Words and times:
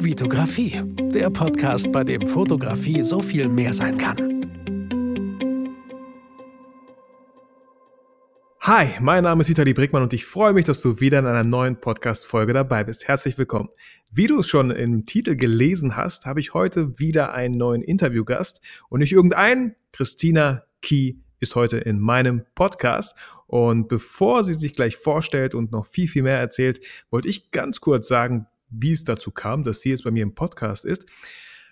Vitografie, 0.00 0.80
der 1.12 1.28
Podcast, 1.28 1.90
bei 1.90 2.04
dem 2.04 2.28
Fotografie 2.28 3.02
so 3.02 3.20
viel 3.20 3.48
mehr 3.48 3.74
sein 3.74 3.98
kann. 3.98 4.16
Hi, 8.60 8.90
mein 9.00 9.24
Name 9.24 9.40
ist 9.40 9.48
Vitali 9.48 9.74
Brickmann 9.74 10.04
und 10.04 10.12
ich 10.12 10.24
freue 10.24 10.52
mich, 10.52 10.66
dass 10.66 10.82
du 10.82 11.00
wieder 11.00 11.18
in 11.18 11.26
einer 11.26 11.42
neuen 11.42 11.80
Podcast-Folge 11.80 12.52
dabei 12.52 12.84
bist. 12.84 13.08
Herzlich 13.08 13.36
willkommen. 13.38 13.70
Wie 14.08 14.28
du 14.28 14.38
es 14.38 14.48
schon 14.48 14.70
im 14.70 15.04
Titel 15.04 15.34
gelesen 15.34 15.96
hast, 15.96 16.26
habe 16.26 16.38
ich 16.38 16.54
heute 16.54 16.96
wieder 17.00 17.32
einen 17.32 17.58
neuen 17.58 17.82
Interviewgast 17.82 18.60
und 18.88 19.00
nicht 19.00 19.12
irgendeinen. 19.12 19.74
Christina 19.90 20.62
Key 20.80 21.14
ist 21.40 21.56
heute 21.56 21.78
in 21.78 21.98
meinem 21.98 22.44
Podcast. 22.54 23.16
Und 23.48 23.88
bevor 23.88 24.44
sie 24.44 24.54
sich 24.54 24.74
gleich 24.74 24.96
vorstellt 24.96 25.56
und 25.56 25.72
noch 25.72 25.86
viel, 25.86 26.06
viel 26.06 26.22
mehr 26.22 26.38
erzählt, 26.38 26.80
wollte 27.10 27.28
ich 27.28 27.50
ganz 27.50 27.80
kurz 27.80 28.06
sagen, 28.06 28.46
wie 28.70 28.92
es 28.92 29.04
dazu 29.04 29.30
kam, 29.30 29.62
dass 29.64 29.80
sie 29.80 29.90
jetzt 29.90 30.04
bei 30.04 30.10
mir 30.10 30.22
im 30.22 30.34
Podcast 30.34 30.84
ist. 30.84 31.06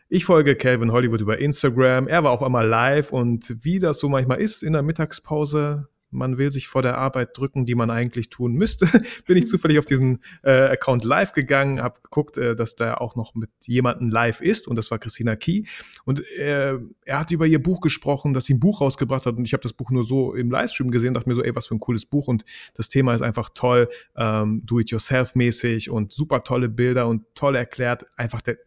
Ich 0.08 0.24
folge 0.24 0.54
Calvin 0.54 0.92
Hollywood 0.92 1.20
über 1.20 1.38
Instagram. 1.38 2.06
Er 2.06 2.22
war 2.22 2.30
auf 2.30 2.42
einmal 2.42 2.66
live 2.66 3.12
und 3.12 3.56
wie 3.64 3.80
das 3.80 3.98
so 3.98 4.08
manchmal 4.08 4.40
ist 4.40 4.62
in 4.62 4.72
der 4.72 4.82
Mittagspause, 4.82 5.88
man 6.16 6.38
will 6.38 6.50
sich 6.50 6.66
vor 6.66 6.82
der 6.82 6.98
Arbeit 6.98 7.38
drücken, 7.38 7.66
die 7.66 7.74
man 7.74 7.90
eigentlich 7.90 8.30
tun 8.30 8.54
müsste, 8.54 8.86
bin 9.26 9.36
ich 9.36 9.46
zufällig 9.46 9.78
auf 9.78 9.84
diesen 9.84 10.20
äh, 10.42 10.50
Account 10.50 11.04
live 11.04 11.32
gegangen, 11.32 11.82
habe 11.82 12.00
geguckt, 12.02 12.36
äh, 12.36 12.56
dass 12.56 12.74
da 12.74 12.94
auch 12.94 13.16
noch 13.16 13.34
mit 13.34 13.50
jemandem 13.64 14.10
live 14.10 14.40
ist 14.40 14.66
und 14.66 14.76
das 14.76 14.90
war 14.90 14.98
Christina 14.98 15.36
Key. 15.36 15.64
Und 16.04 16.26
äh, 16.38 16.78
er 17.04 17.18
hat 17.18 17.30
über 17.30 17.46
ihr 17.46 17.62
Buch 17.62 17.80
gesprochen, 17.80 18.34
dass 18.34 18.46
sie 18.46 18.54
ein 18.54 18.60
Buch 18.60 18.80
rausgebracht 18.80 19.26
hat. 19.26 19.36
Und 19.36 19.44
ich 19.44 19.52
habe 19.52 19.62
das 19.62 19.72
Buch 19.72 19.90
nur 19.90 20.04
so 20.04 20.34
im 20.34 20.50
Livestream 20.50 20.90
gesehen, 20.90 21.14
dachte 21.14 21.28
mir 21.28 21.34
so, 21.34 21.42
ey, 21.42 21.54
was 21.54 21.66
für 21.66 21.74
ein 21.74 21.80
cooles 21.80 22.06
Buch. 22.06 22.28
Und 22.28 22.44
das 22.74 22.88
Thema 22.88 23.14
ist 23.14 23.22
einfach 23.22 23.50
toll, 23.54 23.88
ähm, 24.16 24.62
do-it-yourself-mäßig 24.64 25.90
und 25.90 26.12
super 26.12 26.42
tolle 26.42 26.68
Bilder 26.68 27.06
und 27.06 27.24
toll 27.34 27.56
erklärt, 27.56 28.06
einfach 28.16 28.42
der, 28.42 28.58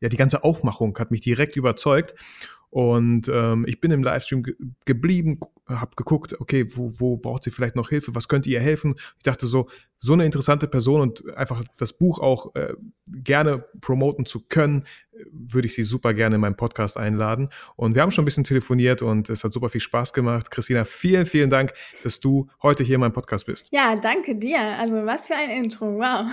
ja, 0.00 0.08
die 0.08 0.16
ganze 0.16 0.44
Aufmachung 0.44 0.96
hat 0.98 1.10
mich 1.10 1.22
direkt 1.22 1.56
überzeugt 1.56 2.14
und 2.76 3.30
ähm, 3.32 3.64
ich 3.66 3.80
bin 3.80 3.90
im 3.90 4.02
Livestream 4.02 4.42
ge 4.42 4.54
geblieben, 4.84 5.40
habe 5.66 5.96
geguckt, 5.96 6.38
okay, 6.38 6.66
wo, 6.76 6.92
wo 6.98 7.16
braucht 7.16 7.42
sie 7.42 7.50
vielleicht 7.50 7.74
noch 7.74 7.88
Hilfe, 7.88 8.14
was 8.14 8.28
könnte 8.28 8.50
ihr 8.50 8.60
helfen? 8.60 8.96
Ich 9.16 9.22
dachte 9.22 9.46
so, 9.46 9.70
so 10.06 10.14
eine 10.14 10.24
interessante 10.24 10.68
Person 10.68 11.00
und 11.00 11.36
einfach 11.36 11.62
das 11.76 11.92
Buch 11.92 12.18
auch 12.20 12.54
äh, 12.54 12.74
gerne 13.06 13.64
promoten 13.80 14.24
zu 14.24 14.46
können, 14.48 14.84
würde 15.30 15.66
ich 15.66 15.74
sie 15.74 15.82
super 15.82 16.14
gerne 16.14 16.36
in 16.36 16.40
meinen 16.40 16.56
Podcast 16.56 16.96
einladen. 16.96 17.48
Und 17.76 17.94
wir 17.94 18.02
haben 18.02 18.10
schon 18.10 18.22
ein 18.22 18.26
bisschen 18.26 18.44
telefoniert 18.44 19.02
und 19.02 19.28
es 19.30 19.44
hat 19.44 19.52
super 19.52 19.68
viel 19.68 19.80
Spaß 19.80 20.12
gemacht. 20.12 20.50
Christina, 20.50 20.84
vielen, 20.84 21.26
vielen 21.26 21.50
Dank, 21.50 21.72
dass 22.02 22.20
du 22.20 22.48
heute 22.62 22.84
hier 22.84 22.94
in 22.96 23.00
meinem 23.00 23.12
Podcast 23.12 23.46
bist. 23.46 23.68
Ja, 23.72 23.96
danke 23.96 24.36
dir. 24.36 24.60
Also 24.78 25.04
was 25.04 25.26
für 25.26 25.34
ein 25.34 25.50
Intro. 25.50 25.98
Wow. 25.98 26.26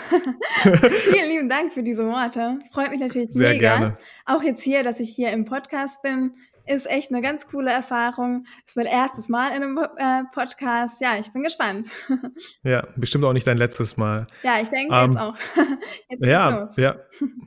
vielen 0.89 1.29
lieben 1.29 1.49
Dank 1.49 1.73
für 1.73 1.83
diese 1.83 2.05
Worte. 2.05 2.59
Freut 2.71 2.91
mich 2.91 2.99
natürlich 2.99 3.29
Sehr 3.31 3.53
mega. 3.53 3.77
Gerne. 3.77 3.97
Auch 4.25 4.43
jetzt 4.43 4.61
hier, 4.61 4.83
dass 4.83 4.99
ich 4.99 5.09
hier 5.09 5.31
im 5.31 5.45
Podcast 5.45 6.01
bin 6.03 6.33
ist 6.65 6.89
echt 6.89 7.11
eine 7.11 7.21
ganz 7.21 7.47
coole 7.47 7.71
Erfahrung. 7.71 8.43
Ist 8.65 8.77
mein 8.77 8.85
erstes 8.85 9.29
Mal 9.29 9.49
in 9.49 9.63
einem 9.63 9.77
äh, 9.97 10.23
Podcast. 10.33 11.01
Ja, 11.01 11.17
ich 11.19 11.31
bin 11.31 11.43
gespannt. 11.43 11.89
Ja, 12.63 12.87
bestimmt 12.95 13.25
auch 13.25 13.33
nicht 13.33 13.45
dein 13.45 13.57
letztes 13.57 13.97
Mal. 13.97 14.25
Ja, 14.41 14.59
ich 14.61 14.69
denke 14.69 14.93
um, 14.93 15.11
jetzt 15.11 15.19
auch. 15.19 15.35
Jetzt 16.09 16.25
ja, 16.25 16.69
ja, 16.77 16.95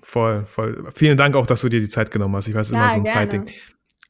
voll, 0.03 0.44
voll. 0.44 0.89
Vielen 0.94 1.17
Dank 1.17 1.37
auch, 1.37 1.47
dass 1.47 1.62
du 1.62 1.69
dir 1.69 1.81
die 1.81 1.89
Zeit 1.89 2.11
genommen 2.11 2.37
hast. 2.37 2.48
Ich 2.48 2.55
weiß, 2.55 2.70
ja, 2.70 2.78
immer 2.78 2.89
so 2.91 2.97
ein 2.97 3.05
gerne. 3.05 3.19
Zeitding. 3.19 3.50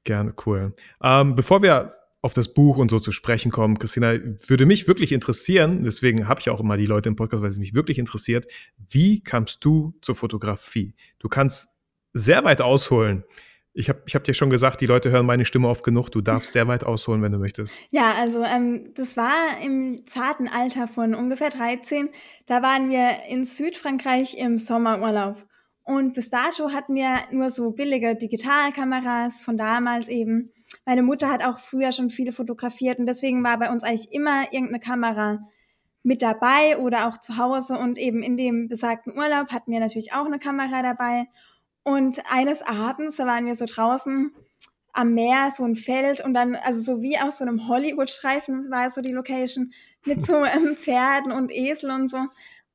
Gerne, 0.04 0.34
cool. 0.44 0.74
Ähm, 1.02 1.34
bevor 1.34 1.62
wir 1.62 1.92
auf 2.22 2.34
das 2.34 2.52
Buch 2.52 2.78
und 2.78 2.90
so 2.90 2.98
zu 2.98 3.12
sprechen 3.12 3.52
kommen, 3.52 3.78
Christina, 3.78 4.14
würde 4.46 4.66
mich 4.66 4.88
wirklich 4.88 5.12
interessieren, 5.12 5.84
deswegen 5.84 6.26
habe 6.28 6.40
ich 6.40 6.50
auch 6.50 6.60
immer 6.60 6.76
die 6.76 6.86
Leute 6.86 7.08
im 7.08 7.16
Podcast, 7.16 7.42
weil 7.42 7.50
es 7.50 7.58
mich 7.58 7.74
wirklich 7.74 7.98
interessiert, 7.98 8.46
wie 8.76 9.22
kamst 9.22 9.64
du 9.64 9.94
zur 10.02 10.16
Fotografie? 10.16 10.94
Du 11.18 11.28
kannst 11.28 11.68
sehr 12.12 12.44
weit 12.44 12.60
ausholen. 12.60 13.24
Ich 13.78 13.90
habe 13.90 14.00
ich 14.06 14.14
hab 14.14 14.24
dir 14.24 14.32
schon 14.32 14.48
gesagt, 14.48 14.80
die 14.80 14.86
Leute 14.86 15.10
hören 15.10 15.26
meine 15.26 15.44
Stimme 15.44 15.68
oft 15.68 15.84
genug. 15.84 16.08
Du 16.08 16.22
darfst 16.22 16.52
sehr 16.52 16.66
weit 16.66 16.82
ausholen, 16.82 17.20
wenn 17.20 17.32
du 17.32 17.38
möchtest. 17.38 17.78
Ja, 17.90 18.14
also 18.18 18.42
ähm, 18.42 18.94
das 18.94 19.18
war 19.18 19.34
im 19.62 20.02
zarten 20.06 20.48
Alter 20.48 20.88
von 20.88 21.14
ungefähr 21.14 21.50
13. 21.50 22.08
Da 22.46 22.62
waren 22.62 22.88
wir 22.88 23.10
in 23.28 23.44
Südfrankreich 23.44 24.38
im 24.38 24.56
Sommerurlaub. 24.56 25.44
Und 25.84 26.14
bis 26.14 26.30
dato 26.30 26.72
hatten 26.72 26.94
wir 26.94 27.18
nur 27.30 27.50
so 27.50 27.72
billige 27.72 28.16
Digitalkameras 28.16 29.42
von 29.42 29.58
damals 29.58 30.08
eben. 30.08 30.52
Meine 30.86 31.02
Mutter 31.02 31.30
hat 31.30 31.44
auch 31.44 31.58
früher 31.58 31.92
schon 31.92 32.08
viele 32.08 32.32
fotografiert 32.32 32.98
und 32.98 33.04
deswegen 33.04 33.44
war 33.44 33.58
bei 33.58 33.70
uns 33.70 33.84
eigentlich 33.84 34.10
immer 34.10 34.52
irgendeine 34.52 34.80
Kamera 34.80 35.38
mit 36.02 36.22
dabei 36.22 36.78
oder 36.78 37.08
auch 37.08 37.18
zu 37.18 37.36
Hause. 37.36 37.76
Und 37.76 37.98
eben 37.98 38.22
in 38.22 38.38
dem 38.38 38.68
besagten 38.68 39.12
Urlaub 39.14 39.50
hatten 39.50 39.70
wir 39.70 39.80
natürlich 39.80 40.14
auch 40.14 40.24
eine 40.24 40.38
Kamera 40.38 40.82
dabei. 40.82 41.26
Und 41.86 42.20
eines 42.28 42.62
Abends, 42.62 43.14
da 43.14 43.26
waren 43.26 43.46
wir 43.46 43.54
so 43.54 43.64
draußen 43.64 44.34
am 44.92 45.14
Meer, 45.14 45.52
so 45.52 45.62
ein 45.62 45.76
Feld 45.76 46.20
und 46.20 46.34
dann, 46.34 46.56
also 46.56 46.80
so 46.80 47.00
wie 47.00 47.16
aus 47.16 47.38
so 47.38 47.44
einem 47.44 47.68
Hollywood-Streifen 47.68 48.72
war 48.72 48.90
so 48.90 49.02
die 49.02 49.12
Location, 49.12 49.72
mit 50.04 50.20
so 50.20 50.34
ähm, 50.44 50.76
Pferden 50.76 51.30
und 51.30 51.52
Esel 51.52 51.92
und 51.92 52.08
so. 52.08 52.26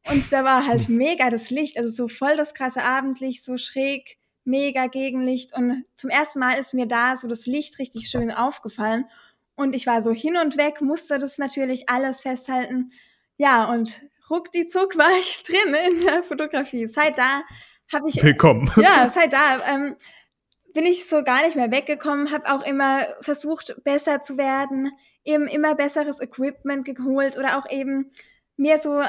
Und 0.09 0.31
da 0.31 0.45
war 0.45 0.65
halt 0.65 0.87
mega 0.87 1.29
das 1.29 1.49
Licht, 1.49 1.77
also 1.77 1.89
so 1.89 2.07
voll 2.07 2.37
das 2.37 2.53
krasse 2.53 2.83
Abendlicht, 2.83 3.43
so 3.43 3.57
schräg, 3.57 4.17
mega 4.45 4.87
Gegenlicht. 4.87 5.53
Und 5.57 5.83
zum 5.97 6.09
ersten 6.09 6.39
Mal 6.39 6.53
ist 6.53 6.73
mir 6.73 6.85
da 6.85 7.17
so 7.17 7.27
das 7.27 7.45
Licht 7.45 7.79
richtig 7.79 8.07
schön 8.07 8.31
aufgefallen. 8.31 9.03
Und 9.55 9.75
ich 9.75 9.87
war 9.87 10.01
so 10.01 10.13
hin 10.13 10.37
und 10.37 10.55
weg, 10.55 10.79
musste 10.79 11.19
das 11.19 11.37
natürlich 11.37 11.89
alles 11.89 12.21
festhalten. 12.21 12.93
Ja, 13.35 13.65
und 13.65 14.03
ruck 14.29 14.53
die 14.53 14.67
Zug 14.67 14.97
war 14.97 15.11
ich 15.19 15.43
drin 15.45 15.75
in 15.89 16.05
der 16.05 16.23
Fotografie. 16.23 16.87
Seit 16.87 17.17
da 17.17 17.41
habe 17.93 18.07
ich. 18.07 18.21
Willkommen. 18.23 18.71
Ja, 18.77 19.09
seit 19.09 19.33
da 19.33 19.59
ähm, 19.67 19.95
bin 20.73 20.85
ich 20.85 21.07
so 21.07 21.23
gar 21.23 21.43
nicht 21.43 21.55
mehr 21.55 21.71
weggekommen, 21.71 22.31
habe 22.31 22.51
auch 22.51 22.63
immer 22.63 23.05
versucht, 23.21 23.75
besser 23.83 24.21
zu 24.21 24.37
werden, 24.37 24.91
eben 25.23 25.47
immer 25.47 25.75
besseres 25.75 26.21
Equipment 26.21 26.85
geholt 26.85 27.37
oder 27.37 27.57
auch 27.57 27.69
eben 27.69 28.11
mir 28.57 28.77
so 28.77 29.01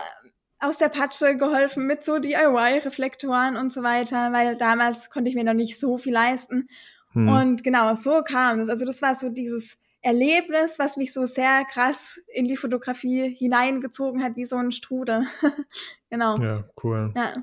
aus 0.59 0.79
der 0.79 0.89
Patsche 0.89 1.37
geholfen 1.37 1.87
mit 1.87 2.05
so 2.05 2.19
DIY-Reflektoren 2.19 3.57
und 3.57 3.73
so 3.73 3.83
weiter, 3.83 4.33
weil 4.33 4.57
damals 4.57 5.11
konnte 5.11 5.29
ich 5.29 5.35
mir 5.35 5.45
noch 5.45 5.55
nicht 5.55 5.79
so 5.79 5.99
viel 5.99 6.13
leisten. 6.13 6.69
Hm. 7.13 7.29
Und 7.29 7.65
genau, 7.65 7.95
so 7.95 8.23
kam 8.23 8.61
es. 8.61 8.69
Also 8.69 8.87
das 8.87 9.03
war 9.03 9.15
so 9.15 9.29
dieses 9.29 9.79
Erlebnis, 10.03 10.79
was 10.79 10.97
mich 10.97 11.13
so 11.13 11.25
sehr 11.25 11.65
krass 11.65 12.21
in 12.33 12.47
die 12.47 12.57
Fotografie 12.57 13.35
hineingezogen 13.35 14.23
hat, 14.23 14.37
wie 14.37 14.45
so 14.45 14.57
ein 14.57 14.73
Strudel. 14.73 15.25
genau. 16.11 16.37
Ja, 16.39 16.55
cool. 16.83 17.13
Ja. 17.15 17.35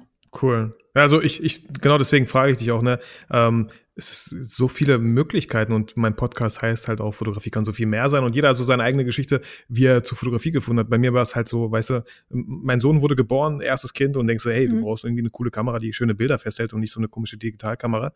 Cool. 0.42 0.76
Also 0.94 1.22
ich, 1.22 1.44
ich, 1.44 1.68
genau 1.68 1.98
deswegen 1.98 2.28
frage 2.28 2.52
ich 2.52 2.58
dich 2.58 2.72
auch, 2.72 2.82
ne? 2.82 3.00
Ähm, 3.32 3.68
es 3.96 4.12
ist 4.12 4.56
so 4.56 4.68
viele 4.70 4.98
Möglichkeiten 4.98 5.74
und 5.74 5.98
mein 5.98 6.16
Podcast 6.16 6.62
heißt 6.62 6.88
halt 6.88 7.02
auch, 7.02 7.14
Fotografie 7.14 7.50
kann 7.50 7.66
so 7.66 7.74
viel 7.74 7.86
mehr 7.86 8.08
sein 8.08 8.24
und 8.24 8.34
jeder 8.34 8.50
hat 8.50 8.56
so 8.56 8.64
seine 8.64 8.84
eigene 8.84 9.04
Geschichte, 9.04 9.42
wie 9.68 9.86
er 9.86 10.04
zur 10.04 10.18
Fotografie 10.18 10.52
gefunden 10.52 10.80
hat. 10.80 10.90
Bei 10.90 10.98
mir 10.98 11.14
war 11.14 11.22
es 11.22 11.36
halt 11.36 11.50
so, 11.50 11.70
weißt 11.70 11.90
du, 11.90 12.04
mein 12.30 12.80
Sohn 12.80 13.02
wurde 13.02 13.18
geboren, 13.18 13.60
erstes 13.60 13.94
Kind 13.94 14.16
und 14.16 14.28
denkst 14.28 14.44
so, 14.44 14.52
hey, 14.52 14.70
du 14.70 14.78
mhm. 14.78 14.82
brauchst 14.82 15.04
irgendwie 15.04 15.22
eine 15.22 15.30
coole 15.30 15.52
Kamera, 15.52 15.80
die 15.80 15.92
schöne 15.92 16.16
Bilder 16.16 16.40
festhält 16.40 16.74
und 16.74 16.80
nicht 16.80 16.94
so 16.94 17.00
eine 17.00 17.10
komische 17.10 17.38
Digitalkamera. 17.38 18.14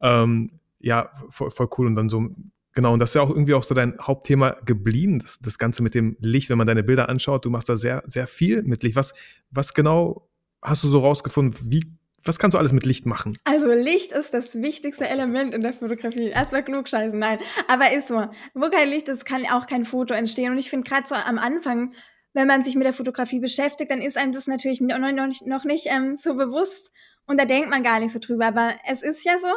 Ähm, 0.00 0.50
ja, 0.80 1.10
voll, 1.28 1.50
voll 1.50 1.68
cool 1.76 1.86
und 1.86 1.96
dann 1.96 2.08
so, 2.08 2.30
Genau, 2.74 2.94
und 2.94 3.00
das 3.00 3.10
ist 3.10 3.14
ja 3.14 3.20
auch 3.20 3.28
irgendwie 3.28 3.52
auch 3.52 3.64
so 3.64 3.74
dein 3.74 3.98
Hauptthema 4.00 4.56
geblieben, 4.64 5.18
das, 5.18 5.40
das 5.40 5.58
Ganze 5.58 5.82
mit 5.82 5.94
dem 5.94 6.16
Licht, 6.20 6.48
wenn 6.48 6.56
man 6.56 6.66
deine 6.66 6.82
Bilder 6.82 7.10
anschaut, 7.10 7.44
du 7.44 7.50
machst 7.50 7.68
da 7.68 7.76
sehr, 7.76 8.02
sehr 8.06 8.26
viel 8.26 8.62
mit 8.62 8.82
Licht. 8.82 8.96
Was, 8.96 9.12
was 9.50 9.74
genau 9.74 10.26
hast 10.62 10.84
du 10.84 10.88
so 10.88 11.00
rausgefunden, 11.00 11.70
wie, 11.70 11.82
was 12.24 12.38
kannst 12.38 12.54
du 12.54 12.58
alles 12.58 12.72
mit 12.72 12.86
Licht 12.86 13.04
machen? 13.04 13.36
Also 13.44 13.66
Licht 13.72 14.12
ist 14.12 14.32
das 14.32 14.54
wichtigste 14.54 15.08
Element 15.08 15.54
in 15.54 15.60
der 15.60 15.74
Fotografie. 15.74 16.28
Erstmal 16.28 16.64
klug 16.64 16.88
scheißen, 16.88 17.18
nein. 17.18 17.38
Aber 17.68 17.92
ist 17.92 18.08
so. 18.08 18.22
Wo 18.54 18.70
kein 18.70 18.88
Licht 18.88 19.08
ist, 19.08 19.24
kann 19.24 19.44
auch 19.46 19.66
kein 19.66 19.84
Foto 19.84 20.14
entstehen. 20.14 20.52
Und 20.52 20.58
ich 20.58 20.70
finde 20.70 20.88
gerade 20.88 21.06
so 21.06 21.14
am 21.14 21.38
Anfang, 21.38 21.94
wenn 22.32 22.46
man 22.46 22.64
sich 22.64 22.76
mit 22.76 22.86
der 22.86 22.92
Fotografie 22.92 23.40
beschäftigt, 23.40 23.90
dann 23.90 24.00
ist 24.00 24.16
einem 24.16 24.32
das 24.32 24.46
natürlich 24.46 24.80
noch 24.80 25.64
nicht 25.64 25.86
ähm, 25.86 26.16
so 26.16 26.34
bewusst. 26.34 26.92
Und 27.26 27.38
da 27.38 27.44
denkt 27.44 27.70
man 27.70 27.82
gar 27.82 28.00
nicht 28.00 28.12
so 28.12 28.18
drüber. 28.18 28.46
Aber 28.46 28.74
es 28.86 29.02
ist 29.02 29.24
ja 29.24 29.38
so. 29.38 29.48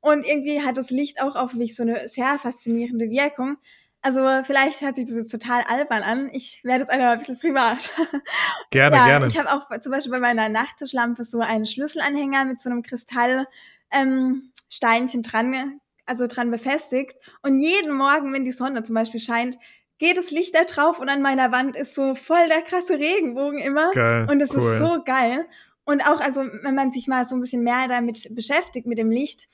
Und 0.00 0.24
irgendwie 0.24 0.62
hat 0.62 0.78
das 0.78 0.90
Licht 0.90 1.20
auch 1.20 1.36
auf 1.36 1.54
mich 1.54 1.76
so 1.76 1.82
eine 1.82 2.08
sehr 2.08 2.38
faszinierende 2.38 3.10
Wirkung. 3.10 3.56
Also 4.02 4.20
vielleicht 4.42 4.80
hört 4.80 4.96
sich 4.96 5.04
das 5.04 5.14
jetzt 5.14 5.30
total 5.30 5.62
albern 5.62 6.02
an. 6.02 6.28
Ich 6.32 6.64
werde 6.64 6.80
jetzt 6.80 6.90
einfach 6.90 7.12
ein 7.12 7.18
bisschen 7.18 7.38
privat. 7.38 7.88
Gerne, 8.70 8.96
ja, 8.96 9.06
gerne. 9.06 9.26
Ich 9.28 9.38
habe 9.38 9.52
auch 9.52 9.68
zum 9.78 9.92
Beispiel 9.92 10.10
bei 10.10 10.18
meiner 10.18 10.48
Nachttischlampe 10.48 11.22
so 11.22 11.38
einen 11.38 11.66
Schlüsselanhänger 11.66 12.44
mit 12.44 12.60
so 12.60 12.68
einem 12.68 12.82
Kristallsteinchen 12.82 13.50
ähm, 13.92 15.22
dran, 15.22 15.80
also 16.04 16.26
dran 16.26 16.50
befestigt. 16.50 17.14
Und 17.42 17.60
jeden 17.60 17.92
Morgen, 17.92 18.32
wenn 18.32 18.44
die 18.44 18.50
Sonne 18.50 18.82
zum 18.82 18.94
Beispiel 18.94 19.20
scheint, 19.20 19.56
geht 19.98 20.16
das 20.16 20.32
Licht 20.32 20.56
da 20.56 20.64
drauf 20.64 20.98
und 20.98 21.08
an 21.08 21.22
meiner 21.22 21.52
Wand 21.52 21.76
ist 21.76 21.94
so 21.94 22.16
voll 22.16 22.48
der 22.48 22.62
krasse 22.62 22.98
Regenbogen 22.98 23.60
immer. 23.60 23.92
Geil, 23.92 24.26
und 24.28 24.40
es 24.40 24.52
cool. 24.52 24.72
ist 24.72 24.78
so 24.78 25.00
geil. 25.04 25.46
Und 25.84 26.00
auch, 26.02 26.20
also, 26.20 26.42
wenn 26.62 26.74
man 26.74 26.90
sich 26.90 27.06
mal 27.06 27.24
so 27.24 27.36
ein 27.36 27.40
bisschen 27.40 27.62
mehr 27.62 27.86
damit 27.86 28.34
beschäftigt, 28.34 28.86
mit 28.86 28.98
dem 28.98 29.12
Licht, 29.12 29.48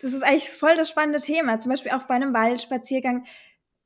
das 0.00 0.12
ist 0.12 0.22
eigentlich 0.22 0.50
voll 0.50 0.76
das 0.76 0.88
spannende 0.88 1.20
Thema. 1.20 1.58
Zum 1.58 1.70
Beispiel 1.70 1.92
auch 1.92 2.04
bei 2.04 2.14
einem 2.14 2.32
Waldspaziergang 2.32 3.24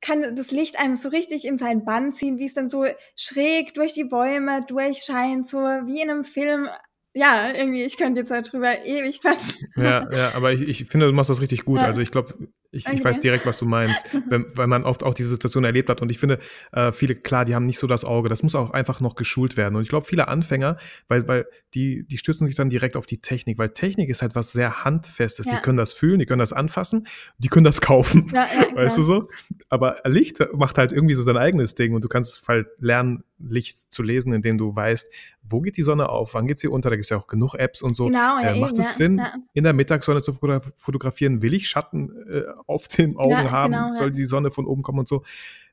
kann 0.04 0.36
das 0.36 0.50
Licht 0.50 0.78
einem 0.78 0.96
so 0.96 1.08
richtig 1.08 1.46
in 1.46 1.56
seinen 1.56 1.84
Bann 1.84 2.12
ziehen, 2.12 2.38
wie 2.38 2.44
es 2.44 2.54
dann 2.54 2.68
so 2.68 2.84
schräg 3.16 3.72
durch 3.74 3.94
die 3.94 4.04
Bäume 4.04 4.64
durchscheint, 4.66 5.48
so 5.48 5.58
wie 5.58 6.02
in 6.02 6.10
einem 6.10 6.24
Film. 6.24 6.68
ja, 7.14 7.52
irgendwie, 7.54 7.84
ich 7.84 7.96
könnte 7.96 8.20
jetzt 8.20 8.30
darüber 8.30 8.84
ewig 8.84 9.20
quatschen. 9.22 9.68
Ja, 9.76 10.06
ja, 10.12 10.34
aber 10.34 10.52
ich, 10.52 10.62
ich 10.62 10.84
finde, 10.84 11.06
du 11.06 11.12
machst 11.12 11.30
das 11.30 11.40
richtig 11.40 11.64
gut. 11.64 11.80
Ja. 11.80 11.86
Also 11.86 12.02
ich 12.02 12.10
glaube, 12.10 12.34
ich, 12.74 12.86
Okay. 12.86 12.96
ich 12.96 13.04
weiß 13.04 13.20
direkt, 13.20 13.46
was 13.46 13.58
du 13.58 13.64
meinst, 13.64 14.04
wenn, 14.28 14.46
weil 14.54 14.66
man 14.66 14.84
oft 14.84 15.02
auch 15.04 15.14
diese 15.14 15.30
Situation 15.30 15.64
erlebt 15.64 15.88
hat. 15.90 16.02
Und 16.02 16.10
ich 16.10 16.18
finde, 16.18 16.38
äh, 16.72 16.92
viele, 16.92 17.14
klar, 17.14 17.44
die 17.44 17.54
haben 17.54 17.66
nicht 17.66 17.78
so 17.78 17.86
das 17.86 18.04
Auge. 18.04 18.28
Das 18.28 18.42
muss 18.42 18.54
auch 18.54 18.70
einfach 18.72 19.00
noch 19.00 19.14
geschult 19.14 19.56
werden. 19.56 19.76
Und 19.76 19.82
ich 19.82 19.88
glaube, 19.88 20.06
viele 20.06 20.28
Anfänger, 20.28 20.76
weil, 21.08 21.26
weil 21.28 21.46
die, 21.74 22.04
die 22.06 22.18
stürzen 22.18 22.46
sich 22.46 22.56
dann 22.56 22.68
direkt 22.70 22.96
auf 22.96 23.06
die 23.06 23.18
Technik, 23.20 23.58
weil 23.58 23.70
Technik 23.70 24.08
ist 24.08 24.22
halt 24.22 24.34
was 24.34 24.52
sehr 24.52 24.84
Handfestes. 24.84 25.46
Ja. 25.46 25.56
Die 25.56 25.62
können 25.62 25.78
das 25.78 25.92
fühlen, 25.92 26.18
die 26.18 26.26
können 26.26 26.40
das 26.40 26.52
anfassen, 26.52 27.06
die 27.38 27.48
können 27.48 27.64
das 27.64 27.80
kaufen. 27.80 28.26
Ja, 28.32 28.46
ja, 28.70 28.74
Weißt 28.76 28.98
du 28.98 29.02
so? 29.02 29.28
Aber 29.68 29.96
Licht 30.04 30.38
macht 30.52 30.78
halt 30.78 30.92
irgendwie 30.92 31.14
so 31.14 31.22
sein 31.22 31.36
eigenes 31.36 31.74
Ding 31.74 31.94
und 31.94 32.04
du 32.04 32.08
kannst 32.08 32.46
halt 32.48 32.66
lernen, 32.78 33.24
Licht 33.38 33.92
zu 33.92 34.02
lesen, 34.02 34.32
indem 34.32 34.58
du 34.58 34.74
weißt, 34.74 35.10
wo 35.42 35.60
geht 35.60 35.76
die 35.76 35.82
Sonne 35.82 36.08
auf, 36.08 36.34
wann 36.34 36.46
geht 36.46 36.58
sie 36.60 36.68
unter, 36.68 36.88
da 36.88 36.96
gibt 36.96 37.04
es 37.04 37.10
ja 37.10 37.16
auch 37.18 37.26
genug 37.26 37.54
Apps 37.56 37.82
und 37.82 37.94
so. 37.94 38.06
Genau, 38.06 38.38
äh, 38.40 38.58
macht 38.58 38.72
eben, 38.74 38.80
es 38.80 38.94
Sinn, 38.96 39.20
in 39.52 39.64
der 39.64 39.72
Mittagssonne 39.72 40.22
zu 40.22 40.32
fotogra- 40.32 40.62
fotografieren? 40.76 41.42
Will 41.42 41.52
ich 41.52 41.68
Schatten 41.68 42.10
äh, 42.30 42.42
auf 42.66 42.88
den 42.88 43.16
Augen 43.16 43.30
Ja, 43.32 43.50
haben? 43.50 43.72
genau, 43.72 43.88
ja. 43.88 43.94
Soll 43.94 44.10
die 44.10 44.24
Sonne 44.24 44.50
von 44.50 44.66
oben 44.66 44.82
kommen 44.82 45.00
und 45.00 45.08
so? 45.08 45.22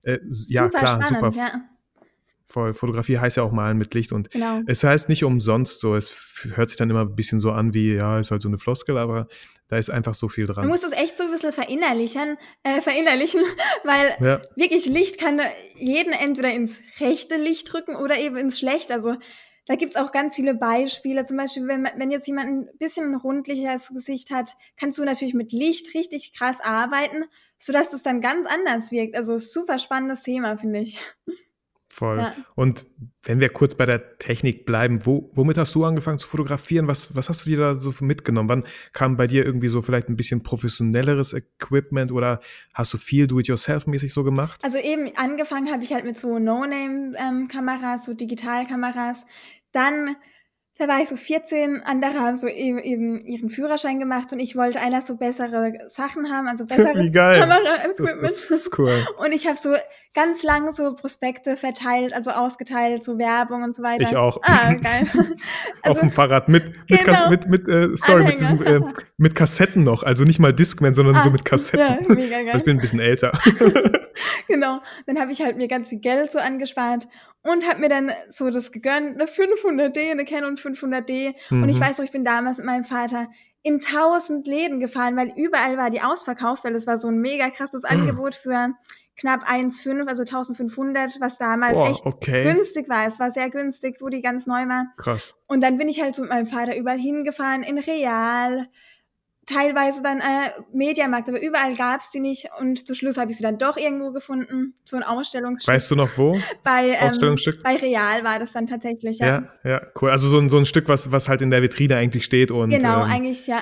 Äh, 0.04 0.20
ja, 0.48 0.70
klar, 0.70 1.04
spannend, 1.04 1.08
super. 1.08 1.32
ja, 1.36 1.62
Voll. 2.48 2.74
Fotografie 2.74 3.18
heißt 3.18 3.38
ja 3.38 3.44
auch 3.44 3.54
malen 3.54 3.78
mit 3.78 3.94
Licht 3.94 4.12
und 4.12 4.30
genau. 4.30 4.60
es 4.68 4.84
heißt 4.84 5.08
nicht 5.08 5.24
umsonst 5.24 5.80
so. 5.80 5.96
Es 5.96 6.46
hört 6.56 6.70
sich 6.70 6.78
dann 6.78 6.90
immer 6.90 7.02
ein 7.02 7.16
bisschen 7.16 7.40
so 7.40 7.52
an 7.52 7.74
wie, 7.74 7.94
ja, 7.94 8.20
ist 8.20 8.30
halt 8.32 8.42
so 8.42 8.50
eine 8.50 8.58
Floskel, 8.58 8.98
aber 8.98 9.28
da 9.70 9.78
ist 9.78 9.90
einfach 9.90 10.14
so 10.16 10.28
viel 10.28 10.46
Man 10.48 10.56
dran. 10.56 10.68
muss 10.68 10.82
das 10.82 10.92
echt 10.92 11.18
so 11.18 11.24
ein 11.24 11.32
bisschen 11.32 11.54
verinnerlichen, 11.54 12.38
äh, 12.64 12.82
verinnerlichen, 12.82 13.42
weil 13.86 14.18
Ja. 14.20 14.42
wirklich 14.58 14.86
Licht 14.88 15.18
kann 15.18 15.40
jeden 15.78 16.12
entweder 16.12 16.54
ins 16.54 16.82
rechte 17.00 17.38
Licht 17.38 17.72
drücken 17.72 17.96
oder 17.96 18.18
eben 18.20 18.36
ins 18.36 18.60
schlechte. 18.60 18.94
Also 18.94 19.16
da 19.72 19.78
gibt's 19.78 19.96
auch 19.96 20.12
ganz 20.12 20.36
viele 20.36 20.54
Beispiele. 20.54 21.24
Zum 21.24 21.38
Beispiel, 21.38 21.66
wenn, 21.66 21.88
wenn 21.96 22.12
jetzt 22.12 22.28
jemand 22.28 22.50
ein 22.50 22.70
bisschen 22.78 23.14
ein 23.14 23.16
rundliches 23.16 23.88
Gesicht 23.88 24.30
hat, 24.30 24.58
kannst 24.76 24.98
du 24.98 25.06
natürlich 25.06 25.34
mit 25.34 25.54
Licht 25.54 25.96
richtig 25.96 26.34
krass 26.38 26.60
arbeiten, 26.60 27.24
sodass 27.58 27.92
das 27.92 28.04
dann 28.04 28.20
ganz 28.20 28.48
anders 28.48 28.92
wirkt. 28.92 29.16
Also 29.16 29.38
super 29.38 29.80
spannendes 29.80 30.24
Thema, 30.24 30.58
finde 30.58 30.80
ich. 30.80 31.00
Voll. 31.88 32.18
Ja. 32.18 32.34
Und 32.56 32.88
wenn 33.24 33.40
wir 33.40 33.50
kurz 33.50 33.76
bei 33.76 33.86
der 33.86 34.18
Technik 34.18 34.66
bleiben, 34.66 35.06
wo, 35.06 35.30
womit 35.36 35.58
hast 35.58 35.76
du 35.76 35.84
angefangen 35.84 36.20
zu 36.20 36.28
fotografieren? 36.28 36.88
Was, 36.88 37.16
was 37.16 37.30
hast 37.30 37.46
du 37.46 37.50
dir 37.50 37.58
da 37.58 37.80
so 37.80 37.94
mitgenommen? 38.00 38.50
Wann 38.50 38.64
kam 38.94 39.18
bei 39.18 39.28
dir 39.28 39.46
irgendwie 39.46 39.68
so 39.68 39.82
vielleicht 39.82 40.10
ein 40.10 40.16
bisschen 40.16 40.42
professionelleres 40.42 41.34
Equipment 41.34 42.12
oder 42.12 42.40
hast 42.74 42.94
du 42.94 42.98
viel 42.98 43.28
Do-it-yourself-mäßig 43.28 44.14
so 44.14 44.24
gemacht? 44.24 44.60
Also 44.64 44.78
eben 44.78 45.12
angefangen 45.16 45.72
habe 45.72 45.84
ich 45.84 45.94
halt 45.94 46.06
mit 46.06 46.18
so 46.18 46.40
No-Name-Kameras, 46.40 48.06
so 48.06 48.14
Digitalkameras. 48.14 49.26
Dann, 49.72 50.16
da 50.78 50.88
war 50.88 51.00
ich 51.00 51.10
so 51.10 51.16
14, 51.16 51.82
andere 51.84 52.20
haben 52.20 52.36
so 52.36 52.48
eben, 52.48 52.80
eben 52.80 53.24
ihren 53.26 53.50
Führerschein 53.50 54.00
gemacht 54.00 54.34
und 54.34 54.40
ich 54.40 54.56
wollte 54.56 54.80
einer 54.80 55.02
so 55.02 55.16
bessere 55.18 55.74
Sachen 55.88 56.32
haben, 56.32 56.48
also 56.48 56.66
bessere 56.68 56.98
Wie 56.98 57.12
geil. 57.12 57.40
Das, 57.40 57.50
Kamera-Equipment. 57.50 58.24
das 58.24 58.40
ist 58.50 58.80
cool. 58.80 59.08
Und 59.18 59.32
ich 59.32 59.48
habe 59.48 59.58
so 59.58 59.76
ganz 60.14 60.44
lang 60.44 60.72
so 60.72 60.94
Prospekte 60.96 61.56
verteilt, 61.56 62.14
also 62.14 62.32
ausgeteilt, 62.32 63.04
so 63.04 63.18
Werbung 63.18 63.64
und 63.64 63.74
so 63.76 63.82
weiter. 63.84 64.04
Ich 64.04 64.16
auch. 64.18 64.40
Ah, 64.44 64.74
geil. 64.82 65.08
Auf 65.84 66.00
dem 66.02 66.12
Fahrrad 66.12 66.50
mit, 66.50 66.66
mit, 66.90 67.06
Genau. 67.06 67.30
Mit, 67.30 67.48
mit 67.48 67.68
äh, 67.70 67.90
sorry, 67.96 68.26
mit, 68.26 68.40
diesem, 68.40 68.66
äh, 68.66 68.82
mit 69.18 69.36
Kassetten 69.36 69.84
noch. 69.84 70.04
Also 70.04 70.26
nicht 70.26 70.40
mal 70.40 70.52
Discman, 70.52 70.94
sondern 70.96 71.16
Ah, 71.16 71.22
so 71.22 71.30
mit 71.30 71.46
Kassetten. 71.46 71.80
ja, 72.10 72.16
mega 72.16 72.42
geil. 72.44 72.58
Ich 72.58 72.64
bin 72.66 72.76
ein 72.78 72.82
bisschen 72.82 73.00
älter. 73.00 73.32
Genau. 74.48 74.82
Dann 75.06 75.20
habe 75.20 75.32
ich 75.32 75.42
halt 75.42 75.56
mir 75.58 75.68
ganz 75.68 75.90
viel 75.90 76.00
Geld 76.00 76.32
so 76.32 76.40
angespart 76.40 77.08
und 77.44 77.68
habe 77.68 77.80
mir 77.80 77.90
dann 77.90 78.12
so 78.30 78.50
das 78.50 78.72
gegönnt, 78.72 79.16
eine 79.16 79.26
500D, 79.28 80.12
eine 80.12 80.26
Canon 80.26 80.58
500D. 80.58 81.34
Und 81.50 81.70
ich 81.70 81.78
Mhm. 81.78 81.82
weiß 81.82 81.98
noch, 81.98 82.06
ich 82.06 82.12
bin 82.12 82.24
damals 82.24 82.58
mit 82.58 82.66
meinem 82.68 82.84
Vater 82.84 83.28
in 83.64 83.80
tausend 83.80 84.48
Läden 84.48 84.80
gefahren, 84.80 85.16
weil 85.18 85.34
überall 85.36 85.78
war 85.78 85.90
die 85.90 86.02
ausverkauft, 86.02 86.64
weil 86.64 86.74
es 86.76 86.88
war 86.88 86.98
so 86.98 87.08
ein 87.10 87.18
mega 87.20 87.50
krasses 87.50 87.84
Angebot 87.84 88.34
für 88.36 88.70
knapp 89.18 89.44
1,5, 89.48 90.08
also 90.08 90.24
1500, 90.24 91.20
was 91.20 91.38
damals 91.38 91.78
Boah, 91.78 91.90
echt 91.90 92.06
okay. 92.06 92.44
günstig 92.44 92.90
war. 92.90 93.06
Es 93.06 93.20
war 93.20 93.30
sehr 93.30 93.50
günstig, 93.52 93.98
wo 94.00 94.10
die 94.10 94.22
ganz 94.22 94.48
neu 94.48 94.68
war. 94.68 94.88
Krass. 94.98 95.36
Und 95.48 95.62
dann 95.62 95.78
bin 95.78 95.90
ich 95.90 96.02
halt 96.02 96.16
so 96.16 96.24
mit 96.24 96.32
meinem 96.32 96.48
Vater 96.48 96.76
überall 96.76 96.98
hingefahren, 96.98 97.62
in 97.62 97.78
Real, 97.78 98.68
teilweise 99.52 100.02
dann 100.02 100.20
äh, 100.20 100.52
Mediamarkt, 100.74 101.30
aber 101.30 101.42
überall 101.42 101.76
gab's 101.76 102.12
die 102.12 102.20
nicht. 102.20 102.48
Und 102.60 102.86
zum 102.86 102.96
Schluss 102.96 103.18
habe 103.18 103.32
ich 103.32 103.38
sie 103.38 103.44
dann 103.44 103.58
doch 103.58 103.78
irgendwo 103.78 104.12
gefunden, 104.12 104.76
so 104.84 104.98
ein 104.98 105.04
Ausstellungsstück. 105.04 105.74
Weißt 105.74 105.92
du 105.92 105.96
noch 105.96 106.10
wo? 106.18 106.40
bei, 106.64 106.90
ähm, 106.90 107.08
Ausstellungsstück? 107.08 107.64
bei 107.64 107.76
Real 107.76 108.24
war 108.24 108.40
das 108.40 108.54
dann 108.54 108.68
tatsächlich, 108.68 109.20
ja. 109.20 109.28
Ja, 109.28 109.70
ja, 109.70 109.82
cool. 110.02 110.12
Also 110.12 110.28
so 110.28 110.40
ein, 110.40 110.50
so 110.50 110.58
ein 110.58 110.66
Stück, 110.66 110.88
was, 110.88 111.12
was 111.12 111.28
halt 111.28 111.42
in 111.42 111.52
der 111.52 111.62
Vitrine 111.62 111.96
eigentlich 111.96 112.24
steht 112.26 112.52
und 112.52 112.70
genau, 112.70 113.04
ähm, 113.04 113.12
eigentlich, 113.12 113.48
ja. 113.48 113.62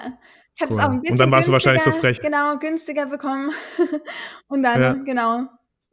Ich 0.56 0.62
habe 0.62 0.74
es 0.74 0.77
cool. 0.77 0.83
auch 0.83 0.89
ein 0.89 0.95
Und 0.95 1.01
bisschen 1.03 1.18
dann 1.18 1.31
warst 1.31 1.47
du 1.47 1.53
wahrscheinlich 1.53 1.83
so 1.83 1.92
frech. 1.92 2.19
Genau, 2.21 2.57
günstiger 2.57 3.06
bekommen. 3.06 3.51
und 4.47 4.63
dann, 4.63 4.81
Ja. 4.81 4.94
genau. 4.94 5.45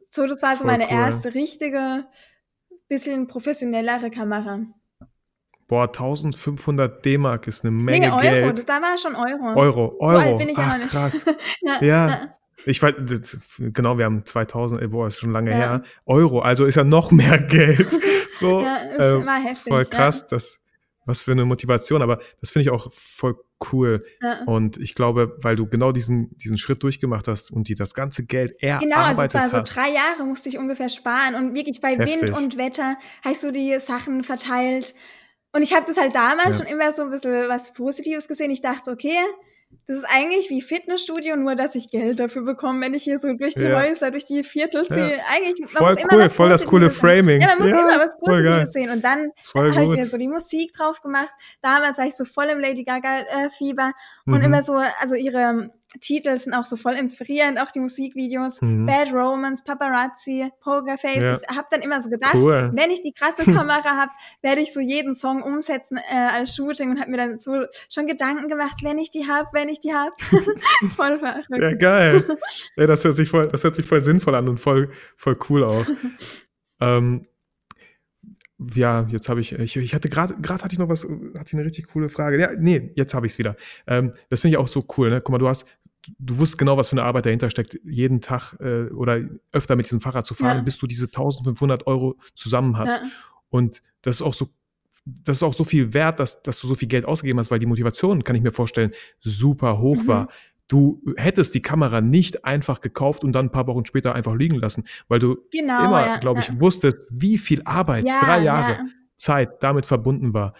So, 0.09 0.25
das 0.25 0.41
war 0.41 0.55
so 0.55 0.65
Voll 0.65 0.71
meine 0.71 0.85
cool. 0.85 0.91
erste 0.91 1.33
richtige, 1.33 2.05
bisschen 2.89 3.27
professionellere 3.27 4.09
Kamera. 4.09 4.59
Boah, 5.67 5.83
1500 5.87 7.03
D-Mark 7.05 7.47
ist 7.47 7.63
eine 7.65 7.71
Menge 7.71 8.07
nee, 8.07 8.11
Euro, 8.11 8.21
Geld. 8.21 8.57
das, 8.59 8.65
da 8.65 8.81
war 8.81 8.97
schon 8.97 9.15
Euro. 9.15 9.55
Euro, 9.59 9.95
So 9.99 10.05
alt 10.05 10.27
Euro. 10.27 10.37
bin 10.37 10.49
ich 10.49 10.57
ja 10.57 10.63
Ach, 10.67 10.73
noch 10.73 10.77
nicht. 10.79 10.89
krass. 10.91 11.25
ja, 11.61 11.81
Ja. 11.81 12.33
Ich 12.65 12.81
weiß, 12.81 12.95
das, 13.01 13.37
genau, 13.59 13.97
wir 13.97 14.05
haben 14.05 14.25
2000, 14.25 14.81
ey, 14.81 14.87
boah, 14.87 15.07
ist 15.07 15.19
schon 15.19 15.31
lange 15.31 15.51
Ja. 15.51 15.57
her. 15.57 15.83
Euro, 16.05 16.39
also 16.39 16.65
ist 16.65 16.75
ja 16.75 16.83
noch 16.83 17.11
mehr 17.11 17.39
Geld. 17.41 17.87
So, 18.31 18.61
Ja, 18.61 18.75
ist 18.75 18.99
ähm, 18.99 19.21
immer 19.21 19.41
heftig. 19.41 19.73
voll 19.73 19.85
krass, 19.85 20.27
das, 20.27 20.59
was 21.05 21.23
für 21.23 21.31
eine 21.31 21.43
Motivation, 21.45 22.03
aber 22.03 22.19
das 22.39 22.51
finde 22.51 22.63
ich 22.63 22.69
auch 22.69 22.91
voll 22.93 23.35
cool. 23.71 24.05
Ja. 24.21 24.27
Ja. 24.35 24.43
Und 24.45 24.77
ich 24.77 24.93
glaube, 24.93 25.35
weil 25.41 25.55
du 25.55 25.65
genau 25.65 25.91
diesen, 25.91 26.37
diesen 26.37 26.59
Schritt 26.59 26.83
durchgemacht 26.83 27.27
hast 27.27 27.49
und 27.51 27.67
dir 27.67 27.75
das 27.75 27.95
ganze 27.95 28.25
Geld 28.27 28.61
erarbeitet 28.61 28.91
Genau, 28.93 29.01
also 29.07 29.21
es 29.23 29.33
war 29.33 29.49
so 29.49 29.57
hast. 29.57 29.75
drei 29.75 29.89
Jahre 29.89 30.23
musste 30.23 30.49
ich 30.49 30.59
ungefähr 30.59 30.89
sparen 30.89 31.33
und 31.33 31.55
wirklich 31.55 31.81
bei 31.81 31.95
Heftig. 31.97 32.21
Wind 32.21 32.37
und 32.37 32.57
Wetter 32.57 32.97
ich 33.27 33.39
so 33.39 33.49
die 33.51 33.79
Sachen 33.79 34.23
verteilt. 34.23 34.93
Und 35.53 35.61
ich 35.63 35.73
habe 35.73 35.85
das 35.85 35.97
halt 35.97 36.13
damals 36.15 36.59
Ja. 36.59 36.65
schon 36.65 36.73
immer 36.73 36.91
so 36.91 37.03
ein 37.03 37.09
bisschen 37.09 37.47
was 37.49 37.73
Positives 37.73 38.27
gesehen. 38.27 38.51
Ich 38.51 38.61
dachte, 38.61 38.91
okay, 38.91 39.17
das 39.85 39.97
ist 39.97 40.05
eigentlich 40.05 40.49
wie 40.49 40.61
Fitnessstudio, 40.61 41.35
nur 41.35 41.55
dass 41.55 41.75
ich 41.75 41.89
Geld 41.89 42.19
dafür 42.21 42.43
bekomme, 42.43 42.79
wenn 42.85 42.93
ich 42.93 43.03
hier 43.03 43.19
so 43.19 43.33
durch 43.33 43.53
die 43.55 43.65
Ja. 43.65 43.81
Häuser, 43.81 44.11
durch 44.11 44.23
die 44.25 44.43
Viertel 44.43 44.83
Ja. 44.89 44.95
ziehe. 44.95 45.19
Eigentlich, 45.29 45.59
man 45.59 45.69
Voll 45.69 45.89
muss 45.91 45.99
immer 45.99 46.13
cool, 46.13 46.19
was 46.23 46.33
voll 46.35 46.49
das 46.49 46.65
coole 46.65 46.85
Positives 46.87 47.01
sehen. 47.01 47.25
Framing. 47.25 47.41
Ja, 47.41 47.47
man 47.49 47.59
muss 47.59 47.69
Ja, 47.69 47.79
immer 47.81 48.05
was. 48.05 48.17
Positives 48.19 48.71
sehen. 48.73 48.89
Und 48.91 49.03
dann 49.03 49.31
habe 49.55 49.83
ich 49.83 49.89
mir 49.89 50.05
so 50.07 50.17
die 50.17 50.27
Musik 50.29 50.71
drauf 50.73 51.01
gemacht. 51.01 51.29
Damals 51.61 51.97
war 51.97 52.05
ich 52.05 52.15
so 52.15 52.23
voll 52.25 52.45
im 52.45 52.59
Lady 52.59 52.83
Gaga-Fieber 52.83 53.91
und 54.25 54.37
Mhm. 54.39 54.43
immer 54.43 54.61
so, 54.61 54.81
also 54.99 55.15
ihre 55.15 55.69
Titel 56.01 56.37
sind 56.37 56.53
auch 56.53 56.65
so 56.65 56.75
voll 56.75 56.93
inspirierend, 56.93 57.59
auch 57.59 57.71
die 57.71 57.79
Musikvideos. 57.79 58.61
Mhm. 58.61 58.85
Bad 58.85 59.13
Romance, 59.13 59.63
Paparazzi, 59.63 60.51
Pokerface. 60.59 61.23
Ja. 61.23 61.39
Ich 61.39 61.55
habe 61.55 61.67
dann 61.71 61.81
immer 61.81 62.01
so 62.01 62.09
gedacht, 62.09 62.35
Cool. 62.35 62.71
wenn 62.73 62.91
ich 62.91 63.01
die 63.01 63.13
krasse 63.13 63.43
Kamera 63.51 63.95
habe, 63.95 64.11
werde 64.41 64.61
ich 64.61 64.73
so 64.73 64.79
jeden 64.79 65.15
Song 65.15 65.41
umsetzen 65.41 65.97
äh, 65.97 66.15
als 66.15 66.55
Shooting 66.55 66.91
und 66.91 66.99
habe 66.99 67.11
mir 67.11 67.17
dann 67.17 67.39
so 67.39 67.65
schon 67.89 68.07
Gedanken 68.07 68.49
gemacht, 68.49 68.77
wenn 68.83 68.97
ich 68.97 69.11
die 69.11 69.27
habe, 69.27 69.47
wenn 69.53 69.69
ich 69.69 69.79
die 69.79 69.93
habe. 69.93 70.11
voll 70.95 71.17
verrückt. 71.19 71.47
Ja, 71.49 71.73
geil. 71.73 72.37
ja, 72.75 72.85
das 72.85 73.03
hört 73.03 73.15
sich 73.15 73.29
voll, 73.29 73.43
das 73.43 73.63
hört 73.63 73.75
sich 73.75 73.85
voll 73.85 74.01
sinnvoll 74.01 74.35
an 74.35 74.49
und 74.49 74.59
voll, 74.59 74.91
voll 75.15 75.37
cool 75.49 75.63
auch. 75.63 75.85
ähm, 76.81 77.21
ja, 78.59 79.05
jetzt 79.09 79.29
habe 79.29 79.39
ich, 79.39 79.51
ich, 79.51 79.77
ich 79.77 79.93
hatte 79.93 80.09
gerade, 80.09 80.33
gerade 80.41 80.63
hatte 80.63 80.73
ich 80.73 80.79
noch 80.79 80.89
was, 80.89 81.03
hatte 81.03 81.43
ich 81.45 81.53
eine 81.53 81.63
richtig 81.65 81.87
coole 81.87 82.09
Frage. 82.09 82.39
Ja, 82.39 82.49
nee, 82.57 82.91
jetzt 82.95 83.13
habe 83.13 83.27
ich 83.27 83.33
es 83.33 83.39
wieder. 83.39 83.55
Ähm, 83.85 84.13
das 84.29 84.41
finde 84.41 84.55
ich 84.55 84.57
auch 84.57 84.67
so 84.67 84.83
cool, 84.97 85.11
ne? 85.11 85.21
Guck 85.21 85.33
mal, 85.33 85.37
du 85.37 85.47
hast, 85.47 85.67
du 86.19 86.37
wusst 86.37 86.57
genau, 86.57 86.77
was 86.77 86.89
für 86.89 86.93
eine 86.95 87.03
Arbeit 87.03 87.25
dahinter 87.25 87.49
steckt, 87.49 87.79
jeden 87.83 88.21
Tag 88.21 88.53
äh, 88.59 88.85
oder 88.91 89.19
öfter 89.51 89.75
mit 89.75 89.85
diesem 89.87 90.01
Fahrrad 90.01 90.25
zu 90.25 90.33
fahren, 90.33 90.57
Ja. 90.57 90.63
bis 90.63 90.77
du 90.77 90.87
diese 90.87 91.05
1500 91.07 91.85
Euro 91.87 92.15
zusammen 92.33 92.77
hast. 92.77 92.95
Ja. 93.01 93.09
Und 93.49 93.81
das 94.01 94.17
ist 94.17 94.21
auch 94.21 94.33
so, 94.33 94.49
das 95.05 95.37
ist 95.37 95.43
auch 95.43 95.53
so 95.53 95.63
viel 95.63 95.93
wert, 95.93 96.19
dass, 96.19 96.43
dass 96.43 96.59
du 96.59 96.67
so 96.67 96.75
viel 96.75 96.87
Geld 96.87 97.05
ausgegeben 97.05 97.39
hast, 97.39 97.51
weil 97.51 97.59
die 97.59 97.65
Motivation, 97.65 98.23
kann 98.23 98.35
ich 98.35 98.41
mir 98.41 98.51
vorstellen, 98.51 98.91
super 99.21 99.79
hoch 99.79 100.03
Mhm. 100.03 100.07
war. 100.07 100.27
Du 100.69 101.01
hättest 101.15 101.55
die 101.55 101.61
Kamera 101.61 102.01
nicht 102.01 102.43
einfach 102.43 102.81
gekauft 102.81 103.23
und 103.23 103.31
dann 103.31 103.45
ein 103.45 103.51
paar 103.51 103.67
Wochen 103.67 103.85
später 103.85 104.13
einfach 104.15 104.35
liegen 104.35 104.55
lassen, 104.55 104.83
weil 105.07 105.19
du 105.19 105.37
Genau, 105.51 105.85
immer, 105.85 106.05
ja, 106.05 106.17
glaube 106.17 106.41
ich, 106.41 106.59
wusstest, 106.59 107.07
wie 107.09 107.37
viel 107.37 107.61
Arbeit, 107.63 108.03
drei 108.05 108.41
Jahre 108.43 108.71
ja. 108.73 108.85
Zeit 109.15 109.63
damit 109.63 109.85
verbunden 109.85 110.33
war. 110.33 110.53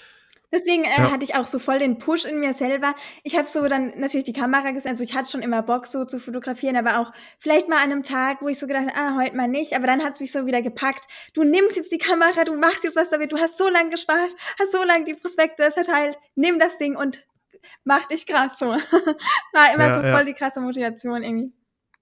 Deswegen 0.51 0.83
äh, 0.85 0.89
Ja. 0.97 1.11
hatte 1.11 1.23
ich 1.25 1.35
auch 1.35 1.45
so 1.45 1.59
voll 1.59 1.79
den 1.79 1.97
Push 1.97 2.25
in 2.25 2.39
mir 2.39 2.53
selber. 2.53 2.95
Ich 3.23 3.37
habe 3.37 3.47
so 3.47 3.67
dann 3.67 3.93
natürlich 3.97 4.23
die 4.23 4.33
Kamera 4.33 4.71
gesehen, 4.71 4.91
also 4.91 5.03
ich 5.03 5.13
hatte 5.13 5.29
schon 5.31 5.41
immer 5.41 5.61
Bock 5.61 5.85
so 5.87 6.05
zu 6.05 6.19
fotografieren, 6.19 6.77
aber 6.77 6.99
auch 6.99 7.11
vielleicht 7.39 7.67
mal 7.67 7.77
an 7.77 7.91
einem 7.91 8.03
Tag, 8.03 8.41
wo 8.41 8.47
ich 8.47 8.57
so 8.59 8.67
gedacht, 8.67 8.87
ah, 8.95 9.15
heute 9.17 9.35
mal 9.35 9.47
nicht, 9.47 9.73
aber 9.75 9.87
dann 9.87 10.03
hat's 10.03 10.19
mich 10.19 10.31
so 10.31 10.45
wieder 10.45 10.61
gepackt. 10.61 11.05
Du 11.33 11.43
nimmst 11.43 11.75
jetzt 11.75 11.91
die 11.91 11.97
Kamera, 11.97 12.43
du 12.45 12.55
machst 12.55 12.83
jetzt 12.83 12.95
was 12.95 13.09
damit, 13.09 13.31
du 13.31 13.37
hast 13.37 13.57
so 13.57 13.69
lange 13.69 13.89
gespart, 13.89 14.35
hast 14.59 14.71
so 14.71 14.83
lange 14.83 15.03
die 15.03 15.15
Prospekte 15.15 15.71
verteilt, 15.71 16.17
nimm 16.35 16.59
das 16.59 16.77
Ding 16.77 16.95
und 16.95 17.25
mach 17.83 18.05
dich 18.05 18.25
krass 18.25 18.57
so. 18.57 18.65
War 19.53 19.73
immer 19.73 19.87
Ja, 19.87 19.93
so 19.93 20.01
ja. 20.01 20.15
voll 20.15 20.25
die 20.25 20.33
krasse 20.33 20.61
Motivation 20.61 21.23
irgendwie. 21.23 21.51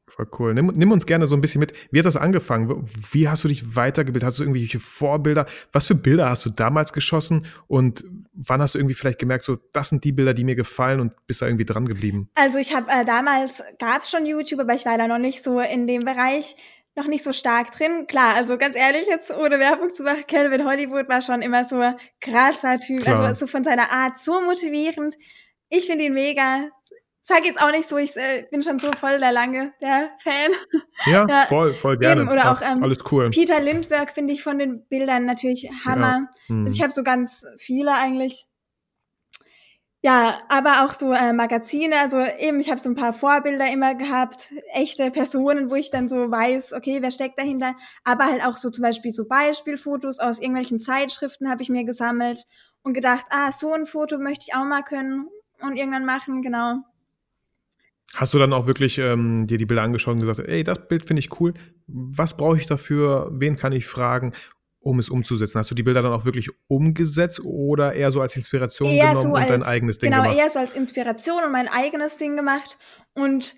Voll 0.07 0.27
cool. 0.39 0.53
Nimm, 0.53 0.67
nimm, 0.67 0.91
uns 0.91 1.05
gerne 1.05 1.25
so 1.25 1.35
ein 1.35 1.41
bisschen 1.41 1.59
mit. 1.59 1.73
Wie 1.91 1.99
hat 1.99 2.05
das 2.05 2.15
angefangen? 2.15 2.85
Wie 3.11 3.27
hast 3.27 3.43
du 3.43 3.47
dich 3.47 3.75
weitergebildet? 3.75 4.27
Hast 4.27 4.39
du 4.39 4.43
irgendwelche 4.43 4.79
Vorbilder? 4.79 5.45
Was 5.73 5.87
für 5.87 5.95
Bilder 5.95 6.29
hast 6.29 6.45
du 6.45 6.51
damals 6.51 6.93
geschossen? 6.93 7.47
Und 7.67 8.05
wann 8.33 8.61
hast 8.61 8.75
du 8.75 8.79
irgendwie 8.79 8.93
vielleicht 8.93 9.19
gemerkt, 9.19 9.43
so, 9.43 9.57
das 9.73 9.89
sind 9.89 10.03
die 10.03 10.11
Bilder, 10.11 10.35
die 10.35 10.43
mir 10.43 10.55
gefallen 10.55 10.99
und 10.99 11.13
bist 11.25 11.41
da 11.41 11.47
irgendwie 11.47 11.65
dran 11.65 11.87
geblieben? 11.87 12.29
Also 12.35 12.59
ich 12.59 12.75
habe 12.75 12.89
äh, 12.91 13.03
damals, 13.03 13.63
gab 13.79 14.03
es 14.03 14.11
schon 14.11 14.25
YouTube, 14.25 14.59
aber 14.59 14.75
ich 14.75 14.85
war 14.85 14.97
da 14.97 15.07
noch 15.07 15.17
nicht 15.17 15.43
so 15.43 15.59
in 15.59 15.87
dem 15.87 16.05
Bereich 16.05 16.55
noch 16.95 17.07
nicht 17.07 17.23
so 17.23 17.33
stark 17.33 17.71
drin. 17.71 18.07
Klar, 18.07 18.35
also 18.35 18.57
ganz 18.57 18.75
ehrlich, 18.75 19.07
jetzt 19.07 19.31
ohne 19.31 19.59
Werbung 19.59 19.89
zu 19.89 20.03
machen, 20.03 20.23
Calvin 20.27 20.65
Hollywood 20.65 21.09
war 21.09 21.21
schon 21.21 21.41
immer 21.41 21.65
so 21.65 21.81
krasser 22.21 22.79
Typ, 22.79 23.01
Klar. 23.01 23.19
also 23.19 23.45
so 23.45 23.47
von 23.51 23.63
seiner 23.63 23.91
Art 23.91 24.17
so 24.17 24.41
motivierend. 24.41 25.17
Ich 25.69 25.87
finde 25.87 26.05
ihn 26.05 26.13
mega 26.13 26.69
sag 27.27 27.43
jetzt 27.43 27.59
auch 27.59 27.71
nicht 27.71 27.89
so, 27.89 27.97
ich 27.97 28.15
äh, 28.17 28.45
bin 28.51 28.61
schon 28.61 28.77
so 28.77 28.91
voll 28.91 29.19
der 29.19 29.31
lange 29.31 29.73
der 29.81 30.09
Fan. 30.19 30.51
Ja, 31.07 31.25
ja 31.27 31.45
voll, 31.47 31.73
voll 31.73 31.97
gerne. 31.97 32.21
Eben, 32.21 32.31
oder 32.31 32.51
auch 32.51 32.61
ähm, 32.61 32.81
alles 32.81 32.99
cool. 33.11 33.29
Peter 33.29 33.59
Lindbergh 33.59 34.11
finde 34.13 34.31
ich 34.33 34.43
von 34.43 34.57
den 34.57 34.87
Bildern 34.87 35.25
natürlich 35.25 35.69
Hammer. 35.83 36.29
Ja. 36.47 36.55
Hm. 36.55 36.63
Also 36.63 36.75
ich 36.75 36.81
habe 36.81 36.91
so 36.91 37.03
ganz 37.03 37.45
viele 37.57 37.93
eigentlich. 37.93 38.47
Ja, 40.01 40.39
aber 40.49 40.85
auch 40.85 40.93
so 40.93 41.11
äh, 41.13 41.33
Magazine, 41.33 41.99
also 41.99 42.19
eben, 42.19 42.59
ich 42.59 42.69
habe 42.69 42.79
so 42.79 42.89
ein 42.89 42.95
paar 42.95 43.11
Vorbilder 43.11 43.71
immer 43.71 43.95
gehabt, 43.95 44.53
echte 44.71 45.09
Personen, 45.09 45.71
wo 45.71 45.75
ich 45.75 45.89
dann 45.89 46.07
so 46.07 46.29
weiß, 46.29 46.73
okay, 46.73 47.01
wer 47.01 47.11
steckt 47.11 47.39
dahinter, 47.39 47.73
aber 48.03 48.25
halt 48.25 48.43
auch 48.43 48.55
so 48.55 48.69
zum 48.69 48.83
Beispiel 48.83 49.11
so 49.11 49.27
Beispielfotos 49.27 50.19
aus 50.19 50.39
irgendwelchen 50.39 50.79
Zeitschriften 50.79 51.49
habe 51.49 51.63
ich 51.63 51.69
mir 51.69 51.85
gesammelt 51.85 52.45
und 52.83 52.93
gedacht, 52.93 53.25
ah, 53.31 53.51
so 53.51 53.73
ein 53.73 53.87
Foto 53.87 54.19
möchte 54.19 54.45
ich 54.47 54.55
auch 54.55 54.63
mal 54.63 54.83
können 54.83 55.27
und 55.59 55.75
irgendwann 55.75 56.05
machen, 56.05 56.43
genau. 56.43 56.83
Hast 58.13 58.33
du 58.33 58.39
dann 58.39 58.53
auch 58.53 58.67
wirklich 58.67 58.97
ähm, 58.97 59.45
dir 59.47 59.57
die 59.57 59.65
Bilder 59.65 59.83
angeschaut 59.83 60.13
und 60.13 60.21
gesagt, 60.21 60.39
ey, 60.39 60.63
das 60.63 60.87
Bild 60.87 61.05
finde 61.07 61.19
ich 61.19 61.39
cool. 61.39 61.53
Was 61.87 62.37
brauche 62.37 62.57
ich 62.57 62.67
dafür? 62.67 63.29
Wen 63.31 63.55
kann 63.55 63.73
ich 63.73 63.85
fragen, 63.85 64.33
um 64.79 64.99
es 64.99 65.09
umzusetzen? 65.09 65.59
Hast 65.59 65.71
du 65.71 65.75
die 65.75 65.83
Bilder 65.83 66.01
dann 66.01 66.13
auch 66.13 66.23
wirklich 66.23 66.49
umgesetzt 66.67 67.41
oder 67.43 67.93
eher 67.93 68.11
so 68.11 68.21
als 68.21 68.37
Inspiration 68.37 68.89
eher 68.89 69.07
genommen 69.09 69.21
so 69.21 69.29
und 69.29 69.35
als, 69.35 69.47
dein 69.47 69.63
eigenes 69.63 69.97
Ding 69.97 70.11
genau, 70.11 70.23
gemacht? 70.23 70.35
Genau, 70.35 70.43
eher 70.43 70.49
so 70.49 70.59
als 70.59 70.73
Inspiration 70.73 71.43
und 71.43 71.51
mein 71.51 71.67
eigenes 71.67 72.17
Ding 72.17 72.35
gemacht. 72.37 72.77
Und 73.13 73.55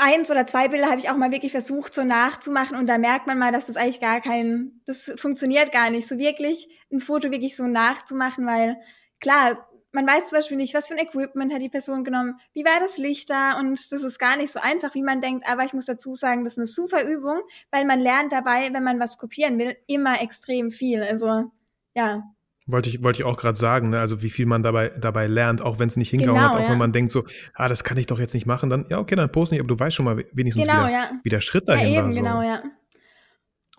eins 0.00 0.30
oder 0.30 0.46
zwei 0.46 0.68
Bilder 0.68 0.88
habe 0.88 0.98
ich 0.98 1.10
auch 1.10 1.16
mal 1.16 1.30
wirklich 1.30 1.52
versucht, 1.52 1.94
so 1.94 2.02
nachzumachen. 2.02 2.76
Und 2.76 2.86
da 2.88 2.98
merkt 2.98 3.26
man 3.26 3.38
mal, 3.38 3.52
dass 3.52 3.66
das 3.66 3.76
eigentlich 3.76 4.00
gar 4.00 4.20
kein, 4.20 4.80
das 4.86 5.12
funktioniert 5.16 5.70
gar 5.72 5.90
nicht, 5.90 6.08
so 6.08 6.18
wirklich 6.18 6.68
ein 6.90 7.00
Foto 7.00 7.30
wirklich 7.30 7.56
so 7.56 7.66
nachzumachen, 7.66 8.46
weil 8.46 8.76
klar, 9.20 9.68
man 9.92 10.06
weiß 10.06 10.28
zum 10.28 10.38
Beispiel 10.38 10.56
nicht, 10.56 10.74
was 10.74 10.88
für 10.88 10.94
ein 10.94 11.04
Equipment 11.04 11.52
hat 11.52 11.62
die 11.62 11.68
Person 11.68 12.04
genommen, 12.04 12.36
wie 12.54 12.64
war 12.64 12.78
das 12.80 12.98
Licht 12.98 13.30
da 13.30 13.58
und 13.58 13.92
das 13.92 14.02
ist 14.02 14.18
gar 14.18 14.36
nicht 14.36 14.52
so 14.52 14.60
einfach, 14.60 14.94
wie 14.94 15.02
man 15.02 15.20
denkt, 15.20 15.46
aber 15.48 15.64
ich 15.64 15.72
muss 15.72 15.86
dazu 15.86 16.14
sagen, 16.14 16.44
das 16.44 16.54
ist 16.54 16.58
eine 16.58 16.66
super 16.66 17.04
Übung, 17.04 17.40
weil 17.70 17.84
man 17.84 18.00
lernt 18.00 18.32
dabei, 18.32 18.70
wenn 18.72 18.84
man 18.84 19.00
was 19.00 19.18
kopieren 19.18 19.58
will, 19.58 19.76
immer 19.86 20.22
extrem 20.22 20.70
viel. 20.70 21.02
Also 21.02 21.50
ja. 21.94 22.22
Wollte 22.66 22.88
ich, 22.88 23.02
wollte 23.02 23.20
ich 23.20 23.24
auch 23.24 23.36
gerade 23.36 23.58
sagen, 23.58 23.90
ne? 23.90 23.98
also 23.98 24.22
wie 24.22 24.30
viel 24.30 24.46
man 24.46 24.62
dabei, 24.62 24.90
dabei 24.90 25.26
lernt, 25.26 25.60
auch 25.60 25.80
wenn 25.80 25.88
es 25.88 25.96
nicht 25.96 26.10
hingehauen 26.10 26.36
genau, 26.36 26.50
hat, 26.50 26.56
auch 26.56 26.64
ja. 26.64 26.70
wenn 26.70 26.78
man 26.78 26.92
denkt 26.92 27.10
so, 27.10 27.24
ah, 27.54 27.68
das 27.68 27.82
kann 27.82 27.98
ich 27.98 28.06
doch 28.06 28.20
jetzt 28.20 28.34
nicht 28.34 28.46
machen, 28.46 28.70
dann, 28.70 28.86
ja, 28.90 28.98
okay, 28.98 29.16
dann 29.16 29.32
poste 29.32 29.54
nicht, 29.54 29.60
aber 29.60 29.74
du 29.74 29.78
weißt 29.78 29.96
schon 29.96 30.04
mal 30.04 30.24
wenigstens, 30.32 30.66
genau, 30.66 30.84
wie, 30.84 30.90
der, 30.90 30.92
ja. 30.92 31.10
wie 31.24 31.28
der 31.30 31.40
Schritt 31.40 31.68
dahin 31.68 31.92
ja, 31.92 31.98
eben, 31.98 32.06
war. 32.06 32.12
So. 32.12 32.20
Genau, 32.20 32.42
ja. 32.42 32.62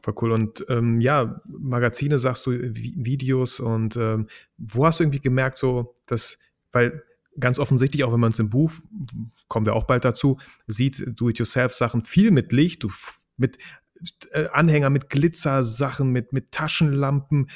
Voll 0.04 0.16
cool. 0.22 0.32
Und 0.32 0.66
ähm, 0.70 1.02
ja, 1.02 1.42
Magazine 1.46 2.20
sagst 2.20 2.46
du, 2.46 2.52
Videos 2.52 3.60
und 3.60 3.96
ähm, 3.96 4.28
wo 4.58 4.86
hast 4.86 5.00
du 5.00 5.04
irgendwie 5.04 5.20
gemerkt, 5.20 5.58
so, 5.58 5.96
dass, 6.06 6.38
weil 6.72 7.04
ganz 7.40 7.60
offensichtlich, 7.60 8.04
auch 8.04 8.12
wenn 8.12 8.20
man 8.20 8.32
es 8.32 8.40
im 8.40 8.50
Buch, 8.50 8.72
kommen 9.48 9.66
wir 9.66 9.76
auch 9.76 9.86
bald 9.86 10.06
dazu, 10.06 10.38
sieht, 10.68 11.04
Do-it-yourself-Sachen 11.08 12.06
viel 12.06 12.32
mit 12.32 12.52
Licht, 12.52 12.84
du 12.84 12.90
mit 13.38 13.58
äh, 14.32 14.48
Anhänger 14.52 14.90
mit 14.90 15.10
Glitzersachen, 15.10 16.10
mit, 16.10 16.34
mit 16.34 16.52
Taschenlampen. 16.52 17.50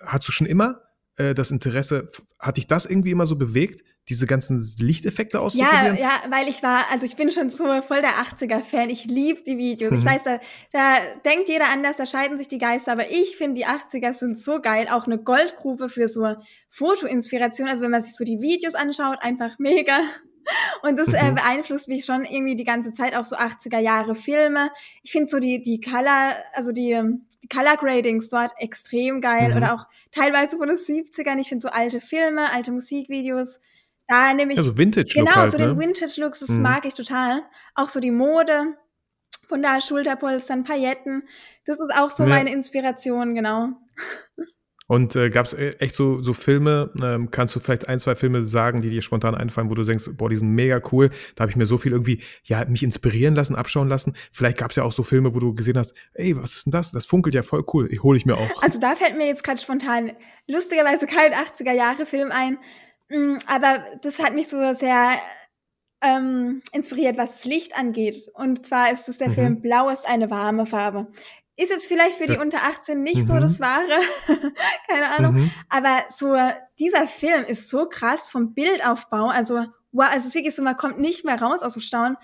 Hast 0.00 0.28
du 0.28 0.32
schon 0.32 0.46
immer 0.46 0.80
äh, 1.16 1.34
das 1.34 1.50
Interesse, 1.50 2.10
hat 2.38 2.56
dich 2.56 2.66
das 2.66 2.86
irgendwie 2.86 3.10
immer 3.10 3.26
so 3.26 3.36
bewegt? 3.36 3.82
diese 4.08 4.26
ganzen 4.26 4.62
Lichteffekte 4.78 5.40
auszuprobieren? 5.40 5.96
Ja, 5.96 6.20
ja, 6.24 6.30
weil 6.30 6.48
ich 6.48 6.62
war, 6.62 6.90
also 6.90 7.06
ich 7.06 7.16
bin 7.16 7.30
schon 7.30 7.48
so 7.48 7.64
voll 7.82 8.02
der 8.02 8.16
80er-Fan. 8.22 8.90
Ich 8.90 9.06
liebe 9.06 9.42
die 9.42 9.56
Videos. 9.56 9.92
Mhm. 9.92 9.98
Ich 9.98 10.04
weiß, 10.04 10.24
da, 10.24 10.40
da 10.72 10.96
denkt 11.24 11.48
jeder 11.48 11.70
anders, 11.70 11.96
da 11.96 12.04
scheiden 12.04 12.36
sich 12.36 12.48
die 12.48 12.58
Geister, 12.58 12.92
aber 12.92 13.10
ich 13.10 13.36
finde, 13.36 13.54
die 13.60 13.66
80er 13.66 14.12
sind 14.12 14.38
so 14.38 14.60
geil. 14.60 14.88
Auch 14.90 15.06
eine 15.06 15.18
Goldgrube 15.18 15.88
für 15.88 16.06
so 16.06 16.36
Fotoinspiration. 16.68 17.66
Also 17.66 17.82
wenn 17.82 17.90
man 17.90 18.02
sich 18.02 18.14
so 18.14 18.24
die 18.24 18.40
Videos 18.40 18.74
anschaut, 18.74 19.18
einfach 19.22 19.58
mega. 19.58 20.00
Und 20.82 20.98
das 20.98 21.14
äh, 21.14 21.30
mhm. 21.30 21.36
beeinflusst 21.36 21.88
mich 21.88 22.04
schon 22.04 22.26
irgendwie 22.26 22.56
die 22.56 22.64
ganze 22.64 22.92
Zeit 22.92 23.16
auch 23.16 23.24
so 23.24 23.36
80er 23.36 23.78
Jahre 23.78 24.14
Filme. 24.14 24.70
Ich 25.02 25.12
finde 25.12 25.28
so 25.28 25.38
die, 25.38 25.62
die 25.62 25.80
Color, 25.80 26.34
also 26.52 26.72
die, 26.72 27.00
die 27.32 27.33
Color 27.48 27.76
Gradings 27.76 28.28
dort 28.28 28.52
extrem 28.58 29.20
geil 29.20 29.50
mhm. 29.50 29.56
oder 29.56 29.74
auch 29.74 29.86
teilweise 30.12 30.56
von 30.56 30.68
den 30.68 30.76
70ern. 30.76 31.38
Ich 31.38 31.48
finde 31.48 31.62
so 31.62 31.68
alte 31.68 32.00
Filme, 32.00 32.52
alte 32.52 32.72
Musikvideos 32.72 33.60
da 34.08 34.32
nämlich. 34.34 34.58
Also 34.58 34.76
Vintage-Look. 34.76 35.26
Genau, 35.26 35.36
halt, 35.36 35.52
so 35.52 35.58
ne? 35.58 35.68
den 35.68 35.78
Vintage-Looks, 35.78 36.40
das 36.40 36.50
mhm. 36.50 36.62
mag 36.62 36.84
ich 36.84 36.94
total. 36.94 37.42
Auch 37.74 37.88
so 37.88 38.00
die 38.00 38.10
Mode. 38.10 38.76
Von 39.48 39.62
da 39.62 39.78
Schulterpolstern, 39.78 40.64
Pailletten. 40.64 41.28
Das 41.66 41.78
ist 41.78 41.94
auch 41.94 42.10
so 42.10 42.22
ja. 42.22 42.30
meine 42.30 42.50
Inspiration, 42.50 43.34
genau. 43.34 43.72
Und 44.86 45.16
äh, 45.16 45.30
gab 45.30 45.46
es 45.46 45.54
äh, 45.54 45.70
echt 45.78 45.94
so, 45.94 46.22
so 46.22 46.34
Filme, 46.34 46.90
ähm, 47.02 47.30
kannst 47.30 47.56
du 47.56 47.60
vielleicht 47.60 47.88
ein, 47.88 47.98
zwei 47.98 48.14
Filme 48.14 48.46
sagen, 48.46 48.82
die 48.82 48.90
dir 48.90 49.00
spontan 49.00 49.34
einfallen, 49.34 49.70
wo 49.70 49.74
du 49.74 49.82
denkst, 49.82 50.10
boah, 50.12 50.28
die 50.28 50.36
sind 50.36 50.50
mega 50.50 50.80
cool, 50.92 51.10
da 51.36 51.42
habe 51.42 51.50
ich 51.50 51.56
mir 51.56 51.66
so 51.66 51.78
viel 51.78 51.92
irgendwie, 51.92 52.22
ja, 52.42 52.64
mich 52.66 52.82
inspirieren 52.82 53.34
lassen, 53.34 53.56
abschauen 53.56 53.88
lassen. 53.88 54.14
Vielleicht 54.30 54.58
gab 54.58 54.70
es 54.70 54.76
ja 54.76 54.82
auch 54.82 54.92
so 54.92 55.02
Filme, 55.02 55.34
wo 55.34 55.38
du 55.38 55.54
gesehen 55.54 55.78
hast, 55.78 55.94
ey, 56.12 56.36
was 56.36 56.54
ist 56.54 56.66
denn 56.66 56.72
das? 56.72 56.90
Das 56.90 57.06
funkelt 57.06 57.34
ja 57.34 57.42
voll 57.42 57.64
cool, 57.72 57.88
ich 57.90 58.02
hole 58.02 58.18
ich 58.18 58.26
mir 58.26 58.36
auch. 58.36 58.62
Also 58.62 58.78
da 58.78 58.94
fällt 58.94 59.16
mir 59.16 59.26
jetzt 59.26 59.42
gerade 59.42 59.60
spontan 59.60 60.12
lustigerweise 60.48 61.06
kein 61.06 61.32
80er-Jahre-Film 61.32 62.30
ein, 62.30 62.58
Mm, 63.08 63.36
aber 63.46 63.84
das 64.02 64.18
hat 64.18 64.34
mich 64.34 64.48
so 64.48 64.72
sehr 64.72 65.18
ähm, 66.02 66.62
inspiriert, 66.72 67.16
was 67.16 67.36
das 67.36 67.44
Licht 67.44 67.76
angeht. 67.76 68.30
Und 68.34 68.66
zwar 68.66 68.92
ist 68.92 69.08
es 69.08 69.18
der 69.18 69.28
mhm. 69.28 69.34
Film 69.34 69.60
Blau 69.60 69.88
ist 69.90 70.06
eine 70.06 70.30
warme 70.30 70.66
Farbe. 70.66 71.08
Ist 71.56 71.70
jetzt 71.70 71.86
vielleicht 71.86 72.18
für 72.18 72.26
die 72.26 72.36
unter 72.36 72.64
18 72.64 73.02
nicht 73.02 73.22
mhm. 73.22 73.26
so 73.26 73.34
das 73.38 73.60
Wahre, 73.60 74.00
keine 74.88 75.10
Ahnung. 75.10 75.34
Mhm. 75.34 75.50
Aber 75.68 76.04
so, 76.08 76.36
dieser 76.80 77.06
Film 77.06 77.44
ist 77.44 77.70
so 77.70 77.86
krass 77.86 78.28
vom 78.28 78.54
Bildaufbau. 78.54 79.28
Also, 79.28 79.64
wow, 79.92 80.06
also 80.06 80.18
es 80.18 80.26
ist 80.26 80.34
wirklich 80.34 80.56
so, 80.56 80.62
man 80.62 80.76
kommt 80.76 80.98
nicht 80.98 81.24
mehr 81.24 81.40
raus 81.40 81.62
aus 81.62 81.74
dem 81.74 81.82
Staunen. 81.82 82.16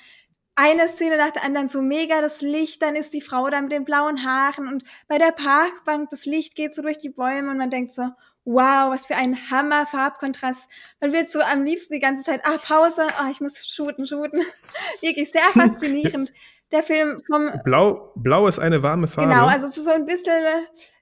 Eine 0.56 0.88
Szene 0.88 1.16
nach 1.16 1.30
der 1.30 1.44
anderen, 1.44 1.68
so 1.68 1.80
mega 1.80 2.20
das 2.20 2.42
Licht, 2.42 2.82
dann 2.82 2.96
ist 2.96 3.14
die 3.14 3.20
Frau 3.20 3.48
da 3.48 3.60
mit 3.60 3.70
den 3.70 3.84
blauen 3.84 4.24
Haaren 4.24 4.66
und 4.66 4.84
bei 5.06 5.16
der 5.16 5.30
Parkbank, 5.30 6.10
das 6.10 6.26
Licht 6.26 6.56
geht 6.56 6.74
so 6.74 6.82
durch 6.82 6.98
die 6.98 7.08
Bäume 7.08 7.50
und 7.50 7.56
man 7.56 7.70
denkt 7.70 7.92
so, 7.92 8.10
wow, 8.44 8.90
was 8.90 9.06
für 9.06 9.16
ein 9.16 9.50
Hammer 9.50 9.86
Farbkontrast. 9.86 10.68
Man 11.00 11.12
wird 11.12 11.30
so 11.30 11.40
am 11.40 11.64
liebsten 11.64 11.94
die 11.94 12.00
ganze 12.00 12.24
Zeit, 12.24 12.44
ah, 12.44 12.58
Pause, 12.58 13.06
ah, 13.16 13.28
ich 13.30 13.40
muss 13.40 13.66
shooten, 13.68 14.06
shooten. 14.06 14.42
Wirklich 15.00 15.30
sehr 15.30 15.42
faszinierend. 15.52 16.32
Der 16.72 16.82
Film 16.82 17.18
vom 17.26 17.50
Blau, 17.64 18.12
Blau 18.14 18.46
ist 18.46 18.58
eine 18.58 18.82
warme 18.82 19.08
Farbe. 19.08 19.30
Genau, 19.30 19.46
also 19.46 19.66
so 19.66 19.90
ein 19.90 20.04
bisschen, 20.04 20.32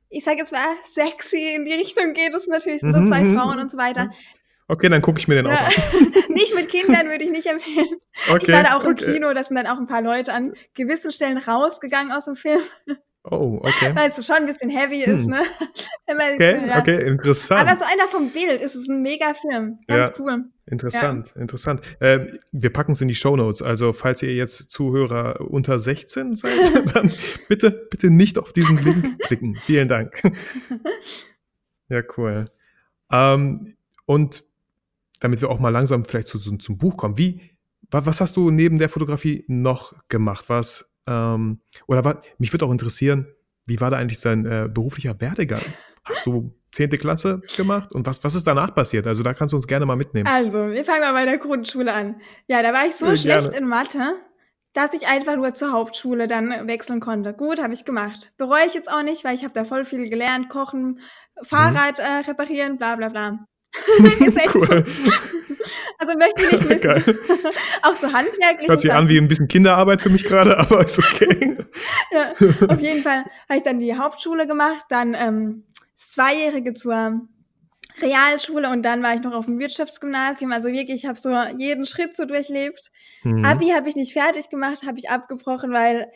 ich 0.09 0.25
sag 0.25 0.39
jetzt 0.39 0.53
mal, 0.53 0.65
sexy 0.85 1.55
in 1.55 1.65
die 1.65 1.75
Richtung 1.75 2.15
geht 2.15 2.35
es 2.35 2.47
natürlich, 2.47 2.81
sind 2.81 2.93
so 2.93 3.05
zwei 3.05 3.21
mhm, 3.21 3.37
Frauen 3.37 3.59
und 3.59 3.71
so 3.71 3.77
weiter. 3.77 4.11
Okay, 4.69 4.89
dann 4.89 5.03
gucke 5.03 5.19
ich 5.19 5.29
mir 5.29 5.37
den 5.37 5.47
auch 5.47 5.61
an. 5.61 5.73
nicht 6.29 6.55
mit 6.55 6.69
Kindern 6.69 7.09
würde 7.09 7.25
ich 7.25 7.31
nicht 7.31 7.47
empfehlen. 7.47 7.97
Okay, 8.31 8.45
ich 8.47 8.53
war 8.53 8.63
da 8.63 8.77
auch 8.77 8.85
okay. 8.85 9.05
im 9.05 9.13
Kino, 9.15 9.33
da 9.33 9.43
sind 9.43 9.57
dann 9.57 9.67
auch 9.67 9.79
ein 9.79 9.87
paar 9.87 10.03
Leute 10.03 10.33
an 10.33 10.55
gewissen 10.75 11.11
Stellen 11.11 11.39
rausgegangen 11.39 12.13
aus 12.13 12.27
dem 12.27 12.37
Film. 12.37 12.61
Oh, 13.25 13.61
okay. 13.63 13.95
Weil 13.95 14.11
es 14.11 14.25
schon 14.25 14.37
ein 14.37 14.47
bisschen 14.47 14.71
heavy 14.71 15.03
ist, 15.03 15.25
hm. 15.25 15.31
ne? 15.31 15.43
okay, 16.07 16.67
ja. 16.67 16.79
okay, 16.79 17.07
interessant. 17.07 17.61
Aber 17.61 17.77
so 17.77 17.85
einer 17.85 18.09
vom 18.09 18.31
Bild 18.31 18.61
ist 18.61 18.75
es 18.75 18.89
ein 18.89 19.03
mega 19.03 19.35
Film. 19.35 19.81
Ganz 19.87 20.11
ja, 20.11 20.15
cool. 20.19 20.45
Interessant, 20.67 21.33
ja. 21.35 21.41
interessant. 21.41 21.81
Äh, 22.01 22.39
wir 22.53 22.73
packen 22.73 22.93
es 22.93 23.01
in 23.01 23.09
die 23.09 23.15
Show 23.15 23.37
Notes. 23.37 23.61
Also, 23.61 23.93
falls 23.93 24.23
ihr 24.23 24.35
jetzt 24.35 24.71
Zuhörer 24.71 25.41
unter 25.41 25.79
16 25.79 26.37
seid, 26.37 26.53
dann 26.95 27.13
bitte, 27.49 27.71
bitte 27.91 28.11
nicht 28.11 28.39
auf 28.39 28.53
diesen 28.53 28.83
Link 28.83 29.19
klicken. 29.25 29.57
Vielen 29.57 29.89
Dank. 29.89 30.23
ja, 31.89 32.03
cool. 32.17 32.45
Ähm, 33.11 33.77
und 34.07 34.45
damit 35.21 35.41
wir 35.41 35.51
auch 35.51 35.59
mal 35.59 35.71
langsam 35.71 36.05
vielleicht 36.05 36.29
zu, 36.29 36.39
zum 36.39 36.79
Buch 36.79 36.97
kommen, 36.97 37.19
wie, 37.19 37.41
was 37.91 38.21
hast 38.21 38.37
du 38.37 38.51
neben 38.51 38.79
der 38.79 38.89
Fotografie 38.89 39.45
noch 39.49 39.95
gemacht? 40.09 40.45
Was 40.49 40.91
ähm, 41.09 41.61
oder 41.87 42.05
war, 42.05 42.23
mich 42.39 42.53
würde 42.53 42.67
auch 42.67 42.71
interessieren, 42.71 43.27
wie 43.67 43.81
war 43.81 43.91
da 43.91 43.97
eigentlich 43.97 44.21
dein 44.21 44.45
äh, 44.47 44.69
beruflicher 44.73 45.21
Werdegang? 45.21 45.63
Hast 46.05 46.27
du 46.27 46.55
10. 46.73 46.91
Klasse 46.91 47.41
gemacht 47.57 47.93
und 47.93 48.07
was, 48.07 48.23
was 48.25 48.35
ist 48.35 48.47
danach 48.47 48.75
passiert? 48.75 49.07
Also 49.07 49.23
da 49.23 49.35
kannst 49.35 49.53
du 49.53 49.57
uns 49.57 49.67
gerne 49.67 49.87
mal 49.87 49.97
mitnehmen. 49.97 50.29
Also, 50.29 50.71
wir 50.71 50.85
fangen 50.85 51.01
mal 51.01 51.13
bei 51.13 51.25
der 51.25 51.39
Grundschule 51.39 51.93
an. 51.93 52.21
Ja, 52.47 52.63
da 52.63 52.73
war 52.73 52.87
ich 52.87 52.95
so 52.95 53.07
ja, 53.07 53.17
schlecht 53.17 53.41
gerne. 53.41 53.57
in 53.57 53.67
Mathe, 53.67 54.17
dass 54.75 54.93
ich 54.93 55.07
einfach 55.07 55.37
nur 55.37 55.55
zur 55.55 55.73
Hauptschule 55.73 56.27
dann 56.27 56.67
wechseln 56.69 57.01
konnte. 57.01 57.33
Gut, 57.33 57.61
habe 57.63 57.73
ich 57.73 57.85
gemacht. 57.85 58.33
Bereue 58.37 58.67
ich 58.67 58.75
jetzt 58.75 58.91
auch 58.91 59.03
nicht, 59.03 59.25
weil 59.25 59.35
ich 59.35 59.45
habe 59.45 59.55
da 59.55 59.65
voll 59.65 59.85
viel 59.85 60.09
gelernt, 60.09 60.51
kochen, 60.51 61.01
Fahrrad 61.43 61.99
mhm. 61.99 62.05
äh, 62.05 62.19
reparieren, 62.29 62.77
bla 62.77 62.97
bla 62.97 63.09
bla. 63.09 63.39
Cool. 64.55 64.85
Also 65.99 66.15
möchte 66.17 66.45
ich 66.45 66.53
nicht 66.53 66.85
wissen. 66.85 67.19
auch 67.83 67.95
so 67.95 68.13
handwerklich. 68.13 68.69
Hört 68.69 68.81
sich 68.81 68.93
an 68.93 69.09
wie 69.09 69.19
ein 69.19 69.29
bisschen 69.29 69.49
Kinderarbeit 69.49 70.03
für 70.03 70.11
mich 70.11 70.25
gerade, 70.25 70.59
aber 70.59 70.85
ist 70.85 70.99
okay. 70.99 71.57
ja, 72.13 72.33
auf 72.69 72.81
jeden 72.81 73.03
Fall 73.03 73.25
habe 73.49 73.57
ich 73.57 73.63
dann 73.63 73.79
die 73.79 73.97
Hauptschule 73.97 74.47
gemacht, 74.47 74.85
dann 74.89 75.15
ähm, 75.15 75.65
das 75.97 76.11
Zweijährige 76.11 76.75
zur 76.75 77.29
Realschule 78.01 78.71
und 78.71 78.83
dann 78.83 79.03
war 79.03 79.15
ich 79.15 79.23
noch 79.23 79.35
auf 79.35 79.47
dem 79.47 79.59
Wirtschaftsgymnasium. 79.59 80.53
Also 80.53 80.69
wirklich, 80.69 81.03
ich 81.03 81.07
habe 81.07 81.19
so 81.19 81.31
jeden 81.57 81.85
Schritt 81.85 82.17
so 82.17 82.25
durchlebt. 82.25 82.93
Mhm. 83.25 83.45
Abi 83.45 83.69
habe 83.71 83.89
ich 83.89 83.97
nicht 83.97 84.13
fertig 84.13 84.51
gemacht, 84.51 84.85
habe 84.87 84.99
ich 84.99 85.11
abgebrochen, 85.11 85.73
weil 85.73 86.09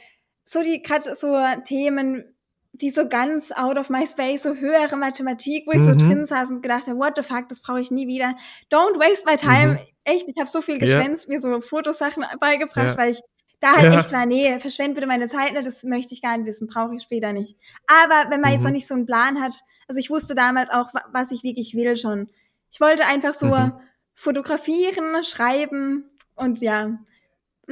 so 0.44 0.62
die 0.62 0.82
gerade 0.82 1.14
so 1.14 1.36
Themen 1.64 2.31
die 2.72 2.90
so 2.90 3.06
ganz 3.08 3.52
out 3.52 3.78
of 3.78 3.90
my 3.90 4.06
space, 4.06 4.44
so 4.44 4.54
höhere 4.54 4.96
Mathematik, 4.96 5.66
wo 5.66 5.72
ich 5.72 5.80
mhm. 5.80 5.84
so 5.84 5.94
drin 5.94 6.26
saß 6.26 6.50
und 6.50 6.62
gedacht 6.62 6.86
habe, 6.86 6.98
what 6.98 7.14
the 7.16 7.22
fuck, 7.22 7.48
das 7.48 7.60
brauche 7.60 7.80
ich 7.80 7.90
nie 7.90 8.06
wieder. 8.06 8.34
Don't 8.70 8.98
waste 8.98 9.24
my 9.26 9.36
time. 9.36 9.74
Mhm. 9.74 9.78
Echt, 10.04 10.28
ich 10.28 10.36
habe 10.38 10.48
so 10.48 10.62
viel 10.62 10.78
geschwänzt, 10.78 11.28
ja. 11.28 11.34
mir 11.34 11.40
so 11.40 11.60
Fotosachen 11.60 12.24
beigebracht, 12.40 12.92
ja. 12.92 12.96
weil 12.96 13.10
ich 13.12 13.20
da 13.60 13.76
halt 13.76 13.92
ja. 13.92 13.98
echt 13.98 14.12
war, 14.12 14.26
nee, 14.26 14.58
verschwend 14.58 14.94
bitte 14.94 15.06
meine 15.06 15.28
Zeit, 15.28 15.52
ne, 15.52 15.62
das 15.62 15.84
möchte 15.84 16.14
ich 16.14 16.20
gar 16.20 16.36
nicht 16.36 16.46
wissen, 16.46 16.66
brauche 16.66 16.94
ich 16.96 17.02
später 17.02 17.32
nicht. 17.32 17.56
Aber 17.86 18.30
wenn 18.30 18.40
man 18.40 18.50
mhm. 18.50 18.54
jetzt 18.54 18.64
noch 18.64 18.72
nicht 18.72 18.88
so 18.88 18.94
einen 18.94 19.06
Plan 19.06 19.40
hat, 19.40 19.54
also 19.86 20.00
ich 20.00 20.10
wusste 20.10 20.34
damals 20.34 20.70
auch, 20.70 20.90
was 21.12 21.30
ich 21.30 21.44
wirklich 21.44 21.74
will 21.74 21.96
schon. 21.96 22.28
Ich 22.72 22.80
wollte 22.80 23.06
einfach 23.06 23.34
so 23.34 23.46
mhm. 23.46 23.72
fotografieren, 24.14 25.22
schreiben 25.22 26.10
und 26.34 26.60
ja, 26.60 26.98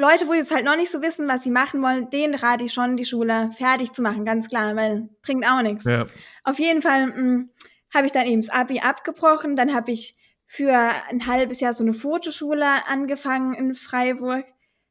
Leute, 0.01 0.27
wo 0.29 0.33
jetzt 0.33 0.51
halt 0.51 0.65
noch 0.65 0.77
nicht 0.77 0.91
so 0.91 1.03
wissen, 1.03 1.29
was 1.29 1.43
sie 1.43 1.51
machen 1.51 1.83
wollen, 1.83 2.09
denen 2.09 2.35
rate 2.35 2.65
ich 2.65 2.73
schon, 2.73 2.97
die 2.97 3.05
Schule 3.05 3.51
fertig 3.59 3.93
zu 3.93 4.01
machen, 4.01 4.25
ganz 4.25 4.49
klar, 4.49 4.75
weil 4.75 5.11
bringt 5.21 5.47
auch 5.47 5.61
nichts. 5.61 5.85
Ja. 5.85 6.07
Auf 6.43 6.59
jeden 6.59 6.81
Fall 6.81 7.15
hm, 7.15 7.51
habe 7.93 8.07
ich 8.07 8.13
dann 8.13 8.27
eben 8.27 8.41
das 8.41 8.51
Abi 8.51 8.81
abgebrochen, 8.81 9.57
dann 9.57 9.75
habe 9.75 9.91
ich 9.91 10.17
für 10.47 10.73
ein 10.73 11.27
halbes 11.27 11.61
Jahr 11.61 11.75
so 11.75 11.85
eine 11.85 11.93
Fotoschule 11.93 12.89
angefangen 12.89 13.53
in 13.55 13.75
Freiburg. 13.75 14.47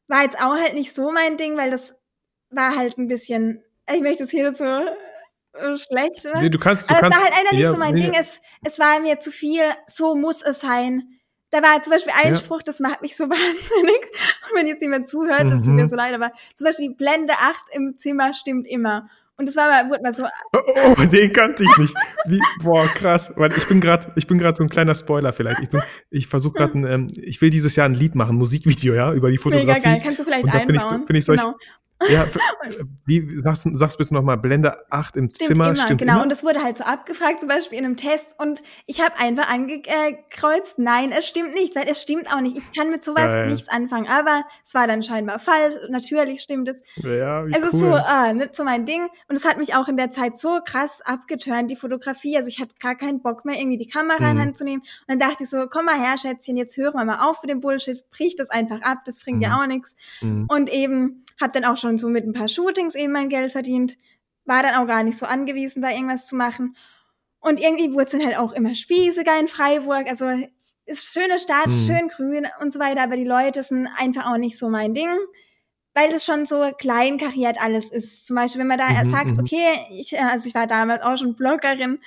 War 0.08 0.22
jetzt 0.22 0.38
auch 0.38 0.56
halt 0.56 0.76
nicht 0.76 0.94
so 0.94 1.12
mein 1.12 1.38
Ding, 1.38 1.58
weil 1.58 1.72
das 1.72 1.96
war 2.52 2.76
halt 2.76 3.00
ein 3.00 3.08
bisschen, 3.08 3.64
ich 3.92 4.02
möchte 4.02 4.24
es 4.24 4.30
hier 4.30 4.54
so 4.54 4.64
äh, 4.64 5.76
schlecht. 5.76 6.24
Ne? 6.26 6.34
Nee, 6.42 6.50
du 6.50 6.60
kannst, 6.60 6.88
du 6.88 6.94
Aber 6.94 7.02
kannst, 7.02 7.18
es 7.18 7.24
war 7.24 7.30
halt 7.30 7.40
einfach 7.40 7.52
nicht 7.54 7.62
ja, 7.62 7.72
so 7.72 7.78
mein 7.78 7.96
nee. 7.96 8.04
Ding. 8.04 8.14
Es, 8.14 8.42
es 8.64 8.78
war 8.78 9.00
mir 9.00 9.20
zu 9.20 9.32
viel, 9.32 9.64
so 9.88 10.14
muss 10.14 10.44
es 10.44 10.60
sein 10.60 11.19
da 11.52 11.62
war 11.62 11.82
zum 11.82 11.92
Beispiel 11.92 12.14
ein 12.16 12.34
ja. 12.34 12.40
Spruch, 12.40 12.62
das 12.62 12.80
macht 12.80 13.02
mich 13.02 13.16
so 13.16 13.24
wahnsinnig. 13.30 14.02
Und 14.50 14.58
wenn 14.58 14.68
jetzt 14.68 14.82
jemand 14.82 15.08
zuhört, 15.08 15.46
mhm. 15.46 15.50
das 15.52 15.64
tut 15.64 15.74
mir 15.74 15.84
mhm. 15.84 15.90
so 15.90 15.96
leid, 15.96 16.14
aber 16.14 16.32
zum 16.56 16.66
Beispiel 16.66 16.94
Blende 16.94 17.34
8 17.34 17.66
im 17.74 17.98
Zimmer 17.98 18.34
stimmt 18.34 18.68
immer. 18.68 19.10
Und 19.40 19.48
das 19.48 19.56
war 19.56 19.70
mal, 19.70 19.90
wurde 19.90 20.04
mal 20.04 20.12
so. 20.12 20.24
Oh, 20.24 20.60
oh, 20.76 20.96
oh 20.98 21.06
den 21.06 21.32
kannte 21.32 21.64
ich 21.64 21.78
nicht. 21.78 21.96
Wie, 22.26 22.42
boah, 22.62 22.86
krass. 22.88 23.32
Weil 23.38 23.58
ich 23.58 23.66
bin 23.70 23.80
gerade, 23.80 24.12
ich 24.18 24.28
bin 24.28 24.38
gerade 24.38 24.58
so 24.58 24.64
ein 24.64 24.70
kleiner 24.70 24.94
Spoiler 24.94 25.32
vielleicht. 25.32 25.62
Ich 25.62 25.70
bin, 25.70 25.82
ich 26.10 26.28
versuche 26.28 26.56
gerade 26.56 26.78
ein, 26.78 26.86
ähm, 26.86 27.12
ich 27.16 27.40
will 27.40 27.50
dieses 27.50 27.78
Jahr 27.78 27.88
ein 27.88 27.94
Lied 27.94 28.16
machen, 28.16 28.36
Musikvideo, 28.36 28.94
ja, 28.94 29.14
über 29.14 29.32
die 29.32 29.38
Fotografie. 29.38 29.72
Mega 29.72 29.80
geil, 29.80 30.02
kannst 30.04 30.20
du 30.20 30.26
vielleicht 30.26 30.44
einbauen. 30.44 30.68
Bin 30.68 30.76
ich, 30.76 31.06
bin 31.06 31.16
ich 31.16 31.24
solch, 31.24 31.40
genau. 31.40 31.56
Ja, 32.08 32.26
wie 33.06 33.40
sagst, 33.40 33.68
sagst 33.74 33.98
bitte 33.98 34.14
nochmal, 34.14 34.38
Blende 34.38 34.90
8 34.90 35.18
im 35.18 35.26
stimmt 35.26 35.38
Zimmer, 35.38 35.68
immer, 35.68 35.76
stimmt 35.76 36.00
genau. 36.00 36.14
Immer? 36.14 36.24
Und 36.24 36.32
es 36.32 36.44
wurde 36.44 36.64
halt 36.64 36.78
so 36.78 36.86
abgefragt, 36.86 37.42
zum 37.42 37.50
Beispiel 37.50 37.78
in 37.78 37.86
einem 37.86 37.98
Test. 37.98 38.40
Und 38.40 38.64
ich 38.86 39.02
habe 39.02 39.18
einfach 39.18 39.50
angekreuzt, 39.50 40.80
nein, 40.80 41.12
es 41.12 41.28
stimmt 41.28 41.54
nicht, 41.54 41.76
weil 41.76 41.88
es 41.90 42.02
stimmt 42.02 42.34
auch 42.34 42.42
nicht. 42.42 42.58
Ich 42.58 42.74
kann 42.74 42.90
mit 42.90 43.04
sowas 43.04 43.26
Geil. 43.26 43.50
nichts 43.50 43.68
anfangen. 43.68 44.08
Aber 44.08 44.46
es 44.64 44.74
war 44.74 44.88
dann 44.88 45.04
scheinbar 45.04 45.40
falsch. 45.40 45.76
Natürlich 45.90 46.42
stimmt 46.42 46.70
es. 46.70 46.82
Ja, 46.98 47.46
wie 47.46 47.52
es 47.52 47.64
cool. 47.64 47.70
ist 47.70 47.80
so, 47.80 47.94
ah, 47.94 48.32
nicht 48.32 48.56
so 48.56 48.64
mein 48.64 48.86
Ding. 48.86 49.08
Und 49.28 49.36
es 49.36 49.46
hat 49.46 49.58
mich 49.58 49.76
auch 49.76 49.88
in 49.88 49.98
der 49.98 50.10
Zeit 50.10 50.38
so 50.38 50.60
krass 50.64 51.02
abgeturnt, 51.02 51.70
die 51.70 51.76
Fotografie. 51.76 52.38
Also 52.38 52.48
ich 52.48 52.60
hatte 52.60 52.76
gar 52.80 52.96
keinen 52.96 53.22
Bock 53.22 53.44
mehr, 53.44 53.60
irgendwie 53.60 53.78
die 53.78 53.88
Kamera 53.88 54.20
mhm. 54.20 54.32
in 54.32 54.40
Hand 54.40 54.58
zu 54.58 54.64
nehmen. 54.64 54.82
Und 54.82 55.08
dann 55.08 55.20
dachte 55.20 55.44
ich 55.44 55.50
so, 55.50 55.68
komm 55.70 55.86
mal 55.86 56.00
her, 56.00 56.18
Schätzchen, 56.18 56.56
jetzt 56.56 56.78
hören 56.78 56.94
wir 56.94 57.04
mal 57.04 57.30
auf 57.30 57.42
mit 57.42 57.50
dem 57.50 57.60
Bullshit, 57.60 58.10
brich 58.10 58.36
das 58.36 58.50
einfach 58.50 58.82
ab, 58.82 59.00
das 59.06 59.20
bringt 59.20 59.38
mhm. 59.38 59.44
ja 59.44 59.60
auch 59.60 59.68
nichts. 59.68 59.96
Mhm. 60.22 60.46
Und 60.48 60.70
eben 60.70 61.26
habe 61.40 61.54
dann 61.54 61.66
auch 61.66 61.78
schon 61.78 61.89
so 61.98 62.10
mit 62.10 62.26
ein 62.26 62.34
paar 62.34 62.48
Shootings 62.48 62.96
eben 62.96 63.14
mein 63.14 63.30
Geld 63.30 63.52
verdient, 63.52 63.98
war 64.46 64.64
dann 64.64 64.76
auch 64.76 64.88
gar 64.88 65.04
nicht 65.04 65.18
so 65.18 65.26
angewiesen, 65.26 65.82
da 65.82 65.90
irgendwas 65.92 66.26
zu 66.26 66.36
machen. 66.36 66.76
Und 67.40 67.60
irgendwie 67.60 67.94
wurde 67.94 68.06
es 68.06 68.12
dann 68.12 68.26
halt 68.26 68.38
auch 68.38 68.52
immer 68.52 68.76
spießiger 68.76 69.40
in 69.40 69.48
Freiburg. 69.48 70.08
Also 70.08 70.26
ist 70.86 71.14
schöne 71.14 71.40
Stadt, 71.40 71.68
mhm. 71.68 71.86
schön 71.86 72.08
grün 72.10 72.48
und 72.62 72.74
so 72.74 72.80
weiter, 72.80 73.04
aber 73.04 73.16
die 73.16 73.24
Leute 73.24 73.64
sind 73.64 73.88
einfach 73.98 74.26
auch 74.26 74.38
nicht 74.38 74.58
so 74.58 74.70
mein 74.70 74.94
Ding, 74.94 75.10
weil 75.94 76.10
das 76.10 76.26
schon 76.26 76.46
so 76.46 76.72
kleinkariert 76.78 77.62
alles 77.62 77.92
ist. 77.92 78.26
Zum 78.26 78.36
Beispiel, 78.36 78.62
wenn 78.62 78.68
man 78.68 78.80
da 78.80 78.90
mhm, 78.90 79.10
sagt, 79.10 79.32
mhm. 79.32 79.40
okay, 79.40 79.80
ich, 79.92 80.14
äh, 80.14 80.18
also 80.18 80.50
ich 80.50 80.56
war 80.56 80.68
damals 80.68 81.04
auch 81.04 81.16
schon 81.16 81.36
Bloggerin 81.36 82.00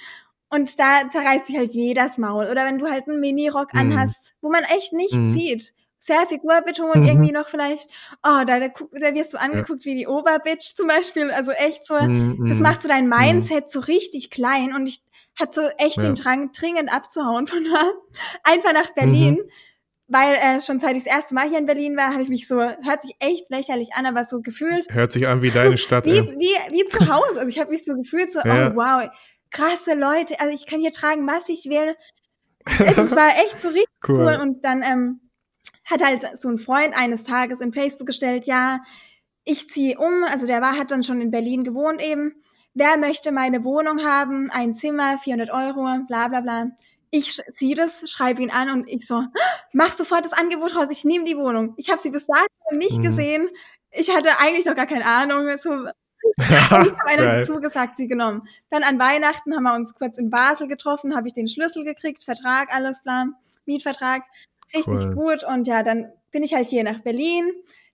und 0.51 0.79
da 0.79 1.09
zerreißt 1.09 1.47
sich 1.47 1.57
halt 1.57 1.73
jedes 1.73 2.19
Maul. 2.19 2.49
Oder 2.51 2.67
wenn 2.67 2.79
du 2.79 2.91
halt 2.91 3.09
einen 3.09 3.21
Minirock 3.21 3.73
mhm. 3.73 3.81
anhast, 3.81 4.35
wo 4.41 4.51
man 4.51 4.65
echt 4.65 4.93
nichts 4.93 5.17
mhm. 5.17 5.33
sieht 5.33 5.73
sehr 6.03 6.27
figurbetont 6.27 6.97
mhm. 6.97 7.07
irgendwie 7.07 7.31
noch 7.31 7.47
vielleicht. 7.47 7.89
Oh, 8.25 8.43
da, 8.45 8.59
da, 8.59 8.69
da 8.69 9.15
wirst 9.15 9.35
du 9.35 9.39
angeguckt 9.39 9.85
ja. 9.85 9.93
wie 9.93 9.95
die 9.95 10.09
Oberbitch 10.09 10.75
zum 10.75 10.89
Beispiel. 10.89 11.31
Also 11.31 11.53
echt 11.53 11.87
so, 11.87 11.95
mhm. 11.95 12.49
das 12.49 12.59
macht 12.59 12.83
so 12.83 12.89
dein 12.89 13.05
mhm. 13.05 13.15
Mindset 13.17 13.67
mhm. 13.67 13.69
so 13.69 13.81
richtig 13.81 14.31
klein 14.31 14.75
und 14.75 14.89
ich 14.89 15.01
hatte 15.39 15.63
so 15.63 15.69
echt 15.79 15.99
ja. 15.99 16.03
den 16.03 16.17
Drang, 16.17 16.51
dringend 16.51 16.93
abzuhauen 16.93 17.47
von 17.47 17.65
da. 17.65 17.93
Einfach 18.43 18.73
nach 18.73 18.91
Berlin. 18.95 19.35
Mhm. 19.35 19.51
Weil 20.09 20.35
äh, 20.35 20.61
schon 20.61 20.81
seit 20.81 20.97
ich 20.97 21.05
das 21.05 21.13
erste 21.13 21.35
Mal 21.35 21.49
hier 21.49 21.59
in 21.59 21.67
Berlin 21.67 21.97
war, 21.97 22.13
habe 22.13 22.23
ich 22.23 22.29
mich 22.29 22.49
so, 22.49 22.61
hört 22.61 23.03
sich 23.03 23.15
echt 23.21 23.49
lächerlich 23.49 23.95
an, 23.95 24.05
aber 24.05 24.25
so 24.25 24.43
gefühlt. 24.43 24.89
Hört 24.91 25.13
sich 25.13 25.29
an 25.29 25.41
wie 25.41 25.53
deine 25.53 25.79
Stadt. 25.79 26.05
wie, 26.07 26.21
wie, 26.21 26.73
wie 26.73 26.85
zu 26.87 27.09
Hause. 27.09 27.39
Also 27.39 27.49
ich 27.49 27.61
habe 27.61 27.71
mich 27.71 27.85
so 27.85 27.95
gefühlt, 27.95 28.31
so, 28.31 28.41
ja. 28.41 28.73
oh 28.73 28.77
wow, 28.77 29.09
krasse 29.51 29.95
Leute, 29.95 30.39
also 30.41 30.53
ich 30.53 30.67
kann 30.67 30.81
hier 30.81 30.93
tragen, 30.93 31.27
was 31.29 31.49
ich 31.49 31.67
will. 31.71 31.95
Es 32.67 33.15
war 33.15 33.29
echt 33.45 33.63
so 33.63 33.69
richtig 33.69 33.89
cool. 34.09 34.19
cool. 34.19 34.39
Und 34.43 34.65
dann 34.65 34.83
ähm, 34.83 35.21
hat 35.85 36.03
halt 36.03 36.39
so 36.39 36.49
ein 36.49 36.59
Freund 36.59 36.95
eines 36.95 37.25
Tages 37.25 37.61
in 37.61 37.73
Facebook 37.73 38.07
gestellt, 38.07 38.47
ja, 38.47 38.81
ich 39.45 39.69
ziehe 39.69 39.99
um, 39.99 40.25
also 40.25 40.47
der 40.47 40.61
war, 40.61 40.79
hat 40.79 40.91
dann 40.91 41.03
schon 41.03 41.21
in 41.21 41.31
Berlin 41.31 41.65
gewohnt 41.65 42.01
eben. 42.01 42.43
Wer 42.75 42.97
möchte 42.97 43.33
meine 43.33 43.65
Wohnung 43.65 44.05
haben? 44.05 44.51
Ein 44.51 44.75
Zimmer, 44.75 45.19
400 45.19 45.51
Euro, 45.51 45.87
bla 46.07 46.29
bla 46.29 46.41
bla. 46.41 46.67
Ich 47.11 47.43
sehe 47.49 47.75
das, 47.75 48.09
schreibe 48.11 48.43
ihn 48.43 48.51
an 48.51 48.71
und 48.71 48.89
ich 48.89 49.07
so, 49.07 49.25
mach 49.73 49.93
sofort 49.93 50.25
das 50.25 50.33
Angebot 50.33 50.75
raus, 50.75 50.89
ich 50.91 51.05
nehme 51.05 51.25
die 51.25 51.37
Wohnung. 51.37 51.75
Ich 51.77 51.91
habe 51.91 51.99
sie 51.99 52.11
bis 52.11 52.27
dahin 52.27 52.47
nicht 52.79 52.99
mhm. 52.99 53.03
gesehen. 53.03 53.49
Ich 53.91 54.15
hatte 54.15 54.39
eigentlich 54.39 54.65
noch 54.65 54.77
gar 54.77 54.87
keine 54.87 55.05
Ahnung. 55.05 55.55
So, 55.59 55.89
ich 56.39 56.71
habe 56.71 56.97
einer 57.05 57.43
zugesagt, 57.43 57.99
sie 57.99 58.07
genommen. 58.07 58.49
Dann 58.71 58.85
an 58.85 58.99
Weihnachten 58.99 59.55
haben 59.55 59.65
wir 59.65 59.75
uns 59.75 59.95
kurz 59.95 60.17
in 60.17 60.31
Basel 60.31 60.69
getroffen, 60.69 61.15
habe 61.15 61.27
ich 61.27 61.35
den 61.35 61.49
Schlüssel 61.49 61.85
gekriegt, 61.85 62.25
Vertrag, 62.25 62.73
alles 62.73 63.03
bla, 63.03 63.27
Mietvertrag 63.67 64.23
richtig 64.75 65.07
cool. 65.07 65.15
gut. 65.15 65.45
Und 65.45 65.67
ja, 65.67 65.83
dann 65.83 66.13
bin 66.31 66.43
ich 66.43 66.55
halt 66.55 66.67
hier 66.67 66.85
nach 66.85 67.01
Berlin. 67.01 67.51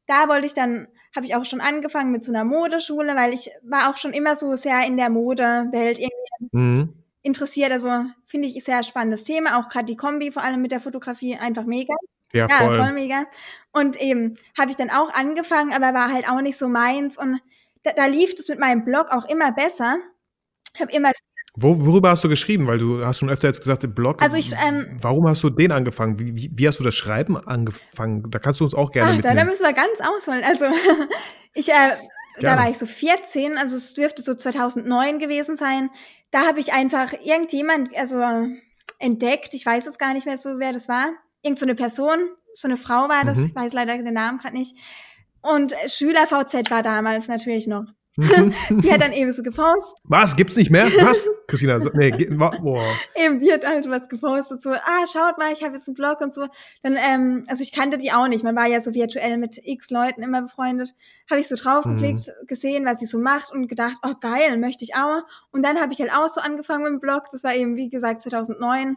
Da 0.07 0.29
wollte 0.29 0.47
ich 0.47 0.55
dann, 0.55 0.89
habe 1.15 1.27
ich 1.27 1.35
auch 1.35 1.45
schon 1.45 1.61
angefangen 1.61 2.11
mit 2.11 2.25
so 2.25 2.33
einer 2.33 2.45
Modeschule, 2.45 3.15
weil 3.15 3.33
ich 3.33 3.51
war 3.63 3.91
auch 3.91 3.97
schon 3.97 4.13
immer 4.13 4.37
so 4.37 4.55
sehr 4.57 4.87
in 4.87 4.97
der 4.97 5.11
Modewelt 5.11 5.99
irgendwie 5.99 6.49
mhm. 6.53 6.95
interessiert. 7.23 7.73
Also 7.73 8.05
finde 8.25 8.49
ich 8.49 8.65
sehr 8.65 8.83
spannendes 8.83 9.25
Thema, 9.25 9.59
auch 9.59 9.69
gerade 9.69 9.87
die 9.87 9.97
Kombi, 9.97 10.31
vor 10.31 10.43
allem 10.43 10.63
mit 10.63 10.73
der 10.73 10.81
Fotografie, 10.81 11.37
einfach 11.37 11.65
mega. 11.65 11.95
Ja, 12.33 12.47
ja 12.49 12.59
voll. 12.59 12.75
voll 12.75 12.93
mega. 12.93 13.25
Und 13.73 14.01
eben 14.01 14.37
habe 14.59 14.71
ich 14.71 14.77
dann 14.77 14.91
auch 14.91 15.13
angefangen, 15.13 15.73
aber 15.73 15.95
war 15.95 16.13
halt 16.13 16.29
auch 16.29 16.41
nicht 16.41 16.57
so 16.57 16.69
meins. 16.69 17.19
Und 17.19 17.41
da, 17.83 17.93
da 17.93 18.07
lief 18.07 18.35
es 18.35 18.49
mit 18.49 18.59
meinem 18.59 18.85
Blog 18.85 19.11
auch 19.11 19.27
immer 19.27 19.53
besser. 19.53 19.97
Habe 20.79 20.93
immer 20.93 21.13
wo, 21.55 21.85
worüber 21.87 22.11
hast 22.11 22.23
du 22.25 22.29
geschrieben? 22.29 22.67
Weil 22.67 22.79
du 22.79 23.05
hast 23.05 23.19
schon 23.19 23.31
öfter 23.31 23.49
jetzt 23.49 23.61
gesagt, 23.61 23.95
Blog. 23.95 24.23
Also 24.23 24.37
ich, 24.37 24.53
ähm, 24.53 24.99
warum 25.01 25.29
hast 25.29 25.43
du 25.43 25.51
den 25.51 25.73
angefangen? 25.73 26.19
Wie, 26.19 26.37
wie, 26.37 26.51
wie, 26.55 26.69
hast 26.69 26.79
du 26.79 26.85
das 26.85 26.95
Schreiben 26.95 27.37
angefangen? 27.37 28.31
Da 28.31 28.39
kannst 28.39 28.61
du 28.61 28.65
uns 28.65 28.75
auch 28.75 28.91
gerne 28.91 29.11
Ach, 29.11 29.17
mitnehmen. 29.17 29.37
Da, 29.37 29.43
da 29.43 29.51
müssen 29.51 29.65
wir 29.65 29.73
ganz 29.73 30.01
ausholen. 30.01 30.45
Also 30.45 30.67
ich, 31.55 31.69
äh, 31.69 31.97
da 32.41 32.57
war 32.57 32.71
ich 32.71 32.79
so 32.79 32.87
14, 32.87 33.59
also 33.59 33.77
es 33.77 33.95
dürfte 33.95 34.23
so 34.23 34.35
2009 34.35 35.19
gewesen 35.19 35.57
sein. 35.57 35.91
Da 36.31 36.47
habe 36.47 36.61
ich 36.61 36.73
einfach 36.73 37.13
irgendjemand, 37.25 37.97
also 37.97 38.23
entdeckt, 38.99 39.55
ich 39.55 39.65
weiß 39.65 39.87
jetzt 39.87 39.99
gar 39.99 40.15
nicht 40.15 40.27
mehr 40.27 40.37
so, 40.37 40.59
wer 40.59 40.73
das 40.73 40.89
war. 40.89 41.11
Irgend 41.43 41.59
so 41.59 41.67
eine 41.67 41.75
Person, 41.75 42.19
so 42.53 42.69
eine 42.69 42.77
Frau 42.77 43.09
war 43.09 43.25
das, 43.25 43.39
mhm. 43.39 43.47
ich 43.47 43.55
weiß 43.55 43.73
leider 43.73 43.97
den 43.97 44.15
Namen 44.15 44.39
gerade 44.39 44.57
nicht. 44.57 44.77
Und 45.41 45.75
Schüler 45.87 46.27
VZ 46.27 46.71
war 46.71 46.83
damals 46.83 47.29
natürlich 47.29 47.67
noch. 47.67 47.85
die 48.71 48.93
hat 48.93 49.01
dann 49.01 49.13
eben 49.13 49.31
so 49.31 49.45
gepostet. 49.45 49.97
Was? 50.03 50.35
Gibt's 50.35 50.57
nicht 50.57 50.71
mehr? 50.71 50.87
Was? 50.87 51.29
Christina, 51.47 51.81
so, 51.81 51.91
nee, 51.95 52.11
boah. 52.11 52.83
Eben, 53.15 53.39
die 53.39 53.53
hat 53.53 53.65
halt 53.65 53.89
was 53.89 54.09
gepostet, 54.09 54.61
so, 54.61 54.73
ah, 54.73 55.07
schaut 55.07 55.39
mal, 55.39 55.53
ich 55.53 55.63
habe 55.63 55.75
jetzt 55.75 55.89
einen 55.89 55.95
Blog 55.95 56.21
und 56.21 56.35
so. 56.35 56.49
Dann, 56.83 56.97
ähm, 56.99 57.45
also 57.47 57.63
ich 57.63 57.73
kannte 57.73 57.97
die 57.97 58.11
auch 58.11 58.27
nicht. 58.27 58.43
Man 58.43 58.57
war 58.57 58.67
ja 58.67 58.81
so 58.81 58.93
virtuell 58.93 59.39
mit 59.39 59.61
x 59.63 59.91
Leuten 59.91 60.23
immer 60.23 60.43
befreundet. 60.43 60.97
Habe 61.31 61.39
ich 61.39 61.47
so 61.47 61.55
draufgeklickt, 61.55 62.27
mhm. 62.27 62.47
gesehen, 62.49 62.85
was 62.85 62.99
sie 62.99 63.07
so 63.07 63.21
macht 63.21 63.53
und 63.53 63.69
gedacht, 63.69 63.99
oh 64.05 64.15
geil, 64.21 64.57
möchte 64.59 64.83
ich 64.83 64.97
auch. 64.97 65.23
Und 65.53 65.63
dann 65.63 65.81
habe 65.81 65.93
ich 65.93 66.01
halt 66.01 66.13
auch 66.13 66.29
so 66.29 66.41
angefangen 66.41 66.83
mit 66.83 66.93
dem 66.95 67.01
Blog. 67.01 67.25
Das 67.31 67.45
war 67.45 67.55
eben, 67.55 67.77
wie 67.77 67.89
gesagt, 67.89 68.23
2009. 68.23 68.97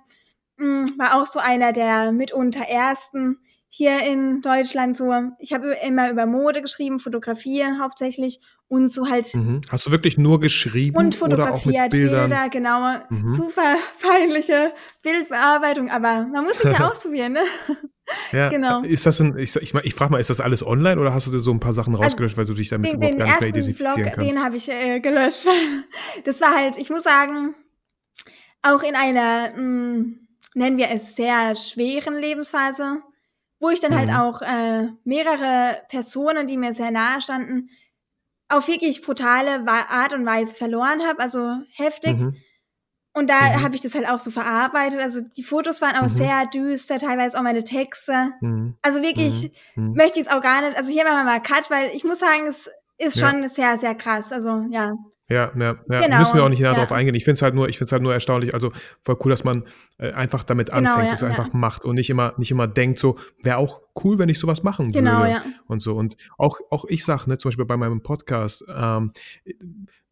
Mm, 0.58 0.84
war 0.98 1.22
auch 1.22 1.28
so 1.28 1.40
einer 1.40 1.74
der 1.74 2.12
mitunter 2.12 2.62
ersten 2.62 3.38
hier 3.74 4.02
in 4.04 4.42
Deutschland 4.42 4.98
so. 4.98 5.14
Ich 5.40 5.54
habe 5.54 5.78
immer 5.88 6.12
über 6.12 6.26
Mode 6.26 6.62
geschrieben, 6.62 7.00
Fotografie 7.00 7.64
hauptsächlich 7.82 8.42
und 8.68 8.90
so 8.90 9.10
halt. 9.10 9.34
Mhm. 9.34 9.62
Hast 9.70 9.86
du 9.86 9.92
wirklich 9.92 10.18
nur 10.18 10.42
geschrieben 10.42 10.98
Und 10.98 11.22
oder 11.22 11.54
auch 11.54 11.66
mit 11.66 11.76
fotografiert? 11.78 11.90
Bilder, 11.92 12.50
genau. 12.50 12.98
Mhm. 13.10 13.30
Super 13.30 13.76
peinliche 14.02 14.74
Bildbearbeitung, 15.02 15.90
aber 15.90 16.28
man 16.28 16.44
muss 16.44 16.60
sich 16.60 16.70
ja 16.70 16.88
ausprobieren, 16.92 17.32
ne? 17.32 17.44
Ja, 18.34 18.50
Genau. 18.50 18.82
Ist 18.82 19.06
das 19.06 19.22
ein, 19.22 19.38
ich, 19.38 19.56
ich, 19.56 19.74
ich 19.74 19.94
frage 19.96 20.12
mal, 20.12 20.20
ist 20.20 20.30
das 20.30 20.42
alles 20.42 20.66
online 20.68 21.00
oder 21.00 21.14
hast 21.14 21.28
du 21.28 21.32
dir 21.32 21.40
so 21.40 21.52
ein 21.52 21.62
paar 21.62 21.72
Sachen 21.72 21.96
rausgelöscht, 21.96 22.36
weil 22.36 22.44
du 22.44 22.54
dich 22.54 22.68
damit 22.68 22.92
Den, 22.92 22.98
überhaupt 22.98 23.14
den 23.14 23.20
gar 23.20 23.26
nicht 23.28 23.40
mehr 23.40 23.50
identifizieren 23.50 23.94
Vlog, 23.94 24.14
kannst? 24.16 24.36
den 24.36 24.44
habe 24.44 24.56
ich 24.58 24.70
äh, 24.70 25.00
gelöscht, 25.00 25.46
weil 25.46 25.86
das 26.26 26.42
war 26.42 26.54
halt, 26.54 26.78
ich 26.78 26.90
muss 26.90 27.04
sagen, 27.04 27.56
auch 28.64 28.84
in 28.84 28.96
einer, 28.96 29.52
mh, 29.56 30.06
nennen 30.56 30.78
wir 30.78 30.90
es, 30.92 31.16
sehr 31.16 31.56
schweren 31.56 32.16
Lebensphase, 32.18 32.98
wo 33.62 33.70
ich 33.70 33.80
dann 33.80 33.96
halt 33.98 34.10
Mhm. 34.10 34.16
auch 34.16 34.42
äh, 34.42 34.90
mehrere 35.06 35.82
Personen, 35.88 36.48
die 36.48 36.58
mir 36.58 36.74
sehr 36.74 36.92
nahe 36.92 37.22
standen, 37.22 37.70
auf 38.50 38.68
wirklich 38.68 39.02
brutale 39.02 39.66
Art 39.68 40.14
und 40.14 40.26
Weise 40.26 40.54
verloren 40.56 41.02
habe, 41.08 41.20
also 41.20 41.58
heftig. 41.76 42.18
Mhm. 42.18 42.36
Und 43.14 43.30
da 43.30 43.58
Mhm. 43.58 43.64
habe 43.64 43.76
ich 43.76 43.82
das 43.82 43.94
halt 43.96 44.08
auch 44.10 44.20
so 44.20 44.32
verarbeitet. 44.32 45.00
Also 45.00 45.22
die 45.22 45.44
Fotos 45.44 45.82
waren 45.82 45.96
auch 45.98 46.04
Mhm. 46.04 46.08
sehr 46.08 46.46
düster, 46.48 46.98
teilweise 46.98 47.38
auch 47.38 47.44
meine 47.44 47.64
Texte. 47.64 48.32
Mhm. 48.42 48.76
Also 48.82 49.02
wirklich 49.02 49.52
Mhm. 49.76 49.94
möchte 49.94 50.20
ich 50.20 50.28
es 50.28 50.32
auch 50.34 50.42
gar 50.42 50.62
nicht. 50.62 50.76
Also 50.78 50.92
hier 50.92 51.04
machen 51.04 51.18
wir 51.18 51.24
mal 51.26 51.42
Cut, 51.42 51.70
weil 51.70 51.92
ich 51.94 52.04
muss 52.04 52.20
sagen, 52.20 52.48
es 52.48 52.70
ist 52.98 53.18
Ja. 53.18 53.30
schon 53.30 53.48
sehr, 53.50 53.78
sehr 53.78 53.96
krass. 53.96 54.32
Also 54.34 54.66
ja. 54.70 54.94
Ja, 55.32 55.52
ja, 55.56 55.78
ja. 55.90 56.02
Genau, 56.02 56.20
müssen 56.20 56.36
wir 56.36 56.44
auch 56.44 56.50
nicht 56.50 56.60
näher 56.60 56.74
ja. 56.74 56.78
drauf 56.78 56.92
eingehen. 56.92 57.16
Ich 57.16 57.24
finde 57.24 57.36
es 57.36 57.42
halt 57.42 57.56
nur, 57.56 57.70
ich 57.70 57.78
finde 57.78 57.88
es 57.88 57.92
halt 57.94 58.04
nur 58.04 58.14
erstaunlich, 58.14 58.54
also 58.54 58.72
voll 59.02 59.18
cool, 59.24 59.32
dass 59.32 59.44
man 59.44 59.64
äh, 59.98 60.12
einfach 60.12 60.44
damit 60.44 60.72
Genau, 60.72 60.90
anfängt, 60.92 61.08
ja, 61.08 61.14
es 61.14 61.24
einfach 61.24 61.54
macht 61.54 61.86
und 61.86 61.96
nicht 61.96 62.10
immer, 62.10 62.34
nicht 62.38 62.52
immer 62.52 62.68
denkt, 62.68 63.00
so, 63.00 63.18
wäre 63.42 63.58
auch 63.58 63.82
cool, 64.04 64.20
wenn 64.20 64.30
ich 64.30 64.40
sowas 64.40 64.64
machen 64.64 64.92
Genau, 64.92 65.20
würde. 65.20 65.32
ja. 65.32 65.44
Und 65.68 65.82
so. 65.82 65.96
Und 65.96 66.18
auch, 66.38 66.60
auch 66.70 66.86
ich 66.90 67.06
sag, 67.06 67.28
ne, 67.28 67.38
zum 67.38 67.50
Beispiel 67.50 67.66
bei 67.66 67.78
meinem 67.78 68.02
Podcast, 68.02 68.66
ähm, 68.68 69.12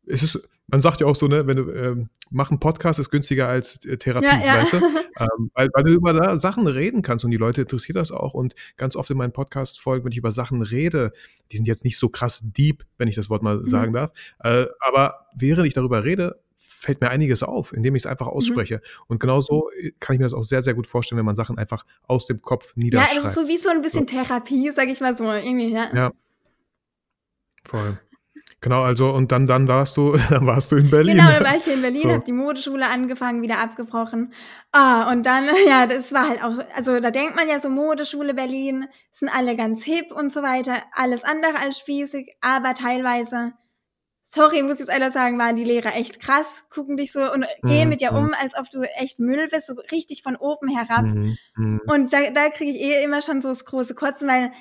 es 0.06 0.24
ist, 0.24 0.42
man 0.72 0.82
sagt 0.82 1.02
ja 1.02 1.08
auch 1.08 1.16
so, 1.16 1.28
ne, 1.28 1.48
wenn 1.48 1.58
du, 1.58 1.72
ähm, 1.72 2.10
mach 2.30 2.50
einen 2.52 2.60
Podcast 2.60 3.00
ist 3.00 3.10
günstiger 3.10 3.48
als 3.48 3.84
äh, 3.86 3.98
Therapie, 3.98 4.26
Ja, 4.28 4.40
ja. 4.44 4.62
weißt 4.62 4.74
du? 4.74 4.78
ähm, 5.20 5.52
weil, 5.54 5.70
weil 5.74 5.84
du 5.84 5.92
über 5.94 6.14
da 6.14 6.38
Sachen 6.38 6.68
reden 6.68 7.02
kannst 7.02 7.26
und 7.26 7.32
die 7.32 7.38
Leute 7.38 7.62
interessiert 7.62 7.96
das 7.96 8.12
auch. 8.12 8.34
Und 8.34 8.56
ganz 8.78 8.96
oft 8.96 9.10
in 9.12 9.18
meinen 9.18 9.34
Podcast-Folgen, 9.34 10.06
wenn 10.06 10.12
ich 10.12 10.18
über 10.18 10.32
Sachen 10.32 10.62
rede, 10.62 11.12
die 11.52 11.58
sind 11.58 11.66
jetzt 11.68 11.84
nicht 11.86 11.98
so 11.98 12.10
krass 12.10 12.42
deep, 12.44 12.84
wenn 12.98 13.08
ich 13.08 13.16
das 13.16 13.30
Wort 13.30 13.44
mal 13.44 13.58
Mhm. 13.58 13.66
sagen 13.66 13.94
darf. 13.94 14.12
Äh, 14.44 14.66
aber 14.80 15.28
während 15.36 15.66
ich 15.68 15.74
darüber 15.74 16.04
rede, 16.04 16.40
fällt 16.56 17.02
mir 17.02 17.10
einiges 17.10 17.44
auf, 17.44 17.74
indem 17.74 17.96
ich 17.96 18.02
es 18.02 18.06
Mhm. 18.06 18.12
einfach 18.12 18.28
ausspreche. 18.28 18.82
Und 19.08 19.20
genau 19.20 19.42
so 19.42 19.70
äh, 19.72 19.92
kann 20.00 20.14
ich 20.14 20.20
mir 20.20 20.26
das 20.26 20.34
auch 20.34 20.44
sehr, 20.44 20.62
sehr 20.62 20.74
gut 20.76 20.88
vorstellen, 20.88 21.18
wenn 21.18 21.26
man 21.26 21.36
Sachen 21.36 21.58
einfach 21.58 21.86
aus 22.08 22.26
dem 22.26 22.42
Kopf 22.42 22.74
Ja, 22.76 22.84
niederschreibt. 22.84 23.18
das 23.18 23.26
ist 23.26 23.36
so 23.36 23.48
wie 23.48 23.58
so 23.58 23.70
ein 23.70 23.82
bisschen 23.82 24.08
Therapie, 24.08 24.72
sag 24.74 24.88
ich 24.88 25.02
mal 25.02 25.18
so. 25.18 25.26
Irgendwie, 25.26 25.74
ja. 25.74 25.88
Ja. 25.94 26.12
Voll. 27.66 28.00
Genau, 28.62 28.84
also 28.84 29.10
und 29.12 29.32
dann, 29.32 29.46
dann 29.46 29.70
warst 29.70 29.96
du, 29.96 30.18
dann 30.30 30.46
warst 30.46 30.72
du 30.72 30.76
in 30.76 30.90
Berlin. 30.90 31.18
Genau, 31.18 31.32
dann 31.32 31.44
war 31.44 31.56
ich 31.56 31.64
hier 31.64 31.76
in 31.76 31.82
Berlin, 31.82 32.02
So. 32.04 32.12
habe 32.12 32.26
die 32.26 32.34
Modeschule 32.34 32.88
angefangen, 32.88 33.42
wieder 33.42 33.60
abgebrochen. 33.60 34.34
Ah, 34.72 35.10
und 35.12 35.26
dann, 35.26 35.46
ja, 35.68 35.88
das 35.88 36.14
war 36.14 36.28
halt 36.28 36.44
auch, 36.44 36.54
also 36.76 37.00
da 37.00 37.12
denkt 37.12 37.36
man 37.36 37.48
ja 37.48 37.60
so, 37.60 37.70
Modeschule 37.70 38.34
Berlin, 38.34 38.88
sind 39.12 39.30
alle 39.30 39.56
ganz 39.56 39.84
hip 39.84 40.12
und 40.12 40.32
so 40.32 40.44
weiter, 40.44 40.84
alles 40.94 41.24
andere 41.24 41.58
als 41.60 41.80
spießig, 41.80 42.36
aber 42.42 42.74
teilweise, 42.74 43.54
sorry, 44.26 44.62
muss 44.62 44.74
ich 44.74 44.80
jetzt 44.82 44.90
einer 44.90 45.10
sagen, 45.10 45.40
waren 45.40 45.56
die 45.56 45.64
Lehrer 45.64 45.96
echt 45.96 46.20
krass, 46.20 46.66
gucken 46.70 46.98
dich 46.98 47.12
so 47.14 47.32
und 47.32 47.46
gehen 47.64 47.84
Mhm, 47.86 47.90
mit 47.90 48.02
dir 48.02 48.12
mhm. 48.12 48.18
um, 48.18 48.34
als 48.34 48.58
ob 48.58 48.70
du 48.70 48.82
echt 48.82 49.20
Müll 49.20 49.48
bist, 49.50 49.68
so 49.68 49.74
richtig 49.92 50.22
von 50.22 50.36
oben 50.36 50.68
herab. 50.68 51.06
Mhm, 51.06 51.38
mhm. 51.56 51.82
Und 51.88 52.12
da, 52.14 52.30
da 52.30 52.50
kriege 52.50 52.72
ich 52.72 52.82
eh 52.82 53.04
immer 53.04 53.22
schon 53.22 53.42
so 53.42 53.50
das 53.50 53.64
große 53.66 53.96
Kotzen, 53.96 54.28
weil 54.28 54.52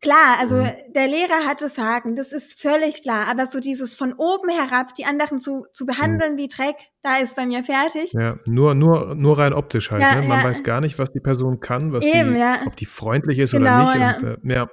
klar, 0.00 0.38
also 0.38 0.56
Mhm. 0.56 0.70
der 0.94 1.06
Lehrer 1.08 1.46
hat 1.46 1.62
das 1.62 1.74
Sagen, 1.74 2.16
das 2.16 2.32
ist 2.32 2.60
völlig 2.60 3.02
klar, 3.02 3.28
aber 3.28 3.46
so 3.46 3.60
dieses 3.60 3.94
von 3.94 4.12
oben 4.14 4.48
herab, 4.48 4.94
die 4.94 5.04
anderen 5.04 5.38
zu, 5.38 5.66
zu 5.72 5.86
behandeln 5.86 6.36
wie 6.36 6.48
Dreck, 6.48 6.76
da 7.02 7.18
ist 7.18 7.36
bei 7.36 7.46
mir 7.46 7.64
fertig. 7.64 8.12
Ja, 8.12 8.36
nur, 8.46 8.74
nur, 8.74 9.14
nur 9.14 9.38
rein 9.38 9.52
optisch 9.52 9.90
halt. 9.90 10.02
Ja, 10.02 10.16
ne? 10.16 10.26
Man 10.26 10.38
ja. 10.38 10.44
weiß 10.44 10.62
gar 10.62 10.80
nicht, 10.80 10.98
was 10.98 11.12
die 11.12 11.20
Person 11.20 11.60
kann, 11.60 11.92
was 11.92 12.04
Eben, 12.04 12.34
die, 12.34 12.40
ja. 12.40 12.60
ob 12.66 12.76
die 12.76 12.86
freundlich 12.86 13.38
ist 13.38 13.52
Genau, 13.52 13.82
oder 13.82 13.94
nicht. 13.94 14.22
Und, 14.22 14.50
äh, 14.50 14.54
ja. 14.54 14.70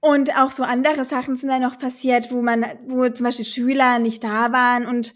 Und 0.00 0.36
auch 0.36 0.50
so 0.50 0.64
andere 0.64 1.04
Sachen 1.04 1.36
sind 1.36 1.48
dann 1.48 1.62
noch 1.62 1.78
passiert, 1.78 2.32
wo 2.32 2.42
man, 2.42 2.66
wo 2.86 3.08
zum 3.08 3.24
Beispiel 3.24 3.44
Schüler 3.44 3.98
nicht 4.00 4.24
da 4.24 4.52
waren 4.52 4.86
und 4.86 5.14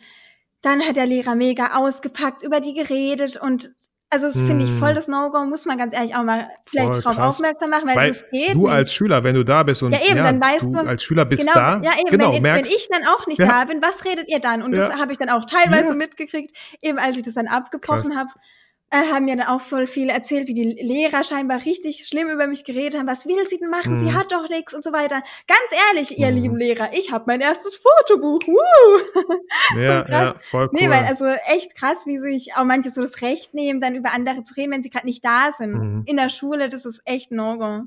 dann 0.63 0.81
hat 0.81 0.97
der 0.97 1.07
Lehrer 1.07 1.35
mega 1.35 1.77
ausgepackt, 1.77 2.43
über 2.43 2.61
die 2.61 2.75
geredet 2.75 3.37
und 3.37 3.73
also 4.11 4.29
das 4.29 4.41
finde 4.43 4.65
ich 4.65 4.71
voll 4.73 4.95
das 4.95 5.09
No-Go, 5.09 5.45
muss 5.47 5.67
man 5.67 5.79
ganz 5.79 5.93
ehrlich 5.93 6.15
auch 6.15 6.23
mal 6.23 6.49
vielleicht 6.65 6.93
Voll 6.95 7.01
drauf 7.03 7.17
krass. 7.17 7.35
aufmerksam 7.37 7.71
machen, 7.71 7.89
weil, 7.89 7.97
Weil 7.97 8.09
das 8.09 8.25
geht 8.31 8.55
du 8.55 8.63
nicht. 8.63 8.71
als 8.71 8.95
Schüler, 8.95 9.25
wenn 9.25 9.35
du 9.35 9.45
da 9.45 9.63
bist 9.65 9.83
und 9.83 9.93
Ja, 9.93 9.99
eben, 10.07 10.17
dann 10.17 10.41
weißt 10.41 10.67
du 10.75 10.79
als 10.79 11.03
Schüler 11.03 11.25
bist 11.25 11.43
genau, 11.43 11.55
da, 11.55 11.81
ja 11.83 11.93
eben, 11.99 12.11
genau, 12.11 12.33
wenn, 12.33 12.43
merkst, 12.43 12.71
wenn 12.71 12.77
ich 12.77 12.89
dann 12.89 13.05
auch 13.05 13.27
nicht 13.27 13.39
Ja. 13.39 13.47
da 13.47 13.65
bin, 13.65 13.83
was 13.83 14.05
redet 14.05 14.29
ihr 14.29 14.39
dann? 14.39 14.63
Und 14.63 14.73
das 14.73 14.89
Ja. 14.91 14.99
habe 14.99 15.11
ich 15.13 15.19
dann 15.19 15.29
auch 15.31 15.45
teilweise 15.45 15.89
Ja. 15.91 15.95
mitgekriegt, 15.95 16.57
eben 16.83 16.99
als 16.99 17.17
ich 17.17 17.23
das 17.25 17.35
dann 17.35 17.49
abgebrochen 17.49 18.17
habe. 18.17 18.31
Äh, 18.91 19.13
haben 19.13 19.25
mir 19.25 19.37
dann 19.37 19.47
auch 19.49 19.61
voll 19.61 19.89
viele 19.89 20.13
erzählt, 20.13 20.47
wie 20.47 20.55
die 20.55 20.63
Lehrer 20.81 21.25
scheinbar 21.25 21.65
richtig 21.65 22.07
schlimm 22.07 22.29
über 22.31 22.47
mich 22.47 22.65
geredet 22.65 22.99
haben. 22.99 23.09
Was 23.09 23.27
will 23.27 23.47
sie 23.49 23.59
denn 23.59 23.69
machen? 23.69 23.97
Sie 23.97 24.07
Mhm. 24.07 24.15
hat 24.15 24.31
doch 24.31 24.49
nichts 24.49 24.75
und 24.75 24.85
so 24.85 24.93
weiter. 24.93 25.23
Ganz 25.49 25.83
ehrlich, 25.93 26.19
ihr 26.19 26.31
Mhm. 26.31 26.37
lieben 26.37 26.57
Lehrer, 26.57 26.91
ich 26.93 27.11
habe 27.11 27.25
mein 27.27 27.41
erstes 27.41 27.77
Fotobuch. 27.77 28.39
Woo! 28.47 28.55
ja, 29.81 29.99
so 30.05 30.05
krass. 30.11 30.35
ja, 30.35 30.41
voll 30.41 30.65
cool. 30.67 30.71
Nee, 30.73 30.89
weil 30.89 31.05
also 31.05 31.25
echt 31.27 31.75
krass, 31.77 32.07
wie 32.07 32.19
sich 32.19 32.55
auch 32.55 32.65
manche 32.65 32.91
so 32.91 33.01
das 33.01 33.23
Recht 33.23 33.55
nehmen, 33.55 33.81
dann 33.81 33.97
über 33.97 34.13
andere 34.13 34.45
zu 34.45 34.55
reden, 34.55 34.71
wenn 34.73 34.83
sie 34.85 34.91
gerade 34.91 35.07
nicht 35.07 35.25
da 35.25 35.51
sind. 35.53 35.73
Mhm. 35.73 36.03
In 36.07 36.17
der 36.17 36.29
Schule, 36.29 36.69
das 36.69 36.85
ist 36.87 37.01
echt 37.05 37.33
No-Go. 37.33 37.87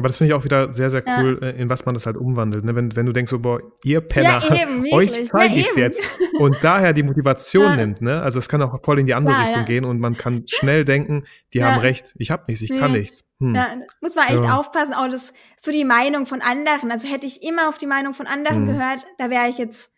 Aber 0.00 0.08
das 0.08 0.16
finde 0.16 0.32
ich 0.32 0.34
auch 0.34 0.44
wieder 0.44 0.72
sehr, 0.72 0.88
sehr 0.88 1.02
Ja. 1.06 1.20
cool, 1.20 1.38
äh, 1.42 1.50
in 1.60 1.68
was 1.68 1.84
man 1.84 1.92
das 1.94 2.06
halt 2.06 2.16
umwandelt. 2.16 2.64
Ne? 2.64 2.74
Wenn, 2.74 2.96
wenn 2.96 3.04
du 3.04 3.12
denkst, 3.12 3.30
so, 3.30 3.38
boah, 3.38 3.60
ihr 3.84 4.00
Penner, 4.00 4.40
Ja, 4.48 4.62
eben, 4.62 4.82
euch 4.94 5.26
zeige 5.26 5.52
Ja, 5.54 5.60
ich 5.60 5.66
es 5.68 5.76
jetzt. 5.76 6.00
Und 6.38 6.56
daher 6.62 6.94
die 6.94 7.02
Motivation 7.02 7.64
Ja. 7.64 7.76
nimmt. 7.76 8.00
Ne? 8.00 8.22
Also 8.22 8.38
es 8.38 8.48
kann 8.48 8.62
auch 8.62 8.82
voll 8.82 8.98
in 8.98 9.04
die 9.04 9.12
andere 9.12 9.38
Richtung 9.38 9.58
ja. 9.58 9.64
gehen 9.64 9.84
und 9.84 10.00
man 10.00 10.16
kann 10.16 10.44
schnell 10.48 10.86
denken, 10.86 11.24
die 11.52 11.58
Ja. 11.58 11.72
haben 11.72 11.80
recht, 11.82 12.14
ich 12.16 12.30
habe 12.30 12.44
nichts, 12.48 12.62
ich 12.62 12.70
kann 12.78 12.92
nichts. 12.92 13.22
Hm. 13.40 13.54
Ja, 13.54 13.66
muss 14.00 14.14
man 14.14 14.28
echt 14.28 14.42
Ja. 14.42 14.56
aufpassen, 14.58 14.94
auch 14.94 15.08
das, 15.10 15.34
so 15.58 15.70
die 15.70 15.84
Meinung 15.84 16.24
von 16.24 16.40
anderen. 16.40 16.90
Also 16.90 17.06
hätte 17.06 17.26
ich 17.26 17.42
immer 17.42 17.68
auf 17.68 17.76
die 17.76 17.86
Meinung 17.86 18.14
von 18.14 18.26
anderen 18.26 18.62
Mhm. 18.62 18.66
gehört, 18.68 19.06
da 19.18 19.28
wäre 19.28 19.48
ich 19.48 19.58
jetzt 19.58 19.90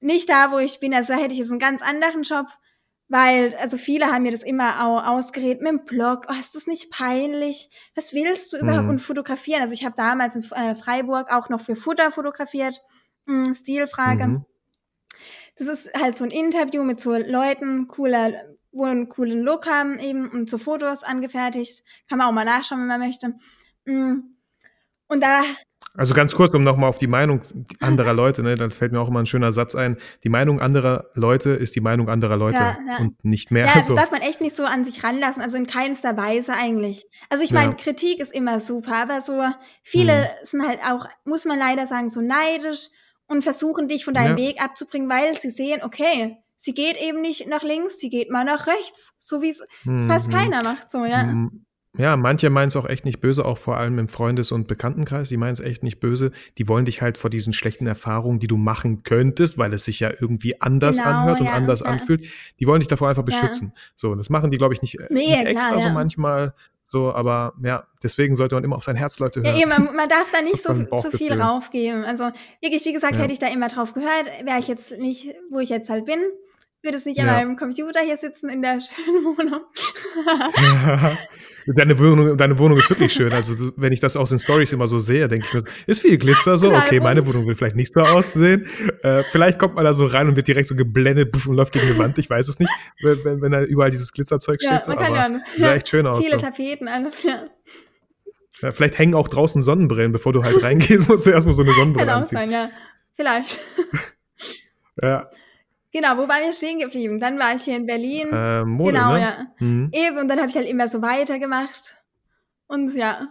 nicht 0.00 0.28
da, 0.28 0.50
wo 0.52 0.58
ich 0.58 0.80
bin. 0.80 0.92
Also 0.92 1.12
da 1.14 1.20
hätte 1.20 1.32
ich 1.32 1.38
jetzt 1.38 1.50
einen 1.50 1.60
ganz 1.60 1.82
anderen 1.82 2.22
Job, 2.22 2.46
weil, 3.08 3.54
also 3.56 3.78
viele 3.78 4.06
haben 4.06 4.22
mir 4.22 4.32
das 4.32 4.42
immer 4.42 4.84
auch 4.84 5.02
ausgeredet 5.02 5.62
mit 5.62 5.70
dem 5.70 5.84
Blog. 5.84 6.26
Oh, 6.28 6.38
ist 6.38 6.54
das 6.54 6.66
nicht 6.66 6.90
peinlich? 6.90 7.70
Was 7.94 8.12
willst 8.12 8.52
du 8.52 8.58
überhaupt? 8.58 8.84
Mhm. 8.84 8.90
Und 8.90 8.98
fotografieren. 8.98 9.62
Also 9.62 9.74
ich 9.74 9.84
habe 9.84 9.94
damals 9.96 10.36
in 10.36 10.44
äh, 10.52 10.74
Freiburg 10.74 11.30
auch 11.32 11.48
noch 11.48 11.60
für 11.60 11.74
Futter 11.74 12.10
fotografiert. 12.10 12.82
Hm, 13.26 13.54
Stilfrage. 13.54 14.26
Mhm. 14.26 14.44
Das 15.56 15.68
ist 15.68 15.92
halt 15.94 16.16
so 16.16 16.24
ein 16.24 16.30
Interview 16.30 16.84
mit 16.84 17.00
so 17.00 17.16
Leuten, 17.16 17.88
cooler, 17.88 18.32
wo 18.72 18.84
einen 18.84 19.08
coolen 19.08 19.42
Look 19.42 19.66
haben 19.66 19.98
eben 19.98 20.30
und 20.30 20.48
so 20.48 20.58
Fotos 20.58 21.02
angefertigt. 21.02 21.82
Kann 22.08 22.18
man 22.18 22.28
auch 22.28 22.32
mal 22.32 22.44
nachschauen, 22.44 22.80
wenn 22.82 22.88
man 22.88 23.00
möchte. 23.00 23.34
Mm. 23.86 24.36
Und 25.08 25.22
da, 25.22 25.42
Also 25.98 26.14
ganz 26.14 26.34
kurz, 26.34 26.54
um 26.54 26.62
nochmal 26.64 26.88
auf 26.88 26.96
die 26.98 27.08
Meinung 27.08 27.40
anderer 27.80 28.14
Leute, 28.14 28.42
ne, 28.42 28.54
dann 28.54 28.70
fällt 28.70 28.92
mir 28.92 29.00
auch 29.00 29.08
immer 29.08 29.20
ein 29.20 29.26
schöner 29.26 29.52
Satz 29.52 29.74
ein. 29.74 29.98
Die 30.24 30.28
Meinung 30.28 30.60
anderer 30.60 31.06
Leute 31.14 31.50
ist 31.50 31.74
die 31.74 31.80
Meinung 31.80 32.08
anderer 32.08 32.36
Leute 32.36 32.62
Ja, 32.62 32.78
ja. 32.88 32.96
und 32.98 33.22
nicht 33.24 33.50
mehr. 33.50 33.66
ja, 33.66 33.72
das 33.74 33.86
so. 33.88 33.94
darf 33.94 34.10
man 34.12 34.22
echt 34.22 34.40
nicht 34.40 34.54
so 34.56 34.64
an 34.64 34.84
sich 34.84 35.02
ranlassen, 35.04 35.42
also 35.42 35.56
in 35.56 35.66
keinster 35.66 36.16
Weise 36.16 36.54
eigentlich. 36.54 37.04
Also 37.28 37.42
ich 37.44 37.50
meine, 37.52 37.72
Ja. 37.72 37.76
Kritik 37.76 38.20
ist 38.20 38.32
immer 38.32 38.60
super, 38.60 38.94
aber 38.96 39.20
so 39.20 39.42
viele 39.82 40.12
Mhm. 40.20 40.24
sind 40.44 40.66
halt 40.66 40.80
auch, 40.88 41.06
muss 41.24 41.44
man 41.44 41.58
leider 41.58 41.86
sagen, 41.86 42.08
so 42.08 42.20
neidisch 42.20 42.88
und 43.26 43.42
versuchen 43.42 43.88
dich 43.88 44.04
von 44.04 44.14
deinem. 44.14 44.36
Weg 44.38 44.62
abzubringen, 44.62 45.10
weil 45.10 45.36
sie 45.36 45.50
sehen, 45.50 45.82
okay, 45.82 46.38
sie 46.56 46.74
geht 46.74 46.96
eben 46.96 47.20
nicht 47.20 47.48
nach 47.48 47.62
links, 47.62 47.98
sie 47.98 48.08
geht 48.08 48.30
mal 48.30 48.44
nach 48.44 48.66
rechts, 48.68 49.14
so 49.18 49.42
wie 49.42 49.48
es 49.50 49.64
fast 50.06 50.28
Mhm. 50.28 50.32
keiner 50.32 50.62
macht, 50.62 50.90
so, 50.90 51.04
ja. 51.04 51.24
Mm, 51.24 51.64
Ja, 51.96 52.16
manche 52.16 52.50
meinen 52.50 52.68
es 52.68 52.76
auch 52.76 52.84
echt 52.86 53.04
nicht 53.06 53.20
böse, 53.20 53.44
auch 53.44 53.56
vor 53.58 53.76
allem 53.78 53.98
im 53.98 54.08
Freundes- 54.08 54.52
und 54.52 54.68
Bekanntenkreis. 54.68 55.30
Die 55.30 55.36
meinen 55.38 55.54
es 55.54 55.60
echt 55.60 55.82
nicht 55.82 55.98
böse. 56.00 56.32
Die 56.58 56.68
wollen 56.68 56.84
dich 56.84 57.00
halt 57.02 57.16
vor 57.18 57.30
diesen 57.30 57.52
schlechten 57.52 57.86
Erfahrungen, 57.86 58.38
die 58.38 58.46
du 58.46 58.56
machen 58.56 59.02
könntest, 59.02 59.56
weil 59.58 59.72
es 59.72 59.84
sich 59.86 59.98
ja 60.00 60.10
irgendwie 60.20 60.60
anders 60.60 60.98
Genau, 60.98 61.08
anhört 61.08 61.40
und 61.40 61.46
ja, 61.46 61.52
anders 61.54 61.80
ja. 61.80 61.86
anfühlt. 61.86 62.26
Die 62.60 62.66
wollen 62.66 62.80
dich 62.80 62.88
davor 62.88 63.08
einfach 63.08 63.22
Ja. 63.22 63.24
beschützen. 63.26 63.72
So, 63.96 64.14
das 64.14 64.28
machen 64.28 64.50
die, 64.50 64.58
glaube 64.58 64.74
ich, 64.74 64.82
nicht, 64.82 65.00
äh, 65.00 65.06
Nee, 65.10 65.28
nicht 65.28 65.34
klar, 65.40 65.46
extra 65.48 65.80
so 65.80 65.86
ja. 65.88 65.92
manchmal. 65.92 66.54
So, 66.90 67.12
aber 67.12 67.54
ja, 67.62 67.86
deswegen 68.02 68.34
sollte 68.34 68.54
man 68.54 68.64
immer 68.64 68.76
auf 68.76 68.84
sein 68.84 68.96
Herz, 68.96 69.18
Leute, 69.18 69.40
Ja, 69.40 69.50
hören. 69.50 69.60
eben, 69.60 69.68
man, 69.70 69.96
man 69.96 70.08
darf 70.08 70.30
da 70.32 70.40
nicht 70.42 70.62
so, 70.62 70.74
so 70.96 71.10
viel 71.10 71.32
raufgeben. 71.40 72.04
Also 72.04 72.30
wirklich, 72.60 72.84
wie 72.84 72.92
gesagt, 72.92 73.14
Ja. 73.16 73.22
hätte 73.22 73.32
ich 73.32 73.38
da 73.38 73.48
immer 73.48 73.68
drauf 73.68 73.92
gehört, 73.94 74.26
wäre 74.44 74.58
ich 74.58 74.68
jetzt 74.68 74.96
nicht, 74.98 75.34
wo 75.50 75.58
ich 75.58 75.68
jetzt 75.70 75.90
halt 75.90 76.04
bin, 76.04 76.18
würde 76.82 76.96
es 76.96 77.06
nicht 77.06 77.18
an 77.20 77.26
Ja. 77.26 77.32
meinem 77.32 77.56
Computer 77.56 78.00
hier 78.00 78.16
sitzen 78.16 78.48
in 78.50 78.62
der 78.62 78.78
schönen 78.80 79.24
Wohnung. 79.24 79.60
Deine 81.74 81.98
Wohnung, 81.98 82.36
deine 82.36 82.58
Wohnung 82.58 82.78
ist 82.78 82.88
wirklich 82.88 83.12
schön. 83.12 83.32
Also, 83.32 83.72
wenn 83.76 83.92
ich 83.92 84.00
das 84.00 84.16
aus 84.16 84.30
den 84.30 84.38
Stories 84.38 84.72
immer 84.72 84.86
so 84.86 84.98
sehe, 84.98 85.28
denke 85.28 85.46
ich 85.46 85.54
mir, 85.54 85.62
ist 85.86 86.00
viel 86.00 86.16
Glitzer 86.16 86.56
so. 86.56 86.72
Okay, 86.72 87.00
meine 87.00 87.26
Wohnung. 87.26 87.46
Will 87.46 87.54
vielleicht 87.54 87.76
nicht 87.76 87.92
so 87.92 88.00
aussehen. 88.00 88.66
Äh, 89.02 89.22
vielleicht 89.30 89.58
kommt 89.58 89.74
man 89.74 89.84
da 89.84 89.92
so 89.92 90.06
rein 90.06 90.28
und 90.28 90.36
wird 90.36 90.48
direkt 90.48 90.68
so 90.68 90.76
geblendet 90.76 91.34
und 91.46 91.54
läuft 91.54 91.72
gegen 91.72 91.86
die 91.86 91.98
Wand. 91.98 92.18
Ich 92.18 92.30
weiß 92.30 92.48
es 92.48 92.58
nicht, 92.58 92.70
wenn, 93.02 93.24
wenn, 93.24 93.42
wenn 93.42 93.52
da 93.52 93.62
überall 93.62 93.90
dieses 93.90 94.12
Glitzerzeug 94.12 94.62
Ja, 94.62 94.70
steht. 94.70 94.82
So, 94.84 94.92
aber 94.92 95.08
ja 95.14 95.40
sah 95.56 95.74
echt 95.74 95.88
schön 95.88 96.06
aus. 96.06 96.24
Viele 96.24 96.38
so. 96.38 96.46
Tapeten, 96.46 96.88
alles, 96.88 97.22
ja. 97.22 97.44
Ja, 98.62 98.72
vielleicht 98.72 98.98
hängen 98.98 99.14
auch 99.14 99.28
draußen 99.28 99.62
Sonnenbrillen, 99.62 100.12
bevor 100.12 100.32
du 100.32 100.42
halt 100.42 100.62
reingehst, 100.62 101.08
musst 101.08 101.26
du 101.26 101.30
erstmal 101.30 101.54
so 101.54 101.62
eine 101.62 101.72
Sonnenbrille 101.72 102.06
Kann 102.06 102.14
auch 102.14 102.20
anziehen. 102.20 102.38
sein, 102.38 102.50
ja. 102.50 102.70
Vielleicht. 103.14 103.58
Ja, 105.00 105.28
Genau, 105.92 106.16
wo 106.18 106.28
waren 106.28 106.42
wir 106.42 106.52
stehen 106.52 106.78
geblieben? 106.78 107.18
Dann 107.18 107.38
war 107.38 107.54
ich 107.54 107.62
hier 107.62 107.76
in 107.76 107.86
Berlin. 107.86 108.28
äh, 108.32 108.64
Mode, 108.64 108.92
genau, 108.92 109.12
ne? 109.12 109.20
ja. 109.20 109.46
Mhm. 109.58 109.90
Eben, 109.92 110.18
und 110.18 110.28
dann 110.28 110.38
habe 110.38 110.50
ich 110.50 110.56
halt 110.56 110.68
immer 110.68 110.86
so 110.86 111.00
weitergemacht. 111.00 111.96
Und 112.66 112.94
ja, 112.94 113.28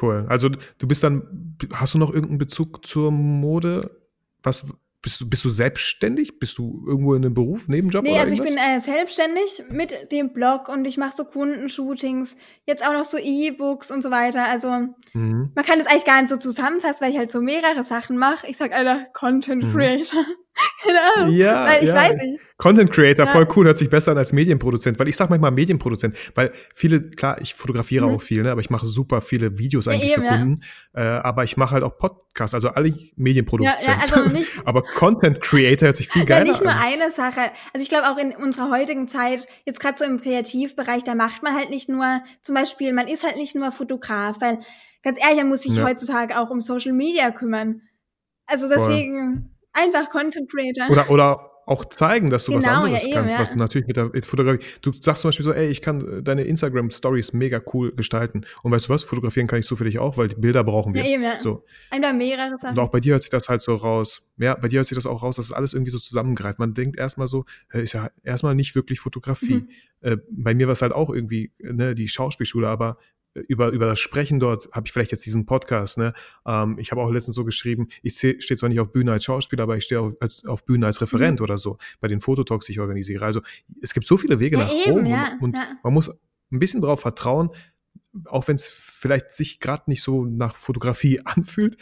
Cool. 0.00 0.26
Also 0.28 0.48
du 0.48 0.86
bist 0.86 1.02
dann, 1.02 1.56
hast 1.72 1.94
du 1.94 1.98
noch 1.98 2.10
irgendeinen 2.12 2.38
Bezug 2.38 2.86
zur 2.86 3.10
Mode? 3.10 3.90
Was 4.42 4.66
bist 5.08 5.22
du, 5.22 5.30
bist 5.30 5.44
du 5.46 5.50
selbstständig? 5.50 6.38
Bist 6.38 6.58
du 6.58 6.84
irgendwo 6.86 7.14
in 7.14 7.24
einem 7.24 7.32
Beruf, 7.32 7.66
Nebenjob 7.66 8.04
nee, 8.04 8.10
oder 8.10 8.20
also 8.20 8.34
ich 8.34 8.40
irgendwas? 8.40 8.62
bin 8.62 8.76
äh, 8.76 8.80
selbstständig 8.80 9.62
mit 9.70 10.12
dem 10.12 10.34
Blog 10.34 10.68
und 10.68 10.86
ich 10.86 10.98
mache 10.98 11.16
so 11.16 11.24
Kundenshootings, 11.24 12.36
jetzt 12.66 12.86
auch 12.86 12.92
noch 12.92 13.06
so 13.06 13.16
E-Books 13.16 13.90
und 13.90 14.02
so 14.02 14.10
weiter. 14.10 14.44
Also 14.44 14.68
mhm. 15.14 15.50
man 15.54 15.64
kann 15.64 15.78
das 15.78 15.86
eigentlich 15.86 16.04
gar 16.04 16.20
nicht 16.20 16.28
so 16.28 16.36
zusammenfassen, 16.36 17.00
weil 17.00 17.12
ich 17.12 17.18
halt 17.18 17.32
so 17.32 17.40
mehrere 17.40 17.84
Sachen 17.84 18.18
mache. 18.18 18.46
Ich 18.48 18.58
sag, 18.58 18.74
Alter, 18.74 19.06
Content 19.14 19.64
Mhm. 19.64 19.72
Keine 20.84 20.98
Ahnung. 21.16 21.34
Ja, 21.34 21.66
weil 21.66 21.82
ich 21.82 21.88
ja. 21.90 21.94
weiß 21.94 22.16
nicht. 22.22 22.40
Content 22.56 22.90
Creator, 22.92 23.26
Ja. 23.26 23.30
voll 23.32 23.46
cool, 23.54 23.66
hört 23.66 23.78
sich 23.78 23.88
besser 23.88 24.12
an 24.12 24.18
als 24.18 24.32
Medienproduzent, 24.32 24.98
weil 24.98 25.06
ich 25.08 25.16
sag 25.16 25.30
manchmal 25.30 25.52
Medienproduzent, 25.52 26.16
weil 26.34 26.52
viele, 26.74 27.10
klar, 27.10 27.40
ich 27.40 27.54
fotografiere 27.54 28.06
Mhm. 28.08 28.14
auch 28.16 28.22
viel, 28.22 28.42
ne, 28.42 28.50
aber 28.50 28.60
ich 28.60 28.68
mache 28.70 28.84
super 28.86 29.20
viele 29.20 29.58
Videos 29.58 29.86
Ja, 29.86 29.92
eigentlich 29.92 30.12
eben, 30.12 30.22
für 30.22 30.26
ja. 30.28 30.36
Kunden, 30.38 30.62
äh, 30.94 31.00
aber 31.02 31.44
ich 31.44 31.56
mache 31.56 31.70
halt 31.72 31.84
auch 31.84 31.96
Podcasts, 31.98 32.54
also 32.54 32.70
alle 32.70 32.88
Ja, 32.88 32.96
Medienproduzenten. 33.16 33.86
ja, 33.86 33.98
also 34.00 34.28
nicht, 34.30 34.50
aber 34.64 34.82
Content 34.82 35.40
Creator 35.40 35.86
hört 35.86 35.96
sich 35.96 36.08
viel 36.08 36.22
ja, 36.22 36.26
geiler 36.26 36.44
nicht 36.46 36.62
nur 36.62 36.72
an. 36.72 36.78
eine 36.82 37.10
Sache. 37.12 37.40
Also 37.72 37.82
ich 37.82 37.88
glaube 37.88 38.08
auch 38.08 38.18
in 38.18 38.34
unserer 38.34 38.70
heutigen 38.70 39.06
Zeit, 39.06 39.46
jetzt 39.64 39.78
gerade 39.78 39.96
so 39.96 40.04
im 40.04 40.20
Kreativbereich, 40.20 41.04
da 41.04 41.14
macht 41.14 41.42
man 41.44 41.54
halt 41.54 41.70
nicht 41.70 41.88
nur, 41.88 42.22
zum 42.42 42.54
Beispiel, 42.56 42.92
man 42.92 43.06
ist 43.06 43.24
halt 43.24 43.36
nicht 43.36 43.54
nur 43.54 43.70
Fotograf, 43.70 44.40
weil 44.40 44.58
ganz 45.04 45.18
ehrlich, 45.20 45.38
man 45.38 45.48
muss 45.50 45.62
sich 45.62 45.76
Ja. 45.76 45.84
heutzutage 45.86 46.36
auch 46.40 46.50
um 46.50 46.60
Social 46.60 46.92
Media 46.92 47.30
kümmern. 47.30 47.82
Also 48.46 48.66
deswegen 48.68 49.54
einfach 49.78 50.10
Content 50.10 50.50
Creator. 50.50 50.90
Oder, 50.90 51.10
oder 51.10 51.48
auch 51.68 51.84
zeigen, 51.84 52.30
dass 52.30 52.46
du 52.46 52.54
was 52.54 52.64
Genau, 52.64 52.76
anderes 52.84 53.02
ja, 53.02 53.08
eben, 53.08 53.16
kannst, 53.16 53.34
ja. 53.34 53.40
was 53.40 53.52
du 53.52 53.58
natürlich 53.58 53.86
mit 53.86 53.96
der 53.96 54.10
Fotografie. 54.22 54.64
Du 54.80 54.92
sagst 54.92 55.22
zum 55.22 55.28
Beispiel 55.28 55.44
so, 55.44 55.52
ey, 55.52 55.68
ich 55.68 55.82
kann 55.82 56.18
äh, 56.18 56.22
deine 56.22 56.44
Instagram-Stories 56.44 57.34
mega 57.34 57.60
cool 57.74 57.92
gestalten. 57.94 58.46
Und 58.62 58.72
weißt 58.72 58.88
du 58.88 58.90
was, 58.90 59.02
fotografieren 59.02 59.46
kann 59.46 59.58
ich 59.58 59.66
zufällig 59.66 59.98
auch, 59.98 60.16
weil 60.16 60.28
die 60.28 60.36
Bilder 60.36 60.64
brauchen 60.64 60.94
wir. 60.94 61.04
Ja, 61.04 61.10
eben, 61.10 61.22
ja. 61.22 61.38
So. 61.38 61.64
Einfach 61.90 62.14
mehrere 62.14 62.58
Sachen. 62.58 62.76
Und 62.76 62.82
auch 62.82 62.90
bei 62.90 63.00
dir 63.00 63.12
hört 63.12 63.22
sich 63.22 63.30
das 63.30 63.50
halt 63.50 63.60
so 63.60 63.74
raus. 63.74 64.22
Ja, 64.38 64.54
bei 64.54 64.68
dir 64.68 64.78
hört 64.78 64.86
sich 64.86 64.96
das 64.96 65.04
auch 65.04 65.22
raus, 65.22 65.36
dass 65.36 65.44
es 65.44 65.52
alles 65.52 65.74
irgendwie 65.74 65.90
so 65.90 65.98
zusammengreift. 65.98 66.58
Man 66.58 66.72
denkt 66.72 66.98
erstmal 66.98 67.28
so, 67.28 67.44
äh, 67.70 67.82
ist 67.82 67.92
ja 67.92 68.10
erstmal 68.22 68.54
nicht 68.54 68.74
wirklich 68.74 69.00
Fotografie. 69.00 69.54
Mhm. 69.54 69.68
Äh, 70.00 70.16
bei 70.30 70.54
mir 70.54 70.68
war 70.68 70.72
es 70.72 70.80
halt 70.80 70.92
auch 70.92 71.10
irgendwie 71.10 71.52
ne, 71.58 71.94
die 71.94 72.08
Schauspielschule, 72.08 72.66
aber 72.66 72.96
äh, 72.96 73.17
über, 73.34 73.68
über 73.70 73.86
das 73.86 74.00
Sprechen 74.00 74.40
dort 74.40 74.68
habe 74.72 74.86
ich 74.86 74.92
vielleicht 74.92 75.12
jetzt 75.12 75.24
diesen 75.26 75.46
Podcast. 75.46 75.98
Ne? 75.98 76.12
Ähm, 76.46 76.76
ich 76.78 76.90
habe 76.90 77.00
auch 77.02 77.10
letztens 77.10 77.36
so 77.36 77.44
geschrieben, 77.44 77.88
ich 78.02 78.16
stehe 78.16 78.38
zwar 78.38 78.68
nicht 78.68 78.80
auf 78.80 78.90
Bühne 78.92 79.12
als 79.12 79.24
Schauspieler, 79.24 79.62
aber 79.64 79.76
ich 79.76 79.84
stehe 79.84 80.00
auf, 80.00 80.12
als, 80.20 80.44
auf 80.44 80.64
Bühne 80.64 80.86
als 80.86 81.00
Referent 81.00 81.40
Mhm. 81.40 81.44
oder 81.44 81.58
so, 81.58 81.78
bei 82.00 82.08
den 82.08 82.20
Fototalks, 82.20 82.66
die 82.66 82.72
ich 82.72 82.80
organisiere. 82.80 83.24
Also 83.24 83.40
es 83.80 83.94
gibt 83.94 84.06
so 84.06 84.16
viele 84.18 84.40
Wege 84.40 84.58
Ja, 84.58 84.64
nach 84.64 84.72
eben, 84.72 84.92
Rom 84.92 85.06
ja, 85.06 85.32
und, 85.34 85.42
und 85.42 85.56
ja. 85.56 85.66
man 85.82 85.92
muss 85.94 86.08
ein 86.10 86.58
bisschen 86.58 86.80
darauf 86.80 87.00
vertrauen, 87.00 87.50
auch 88.24 88.48
wenn 88.48 88.56
es 88.56 88.68
vielleicht 88.68 89.30
sich 89.30 89.60
gerade 89.60 89.84
nicht 89.86 90.02
so 90.02 90.24
nach 90.24 90.56
Fotografie 90.56 91.20
anfühlt, 91.24 91.76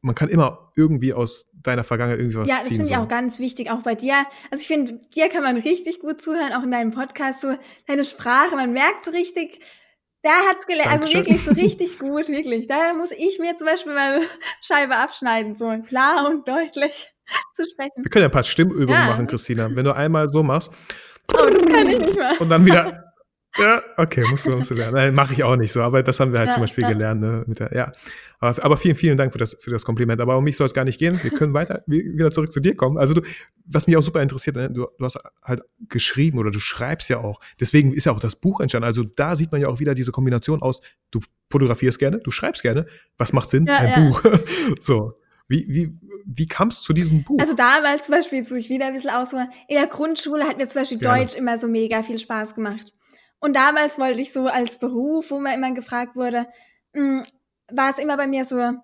man 0.00 0.14
kann 0.14 0.28
immer 0.28 0.72
irgendwie 0.76 1.12
aus 1.12 1.50
deiner 1.52 1.82
Vergangenheit 1.82 2.20
irgendwie 2.20 2.36
was 2.38 2.48
Ja, 2.48 2.54
das 2.58 2.66
ziehen. 2.66 2.76
finde 2.76 2.90
ich 2.92 2.96
so. 2.96 3.02
auch 3.02 3.08
ganz 3.08 3.40
wichtig, 3.40 3.68
auch 3.70 3.82
bei 3.82 3.96
dir. 3.96 4.14
Also 4.50 4.62
ich 4.62 4.68
finde, 4.68 5.00
dir 5.14 5.28
kann 5.28 5.42
man 5.42 5.56
richtig 5.56 5.98
gut 5.98 6.22
zuhören, 6.22 6.52
auch 6.52 6.62
in 6.62 6.70
deinem 6.70 6.92
Podcast, 6.92 7.40
so 7.40 7.56
deine 7.86 8.04
Sprache, 8.04 8.54
man 8.54 8.72
merkt 8.72 9.04
so 9.04 9.10
richtig, 9.10 9.58
der 10.28 10.48
hat's 10.50 10.66
gelernt, 10.66 10.92
also 10.92 11.12
wirklich 11.14 11.42
so 11.44 11.52
richtig 11.56 11.98
gut, 11.98 12.28
wirklich. 12.28 12.66
Da 12.68 12.92
muss 12.94 13.10
ich 13.12 13.38
mir 13.40 13.56
zum 13.56 13.66
Beispiel 13.66 13.94
meine 13.94 14.22
Scheibe 14.60 14.94
abschneiden, 14.96 15.56
so 15.56 15.74
klar 15.88 16.28
und 16.28 16.46
deutlich 16.46 17.10
zu 17.54 17.64
sprechen. 17.64 17.92
Wir 17.96 18.10
können 18.10 18.22
ja 18.22 18.28
ein 18.28 18.32
paar 18.32 18.44
Stimmübungen 18.44 19.00
Ja. 19.00 19.06
machen, 19.06 19.26
Christina. 19.26 19.68
Wenn 19.74 19.84
du 19.84 19.92
einmal 19.94 20.28
so 20.28 20.42
machst 20.42 20.70
Aber 21.34 21.50
das 21.50 21.64
kann 21.66 21.88
ich 21.88 21.98
nicht 21.98 22.16
mehr. 22.16 22.32
und 22.40 22.48
dann 22.48 22.64
wieder. 22.64 23.07
Ja, 23.58 23.82
okay, 23.96 24.24
musst 24.30 24.46
du, 24.46 24.50
musst 24.56 24.70
du 24.70 24.74
lernen. 24.74 24.94
Nein, 24.94 25.14
mache 25.14 25.32
ich 25.32 25.42
auch 25.44 25.56
nicht 25.56 25.72
so, 25.72 25.82
aber 25.82 26.02
das 26.02 26.20
haben 26.20 26.32
wir 26.32 26.38
halt 26.38 26.48
Ja, 26.48 26.54
zum 26.54 26.62
Beispiel 26.62 26.82
ja. 26.82 26.90
gelernt. 26.92 27.20
Ne, 27.20 27.44
mit 27.46 27.58
der, 27.60 27.72
ja. 27.74 27.92
aber, 28.38 28.64
aber 28.64 28.76
vielen, 28.76 28.94
vielen 28.94 29.16
Dank 29.16 29.32
für 29.32 29.38
das, 29.38 29.56
für 29.60 29.70
das 29.70 29.84
Kompliment. 29.84 30.20
Aber 30.20 30.36
um 30.38 30.44
mich 30.44 30.56
soll 30.56 30.66
es 30.66 30.74
gar 30.74 30.84
nicht 30.84 30.98
gehen. 30.98 31.18
Wir 31.22 31.30
können 31.30 31.54
weiter 31.54 31.82
wie- 31.86 32.04
wieder 32.16 32.30
zurück 32.30 32.52
zu 32.52 32.60
dir 32.60 32.74
kommen. 32.76 32.98
Also 32.98 33.14
du, 33.14 33.22
was 33.66 33.86
mich 33.86 33.96
auch 33.96 34.02
super 34.02 34.22
interessiert, 34.22 34.56
ne, 34.56 34.70
du, 34.70 34.86
du 34.98 35.04
hast 35.04 35.18
halt 35.42 35.62
geschrieben 35.88 36.38
oder 36.38 36.50
du 36.50 36.60
schreibst 36.60 37.08
ja 37.08 37.18
auch. 37.18 37.40
Deswegen 37.60 37.92
ist 37.92 38.04
ja 38.06 38.12
auch 38.12 38.20
das 38.20 38.36
Buch 38.36 38.60
entstanden. 38.60 38.86
Also 38.86 39.02
da 39.04 39.34
sieht 39.34 39.50
man 39.52 39.60
ja 39.60 39.68
auch 39.68 39.80
wieder 39.80 39.94
diese 39.94 40.12
Kombination 40.12 40.62
aus, 40.62 40.80
du 41.10 41.20
fotografierst 41.50 41.98
gerne, 41.98 42.18
du 42.18 42.30
schreibst 42.30 42.62
gerne. 42.62 42.86
Was 43.16 43.32
macht 43.32 43.48
Sinn? 43.48 43.66
Ja, 43.66 43.76
Ein. 43.78 44.10
Buch. 44.10 44.22
so. 44.80 45.14
Wie, 45.50 45.64
wie, 45.66 45.94
wie 46.26 46.46
kam 46.46 46.68
es 46.68 46.82
zu 46.82 46.92
diesem 46.92 47.24
Buch? 47.24 47.38
Also 47.40 47.54
damals 47.54 48.04
zum 48.04 48.14
Beispiel, 48.14 48.36
jetzt 48.36 48.50
muss 48.50 48.58
ich 48.58 48.68
wieder 48.68 48.86
ein 48.88 48.92
bisschen 48.92 49.08
ausholen, 49.08 49.48
in 49.66 49.76
der 49.76 49.86
Grundschule 49.86 50.44
hat 50.46 50.58
mir 50.58 50.66
zum 50.68 50.82
Beispiel 50.82 50.98
Gerne. 50.98 51.20
Deutsch 51.20 51.36
immer 51.36 51.56
so 51.56 51.66
mega 51.68 52.02
viel 52.02 52.18
Spaß 52.18 52.54
gemacht. 52.54 52.92
Und 53.40 53.54
damals 53.54 53.98
wollte 53.98 54.20
ich 54.20 54.32
so 54.32 54.46
als 54.46 54.78
Beruf, 54.78 55.30
wo 55.30 55.38
man 55.38 55.54
immer 55.54 55.72
gefragt 55.72 56.16
wurde, 56.16 56.46
mh, 56.92 57.22
war 57.70 57.90
es 57.90 57.98
immer 57.98 58.16
bei 58.16 58.26
mir 58.26 58.44
so, 58.44 58.74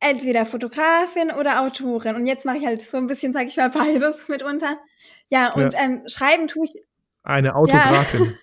entweder 0.00 0.46
Fotografin 0.46 1.30
oder 1.30 1.60
Autorin. 1.60 2.16
Und 2.16 2.26
jetzt 2.26 2.46
mache 2.46 2.56
ich 2.56 2.66
halt 2.66 2.82
so 2.82 2.96
ein 2.96 3.06
bisschen, 3.06 3.32
sag 3.32 3.46
ich 3.46 3.56
mal, 3.56 3.70
beides 3.70 4.28
mitunter. 4.28 4.78
Ja, 5.28 5.52
und 5.52 5.74
Ähm, 5.76 6.02
schreiben 6.06 6.48
tue 6.48 6.64
ich 6.64 6.74
Eine 7.22 7.54
Autografin. 7.54 8.36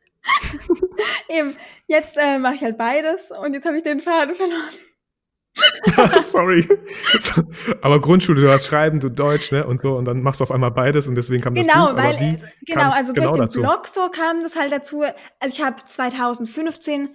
eben, 1.30 1.56
jetzt 1.88 2.18
äh, 2.18 2.38
mache 2.38 2.56
ich 2.56 2.64
halt 2.64 2.78
beides 2.78 3.32
und 3.32 3.54
jetzt 3.54 3.66
habe 3.66 3.78
ich 3.78 3.84
den 3.84 4.02
Faden 4.02 4.36
verloren. 4.36 4.74
Sorry. 6.22 6.68
So, 7.20 7.42
Aber 7.82 8.00
Grundschule, 8.02 8.42
du 8.42 8.50
hast 8.50 8.68
Schreiben, 8.68 9.00
du 9.00 9.10
Deutsch, 9.10 9.52
ne? 9.52 9.66
Und 9.66 9.82
so, 9.82 9.96
und 9.96 10.06
dann 10.06 10.22
machst 10.22 10.40
du 10.40 10.44
auf 10.44 10.52
einmal 10.52 10.72
beides 10.72 11.08
und 11.08 11.16
deswegen 11.16 11.42
kam 11.42 11.56
das 11.56 11.66
Genau, 11.66 11.86
Buch. 11.86 11.92
Aber 11.92 12.04
weil 12.04 12.20
wie 12.20 12.36
es, 12.36 12.46
genau, 12.66 12.90
also 12.92 13.14
genau 13.14 13.28
durch 13.30 13.38
den 13.38 13.42
dazu? 13.44 13.62
Blog 13.62 13.88
so 13.88 14.10
kam 14.10 14.42
das 14.44 14.56
halt 14.56 14.72
dazu. 14.72 15.04
Also 15.40 15.58
ich 15.58 15.64
habe 15.64 15.84
2015, 15.84 17.10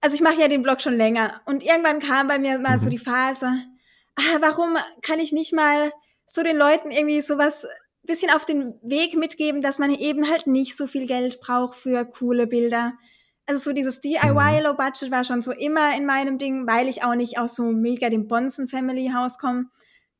also 0.00 0.14
ich 0.14 0.20
mache 0.20 0.40
ja 0.40 0.48
den 0.48 0.62
Blog 0.62 0.80
schon 0.80 0.96
länger 0.96 1.40
und 1.46 1.62
irgendwann 1.62 2.00
kam 2.00 2.28
bei 2.28 2.38
mir 2.38 2.58
mal 2.58 2.78
so 2.78 2.86
Mhm. 2.86 2.90
die 2.90 2.98
Phase, 2.98 3.46
ah, 4.16 4.36
warum 4.40 4.76
kann 5.02 5.20
ich 5.20 5.32
nicht 5.32 5.52
mal 5.52 5.92
so 6.26 6.42
den 6.42 6.56
Leuten 6.56 6.90
irgendwie 6.90 7.20
sowas 7.22 7.66
bisschen 8.04 8.30
auf 8.30 8.44
den 8.44 8.74
Weg 8.82 9.14
mitgeben, 9.16 9.62
dass 9.62 9.78
man 9.78 9.94
eben 9.94 10.28
halt 10.28 10.46
nicht 10.48 10.76
so 10.76 10.86
viel 10.88 11.06
Geld 11.06 11.40
braucht 11.40 11.76
für 11.76 12.04
coole 12.04 12.46
Bilder. 12.48 12.94
Also 13.52 13.70
so 13.70 13.74
dieses 13.74 14.00
DIY 14.00 14.60
Mhm. 14.60 14.62
Low 14.64 14.74
Budget 14.74 15.10
war 15.10 15.24
schon 15.24 15.42
so 15.42 15.52
immer 15.52 15.94
in 15.94 16.06
meinem 16.06 16.38
Ding, 16.38 16.66
weil 16.66 16.88
ich 16.88 17.04
auch 17.04 17.14
nicht 17.14 17.38
aus 17.38 17.54
so 17.54 17.64
mega 17.64 18.08
dem 18.08 18.26
Bonzen 18.26 18.66
Family 18.66 19.10
Haus 19.14 19.36
komme. 19.36 19.66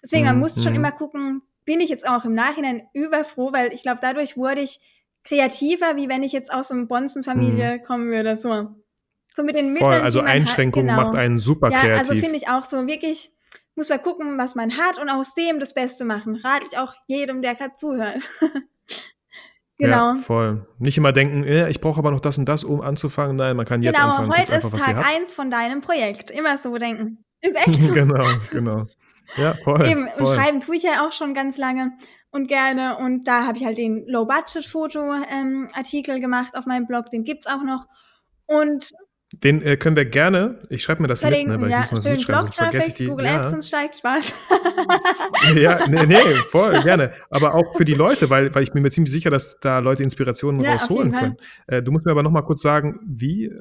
Deswegen, 0.02 0.26
man 0.26 0.34
Mhm, 0.34 0.40
muss 0.42 0.62
schon 0.62 0.72
mhm. 0.74 0.80
immer 0.80 0.92
gucken, 0.92 1.40
bin 1.64 1.80
ich 1.80 1.88
jetzt 1.88 2.06
auch 2.06 2.26
im 2.26 2.34
Nachhinein 2.34 2.82
überfroh, 2.92 3.50
weil 3.52 3.72
ich 3.72 3.82
glaube, 3.82 4.00
dadurch 4.02 4.36
wurde 4.36 4.60
ich 4.60 4.80
kreativer, 5.24 5.96
wie 5.96 6.10
wenn 6.10 6.22
ich 6.22 6.32
jetzt 6.32 6.52
aus 6.52 6.68
so 6.68 6.74
einer 6.74 6.84
Bonzenfamilie 6.84 7.80
kommen 7.80 8.10
würde. 8.10 8.36
So, 8.36 8.74
so 9.34 9.42
mit 9.42 9.56
den 9.56 9.72
Mhm. 9.72 9.76
Voll, 9.78 9.88
Mitteln, 9.88 10.04
also 10.04 10.20
Einschränkungen 10.20 10.88
genau. 10.88 11.02
macht 11.04 11.14
einen 11.16 11.38
super 11.38 11.70
Ja, 11.70 11.78
kreativ. 11.80 12.10
also 12.10 12.14
finde 12.20 12.36
ich 12.36 12.48
auch 12.48 12.64
so 12.64 12.86
wirklich, 12.86 13.30
muss 13.76 13.88
man 13.88 14.02
gucken, 14.02 14.36
was 14.36 14.54
man 14.56 14.76
hat 14.76 14.98
und 14.98 15.08
aus 15.08 15.34
dem 15.34 15.58
das 15.58 15.72
Beste 15.72 16.04
machen. 16.04 16.36
Rate 16.44 16.66
ich 16.70 16.76
auch 16.76 16.92
jedem, 17.06 17.40
der 17.40 17.54
gerade 17.54 17.76
zuhört. 17.76 18.28
genau. 19.82 20.14
Ja, 20.14 20.16
voll. 20.16 20.66
Nicht 20.78 20.96
immer 20.98 21.12
denken, 21.12 21.44
äh, 21.44 21.68
ich 21.70 21.80
brauche 21.80 21.98
aber 21.98 22.10
noch 22.10 22.20
das 22.20 22.36
und 22.38 22.48
das, 22.48 22.64
um 22.64 22.80
anzufangen. 22.80 23.36
Nein, 23.36 23.56
man 23.56 23.66
kann 23.66 23.82
jetzt 23.82 23.94
Genau, 23.96 24.08
anfangen. 24.08 24.28
Guckt 24.28 24.40
heute 24.40 24.52
ist 24.54 24.70
Tag 24.70 24.96
habt. 24.96 25.06
eins 25.06 25.32
von 25.32 25.50
deinem 25.50 25.80
Projekt. 25.80 26.30
Immer 26.30 26.56
so 26.58 26.76
denken. 26.78 27.24
Ist 27.44 27.56
echt 27.56 27.82
so. 27.88 27.92
genau, 27.92 28.24
genau. 28.52 28.86
Ja, 29.36 29.54
voll. 29.64 29.84
Eben, 29.86 30.02
und 30.06 30.28
voll. 30.28 30.36
schreiben 30.36 30.60
tue 30.60 30.76
ich 30.76 30.84
ja 30.84 31.04
auch 31.06 31.10
schon 31.12 31.34
ganz 31.34 31.58
lange 31.58 31.90
und 32.30 32.46
gerne. 32.46 32.98
Und 32.98 33.26
da 33.26 33.46
habe 33.46 33.58
ich 33.58 33.64
halt 33.64 33.78
den 33.78 34.04
Low-Budget-Foto-Artikel 34.06 36.20
gemacht 36.20 36.54
auf 36.56 36.66
meinem 36.66 36.86
Blog, 36.86 37.10
den 37.10 37.24
gibt's 37.24 37.48
auch 37.48 37.64
noch. 37.64 37.86
Und 38.46 38.92
Den 39.32 39.62
äh, 39.62 39.76
können 39.76 39.96
wir 39.96 40.04
gerne, 40.04 40.58
ich 40.68 40.82
schreibe 40.82 41.02
mir 41.02 41.08
das 41.08 41.22
mit, 41.22 41.30
ne, 41.30 41.36
verlinken, 41.36 41.60
weil 41.62 41.68
ich 41.68 41.72
ja, 41.72 41.80
muss 41.80 41.90
das 41.90 42.54
vergesse 42.56 42.88
ich 42.88 42.94
die. 42.94 43.06
Google 43.06 43.26
ja. 43.26 43.40
AdSense 43.40 43.66
steigt, 43.68 43.96
Spaß. 43.96 44.32
ja, 45.56 45.78
nee, 45.88 46.06
nee, 46.06 46.16
voll, 46.48 46.80
gerne. 46.82 47.12
Aber 47.30 47.54
auch 47.54 47.74
für 47.76 47.84
die 47.84 47.94
Leute, 47.94 48.28
weil, 48.30 48.54
weil 48.54 48.62
ich 48.62 48.72
bin 48.72 48.82
mir 48.82 48.90
ziemlich 48.90 49.12
sicher, 49.12 49.30
dass 49.30 49.58
da 49.60 49.78
Leute 49.78 50.02
Inspirationen 50.02 50.60
Ja, 50.60 50.72
rausholen 50.72 51.12
können. 51.12 51.36
Äh, 51.66 51.82
du 51.82 51.92
musst 51.92 52.04
mir 52.04 52.12
aber 52.12 52.22
noch 52.22 52.30
mal 52.30 52.42
kurz 52.42 52.62
sagen, 52.62 53.00
wie, 53.06 53.46
äh, 53.46 53.56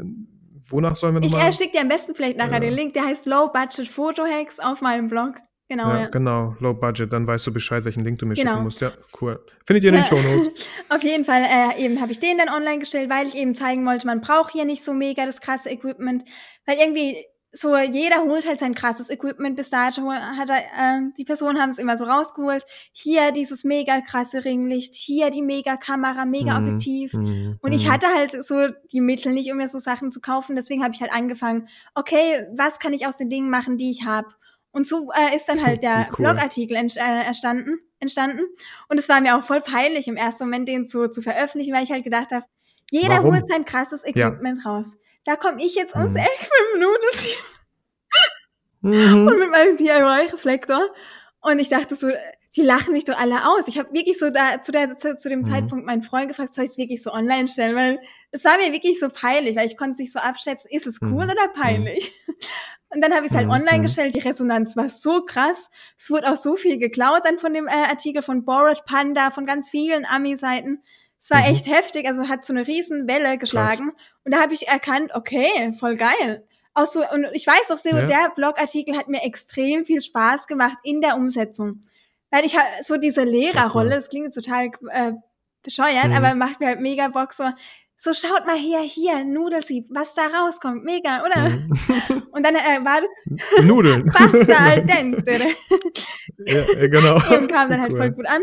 wonach 0.68 0.96
sollen 0.96 1.16
wir 1.16 1.22
Ich 1.24 1.32
nochmal? 1.32 1.50
äh, 1.50 1.54
schicke 1.54 1.72
dir 1.72 1.82
am 1.82 1.88
besten 1.90 2.16
vielleicht 2.16 2.38
nachher 2.38 2.54
Ja. 2.54 2.60
den 2.60 2.74
Link, 2.74 2.94
der 2.94 3.06
heißt 3.06 3.26
Low 3.26 3.50
Budget 3.52 3.88
Photo 3.88 4.24
Hacks 4.24 4.60
auf 4.60 4.82
meinem 4.82 5.08
Blog. 5.08 5.36
Genau, 5.72 5.88
ja, 5.88 6.00
ja. 6.02 6.08
genau, 6.08 6.54
Low 6.60 6.74
Budget, 6.74 7.14
dann 7.14 7.26
weißt 7.26 7.48
du 7.48 7.54
Bescheid, 7.54 7.86
welchen 7.86 8.04
Link 8.04 8.20
du 8.20 8.26
mir 8.26 8.34
Genau. 8.34 8.52
schicken 8.52 8.64
musst. 8.66 8.82
Ja, 8.82 8.92
cool. 9.22 9.40
Findet 9.66 9.86
ihr 9.86 9.92
in 9.92 9.96
den. 9.96 10.04
Show 10.12 10.20
Notes. 10.20 10.52
Auf 10.90 11.02
jeden 11.02 11.24
Fall, 11.24 11.44
äh, 11.44 11.82
eben 11.82 12.02
habe 12.02 12.12
ich 12.12 12.20
den 12.20 12.38
dann 12.40 12.50
online 12.50 12.80
gestellt, 12.80 13.10
weil 13.10 13.26
ich 13.26 13.38
eben 13.38 13.56
zeigen 13.56 13.86
wollte, 13.86 14.06
man 14.06 14.20
braucht 14.20 14.52
hier 14.52 14.66
nicht 14.66 14.84
so 14.84 14.94
mega 14.94 15.26
das 15.26 15.40
krasse 15.40 15.70
Equipment. 15.70 16.26
Weil 16.66 16.78
irgendwie, 16.78 17.16
so 17.54 17.78
jeder 17.78 18.24
holt 18.24 18.46
halt 18.48 18.60
sein 18.60 18.76
krasses 18.76 19.10
Equipment 19.10 19.56
bis 19.58 19.70
dato 19.70 20.10
hat 20.10 20.50
er, 20.50 20.58
äh, 20.60 21.02
die 21.18 21.26
Personen 21.26 21.60
haben 21.60 21.72
es 21.72 21.80
immer 21.80 21.98
so 21.98 22.06
rausgeholt 22.06 22.64
hier 22.94 23.34
dieses 23.34 23.66
mega 23.66 24.00
krasse 24.00 24.46
Ringlicht 24.46 24.94
hier 24.94 25.32
die 25.32 25.42
mega 25.42 25.76
Kamera 25.76 26.24
mega 26.24 26.58
Mhm, 26.58 26.66
Objektiv 26.66 27.14
mhm, 27.14 27.58
und 27.62 27.74
ich 27.74 27.88
mhm. 27.88 27.92
hatte 27.92 28.08
halt 28.08 28.42
so 28.42 28.70
die 28.94 29.02
Mittel 29.02 29.34
nicht 29.34 29.52
um 29.52 29.58
mir 29.58 29.68
so 29.68 29.80
Sachen 29.80 30.14
zu 30.14 30.22
kaufen 30.22 30.56
deswegen 30.56 30.82
habe 30.82 30.94
ich 30.94 31.02
halt 31.02 31.12
angefangen 31.12 31.68
okay 31.94 32.46
was 32.56 32.80
kann 32.80 32.94
ich 32.94 33.06
aus 33.06 33.18
den 33.18 33.30
Dingen 33.30 33.50
machen 33.50 33.78
die 33.78 33.92
ich 33.92 34.06
habe 34.06 34.28
und 34.72 34.88
so 34.88 35.12
äh, 35.12 35.36
ist 35.36 35.48
dann 35.50 35.66
halt 35.66 35.84
der 35.84 36.08
cool. 36.12 36.18
Blogartikel 36.26 36.76
ent 36.78 36.98
äh, 36.98 37.24
entstanden 37.26 37.80
entstanden 38.00 38.42
und 38.90 38.98
es 38.98 39.08
war 39.10 39.22
mir 39.22 39.38
auch 39.38 39.44
voll 39.44 39.62
peinlich 39.62 40.08
im 40.08 40.18
ersten 40.18 40.46
Moment 40.46 40.68
den 40.68 40.88
zu, 40.88 41.08
zu 41.10 41.22
veröffentlichen 41.22 41.74
weil 41.74 41.84
ich 41.84 41.92
halt 41.92 42.04
gedacht 42.04 42.32
habe 42.32 42.46
jeder 42.90 43.18
Warum? 43.24 43.34
holt 43.36 43.48
sein 43.48 43.64
krasses 43.66 44.04
Equipment 44.04 44.66
raus 44.66 44.98
da 45.26 45.36
komme 45.36 45.64
ich 45.64 45.76
jetzt 45.76 45.96
ums 45.96 46.14
Mhm. 46.14 46.20
Eck 46.22 46.42
mit 46.42 46.74
dem 46.74 46.80
Nudelsieb 46.82 47.38
Mhm. 48.82 49.28
und 49.28 49.38
mit 49.40 49.52
meinem 49.52 49.78
DIY-Reflektor. 49.78 50.82
Und 51.42 51.60
ich 51.60 51.70
dachte 51.70 51.94
so, 51.96 52.10
die 52.56 52.64
lachen 52.64 52.94
mich 52.94 53.06
doch 53.06 53.16
alle 53.18 53.48
aus. 53.48 53.68
Ich 53.68 53.78
habe 53.78 53.94
wirklich 53.94 54.18
so 54.18 54.32
da 54.32 54.62
zu, 54.62 54.72
der, 54.72 54.98
zu, 54.98 55.16
zu 55.16 55.30
dem 55.30 55.42
Mhm. 55.42 55.46
Zeitpunkt 55.46 55.86
meinen 55.86 56.02
Freund 56.02 56.28
gefragt, 56.30 56.54
soll 56.54 56.66
ich 56.66 56.72
es 56.72 56.78
wirklich 56.80 57.04
so 57.04 57.12
online 57.14 57.48
stellen? 57.48 57.76
Weil 57.76 58.00
es 58.32 58.44
war 58.44 58.58
mir 58.58 58.72
wirklich 58.74 59.00
so 59.00 59.10
peinlich, 59.10 59.56
weil 59.56 59.68
ich 59.68 59.78
konnte 59.78 59.92
es 59.92 59.98
nicht 60.00 60.12
so 60.12 60.20
abschätzen, 60.20 60.70
ist 60.72 60.88
es 60.88 61.00
cool 61.02 61.10
Mhm. 61.26 61.32
oder 61.32 61.48
peinlich? 61.54 62.12
Und 62.94 63.02
dann 63.02 63.14
habe 63.14 63.26
ich 63.26 63.32
es 63.32 63.38
halt 63.38 63.48
Mhm. 63.48 63.54
online 63.54 63.78
Mhm. 63.80 63.84
gestellt. 63.84 64.16
Die 64.16 64.20
Resonanz 64.20 64.76
war 64.76 64.90
so 64.90 65.24
krass. 65.24 65.70
Es 65.98 66.10
wurde 66.12 66.30
auch 66.32 66.36
so 66.36 66.56
viel 66.56 66.78
geklaut 66.78 67.22
dann 67.24 67.38
von 67.38 67.54
dem 67.54 67.68
äh, 67.68 67.72
Artikel 67.72 68.22
von 68.22 68.44
Borat 68.46 68.86
Panda, 68.86 69.32
von 69.32 69.46
ganz 69.46 69.70
vielen 69.70 70.06
Ami-Seiten. 70.06 70.84
Es 71.18 71.30
war 71.30 71.40
Mhm. 71.40 71.46
echt 71.46 71.68
heftig, 71.68 72.06
also 72.08 72.28
hat 72.28 72.44
so 72.44 72.52
eine 72.54 72.68
riesen 72.68 73.08
Welle 73.08 73.38
geschlagen. 73.38 73.92
Und 74.26 74.34
da 74.34 74.42
habe 74.42 74.54
ich 74.54 74.68
erkannt, 74.68 75.12
okay, 75.14 75.72
voll 75.80 75.96
geil. 75.96 76.46
Auch 76.74 76.86
so, 76.86 77.02
und 77.10 77.28
ich 77.34 77.46
weiß 77.48 77.72
auch 77.72 77.78
so, 77.78 77.90
Ja. 77.90 78.06
der 78.06 78.32
Blogartikel 78.36 78.98
hat 78.98 79.08
mir 79.08 79.22
extrem 79.24 79.86
viel 79.86 80.02
Spaß 80.02 80.48
gemacht 80.48 80.78
in 80.84 81.00
der 81.02 81.16
Umsetzung. 81.16 81.84
Weil 82.30 82.46
ich 82.46 82.56
habe 82.58 82.68
so 82.82 82.98
diese 82.98 83.24
Lehrerrolle, 83.24 83.92
das 83.96 84.10
klingt 84.10 84.34
total 84.34 84.72
äh, 84.90 85.12
bescheuert, 85.64 86.08
Mhm. 86.08 86.14
aber 86.14 86.34
macht 86.34 86.60
mir 86.60 86.68
halt 86.68 86.80
mega 86.82 87.08
Bock 87.10 87.34
so, 87.34 87.44
so 88.04 88.14
schaut 88.14 88.48
mal 88.48 88.58
hier, 88.58 88.80
hier, 88.80 89.24
Nudelsieb, 89.24 89.86
was 89.92 90.16
da 90.16 90.26
rauskommt, 90.26 90.84
mega, 90.84 91.24
oder? 91.24 91.50
Mhm. 91.50 92.24
Und 92.32 92.44
dann 92.44 92.56
äh, 92.56 92.84
war 92.84 93.00
das 93.00 93.64
Nudeln. 93.64 94.06
Pasta 94.12 94.58
al 94.58 94.84
dente. 94.84 95.40
ja, 96.48 96.62
äh, 96.80 96.90
genau. 96.90 97.18
Eben 97.32 97.48
kam 97.48 97.70
dann 97.70 97.80
halt 97.80 97.92
Cool. 97.92 97.98
voll 98.00 98.12
gut 98.14 98.26
an. 98.26 98.42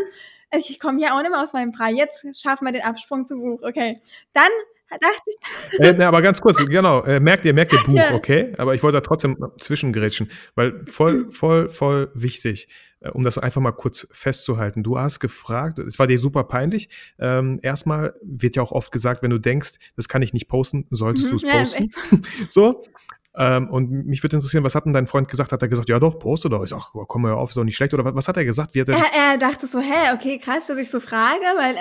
Also 0.49 0.69
ich 0.69 0.79
komme 0.79 0.99
hier 0.99 1.13
auch 1.13 1.21
nicht 1.21 1.29
mehr 1.29 1.41
aus 1.41 1.51
meinem 1.51 1.73
Brei. 1.73 1.91
Jetzt 1.91 2.25
schaffen 2.41 2.63
wir 2.67 2.71
den 2.71 2.83
Absprung 2.83 3.27
zum 3.27 3.41
Buch. 3.41 3.59
Okay. 3.61 4.01
Dann 4.31 4.49
dachte 4.99 5.21
ich, 5.25 5.79
Äh, 5.79 6.03
aber 6.03 6.21
ganz 6.21 6.41
kurz, 6.41 6.57
genau, 6.65 7.03
äh, 7.03 7.19
merkt 7.19 7.45
ihr, 7.45 7.53
merkt 7.53 7.73
ihr 7.73 7.79
Buch, 7.83 7.95
Ja. 7.97 8.13
okay? 8.13 8.53
Aber 8.57 8.73
ich 8.75 8.83
wollte 8.83 8.97
da 8.97 9.01
trotzdem 9.01 9.37
zwischengrätschen, 9.59 10.29
weil 10.55 10.83
voll, 10.85 11.25
Mhm. 11.25 11.31
voll, 11.31 11.69
voll 11.69 12.11
wichtig, 12.13 12.67
äh, 13.01 13.09
um 13.09 13.23
das 13.23 13.37
einfach 13.37 13.61
mal 13.61 13.71
kurz 13.71 14.07
festzuhalten. 14.11 14.83
Du 14.83 14.97
hast 14.99 15.19
gefragt, 15.19 15.79
es 15.79 15.99
war 15.99 16.07
dir 16.07 16.19
super 16.19 16.43
peinlich. 16.43 16.89
Ähm, 17.19 17.59
erstmal 17.61 18.13
wird 18.21 18.55
ja 18.55 18.61
auch 18.63 18.71
oft 18.71 18.91
gesagt, 18.91 19.21
wenn 19.23 19.29
du 19.31 19.37
denkst, 19.39 19.73
das 19.95 20.07
kann 20.09 20.21
ich 20.21 20.33
nicht 20.33 20.47
posten, 20.47 20.85
solltest 20.89 21.27
Mhm, 21.27 21.29
du 21.31 21.35
es 21.37 21.43
ja, 21.43 21.51
posten. 21.59 21.89
so. 22.49 22.81
Ähm, 23.37 23.69
und 23.69 23.89
mich 24.07 24.21
würde 24.23 24.35
interessieren, 24.37 24.65
was 24.65 24.75
hat 24.75 24.85
denn 24.85 24.91
dein 24.93 25.07
Freund 25.07 25.29
gesagt? 25.29 25.51
Hat 25.53 25.61
er 25.61 25.69
gesagt, 25.69 25.87
ja 25.87 25.99
doch, 25.99 26.17
poste 26.19 26.49
doch. 26.49 26.63
Ich 26.63 26.71
sag, 26.71 26.79
ach, 26.79 26.91
komm 27.07 27.21
mal 27.21 27.31
auf, 27.33 27.49
ist 27.49 27.55
doch 27.55 27.63
nicht 27.63 27.77
schlecht. 27.77 27.93
Oder 27.93 28.03
was, 28.03 28.15
was 28.15 28.27
hat 28.27 28.35
er 28.37 28.43
gesagt? 28.43 28.73
Wie 28.75 28.81
hat 28.81 28.89
er 28.89 28.97
er, 28.97 29.03
er 29.33 29.37
dachte 29.37 29.65
so, 29.67 29.79
hä, 29.79 30.13
okay, 30.13 30.39
krass, 30.39 30.67
dass 30.67 30.77
ich 30.79 30.89
so 30.89 30.99
frage, 30.99 31.39
weil 31.55 31.75
äh, 31.75 31.79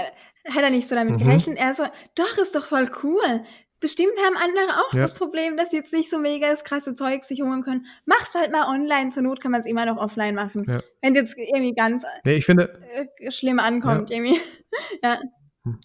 hat 0.55 0.63
er 0.63 0.71
nicht 0.71 0.89
so 0.89 0.95
damit 0.95 1.15
Mhm. 1.15 1.19
gerechnet. 1.25 1.59
Er 1.59 1.75
so, 1.75 1.85
doch, 2.15 2.39
ist 2.39 2.55
doch 2.55 2.67
voll 2.67 2.91
cool. 3.03 3.43
Bestimmt 3.81 4.13
haben 4.27 4.37
andere 4.37 4.81
auch 4.81 4.93
Ja. 4.95 5.03
das 5.03 5.15
Problem, 5.15 5.57
dass 5.57 5.71
sie 5.71 5.77
jetzt 5.77 5.93
nicht 5.93 6.11
so 6.11 6.19
mega 6.19 6.49
das 6.51 6.65
krasse 6.65 6.95
Zeug 6.95 7.23
sich 7.23 7.43
holen 7.43 7.63
können. 7.63 7.87
Mach's 8.07 8.35
halt 8.35 8.51
mal 8.51 8.67
online. 8.67 9.11
Zur 9.11 9.23
Not 9.23 9.41
kann 9.41 9.53
man 9.53 9.61
es 9.61 9.67
immer 9.67 9.87
noch 9.87 9.99
offline 9.99 10.35
machen. 10.35 10.65
Ja. 10.69 10.81
Wenn 11.01 11.15
es 11.15 11.19
jetzt 11.37 11.39
irgendwie 11.39 11.75
ganz 11.75 12.05
Nee, 12.25 12.35
ich 12.37 12.45
finde, 12.47 12.81
äh, 13.21 13.31
schlimm 13.31 13.61
ankommt, 13.61 14.11
irgendwie. 14.11 14.41
ja. 15.05 15.19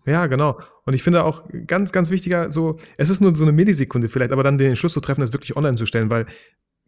Ja, 0.06 0.28
genau. 0.28 0.58
Und 0.86 0.94
ich 0.94 1.04
finde 1.04 1.24
auch 1.24 1.44
ganz, 1.68 1.92
ganz 1.92 2.10
wichtiger, 2.10 2.52
so, 2.52 2.80
es 2.98 3.10
ist 3.10 3.22
nur 3.22 3.36
so 3.36 3.44
eine 3.44 3.52
Millisekunde 3.52 4.08
vielleicht, 4.08 4.32
aber 4.32 4.42
dann 4.44 4.58
den 4.58 4.70
Entschluss 4.70 4.94
zu 4.94 5.02
treffen, 5.02 5.22
das 5.22 5.34
wirklich 5.34 5.56
online 5.58 5.76
zu 5.76 5.86
stellen, 5.86 6.10
weil 6.10 6.26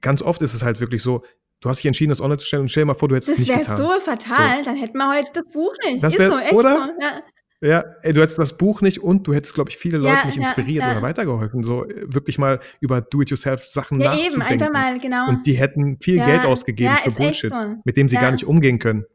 ganz 0.01 0.21
oft 0.21 0.41
ist 0.41 0.53
es 0.53 0.63
halt 0.63 0.79
wirklich 0.79 1.03
so, 1.03 1.23
du 1.61 1.69
hast 1.69 1.79
dich 1.79 1.87
entschieden, 1.87 2.09
das 2.09 2.21
online 2.21 2.37
zu 2.37 2.45
stellen 2.47 2.61
und 2.63 2.69
stell 2.69 2.81
dir 2.83 2.87
mal 2.87 2.93
vor, 2.93 3.09
du 3.09 3.15
hättest 3.15 3.29
es 3.29 3.35
Das 3.35 3.39
nicht 3.41 3.49
wäre 3.49 3.59
getan. 3.59 3.77
so 3.77 3.99
fatal, 3.99 4.63
dann 4.63 4.75
hätten 4.75 4.97
wir 4.97 5.09
heute 5.13 5.29
das 5.33 5.51
Buch 5.51 5.73
nicht. 5.85 6.03
Das 6.03 6.13
ist 6.15 6.19
wär- 6.19 6.27
so, 6.31 6.37
echt 6.37 6.53
oder? 6.53 6.71
so. 6.73 6.79
Ja. 7.01 7.21
Ja, 7.61 7.83
ey, 8.01 8.13
du 8.13 8.21
hättest 8.21 8.37
das 8.37 8.57
Buch 8.57 8.81
nicht 8.81 8.99
und 9.01 9.25
du 9.27 9.33
hättest, 9.33 9.55
glaube 9.55 9.69
ich, 9.69 9.77
viele 9.77 9.97
Leute 9.97 10.19
Ja, 10.19 10.25
nicht 10.25 10.35
ja, 10.35 10.41
inspiriert 10.43 10.85
ja. 10.85 10.91
oder 10.91 11.01
weitergeholfen, 11.01 11.63
so 11.63 11.85
äh, 11.85 12.13
wirklich 12.13 12.37
mal 12.37 12.59
über 12.81 13.01
Do-it-yourself-Sachen 13.01 13.99
Ja, 14.01 14.13
eben, 14.17 14.37
nachzudenken. 14.37 14.63
einfach 14.65 14.73
mal, 14.73 14.99
genau. 14.99 15.29
Und 15.29 15.45
die 15.45 15.53
hätten 15.53 15.97
viel 16.01 16.17
Ja, 16.17 16.25
Geld 16.25 16.45
ausgegeben 16.45 16.93
ja, 16.93 16.97
für 17.01 17.11
Bullshit, 17.11 17.51
so. 17.51 17.75
mit 17.83 17.97
dem 17.97 18.09
sie 18.09 18.15
Ja. 18.15 18.21
gar 18.21 18.31
nicht 18.31 18.45
umgehen 18.45 18.77
können. 18.79 19.05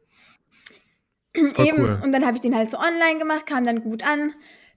Voll 1.53 1.65
Eben. 1.65 1.77
cool. 1.79 1.99
Und 2.03 2.11
dann 2.11 2.25
habe 2.25 2.35
ich 2.35 2.41
den 2.41 2.55
halt 2.55 2.69
so 2.69 2.77
online 2.77 3.19
gemacht, 3.19 3.45
kam 3.45 3.63
dann 3.63 3.83
gut 3.83 4.03
an. 4.05 4.33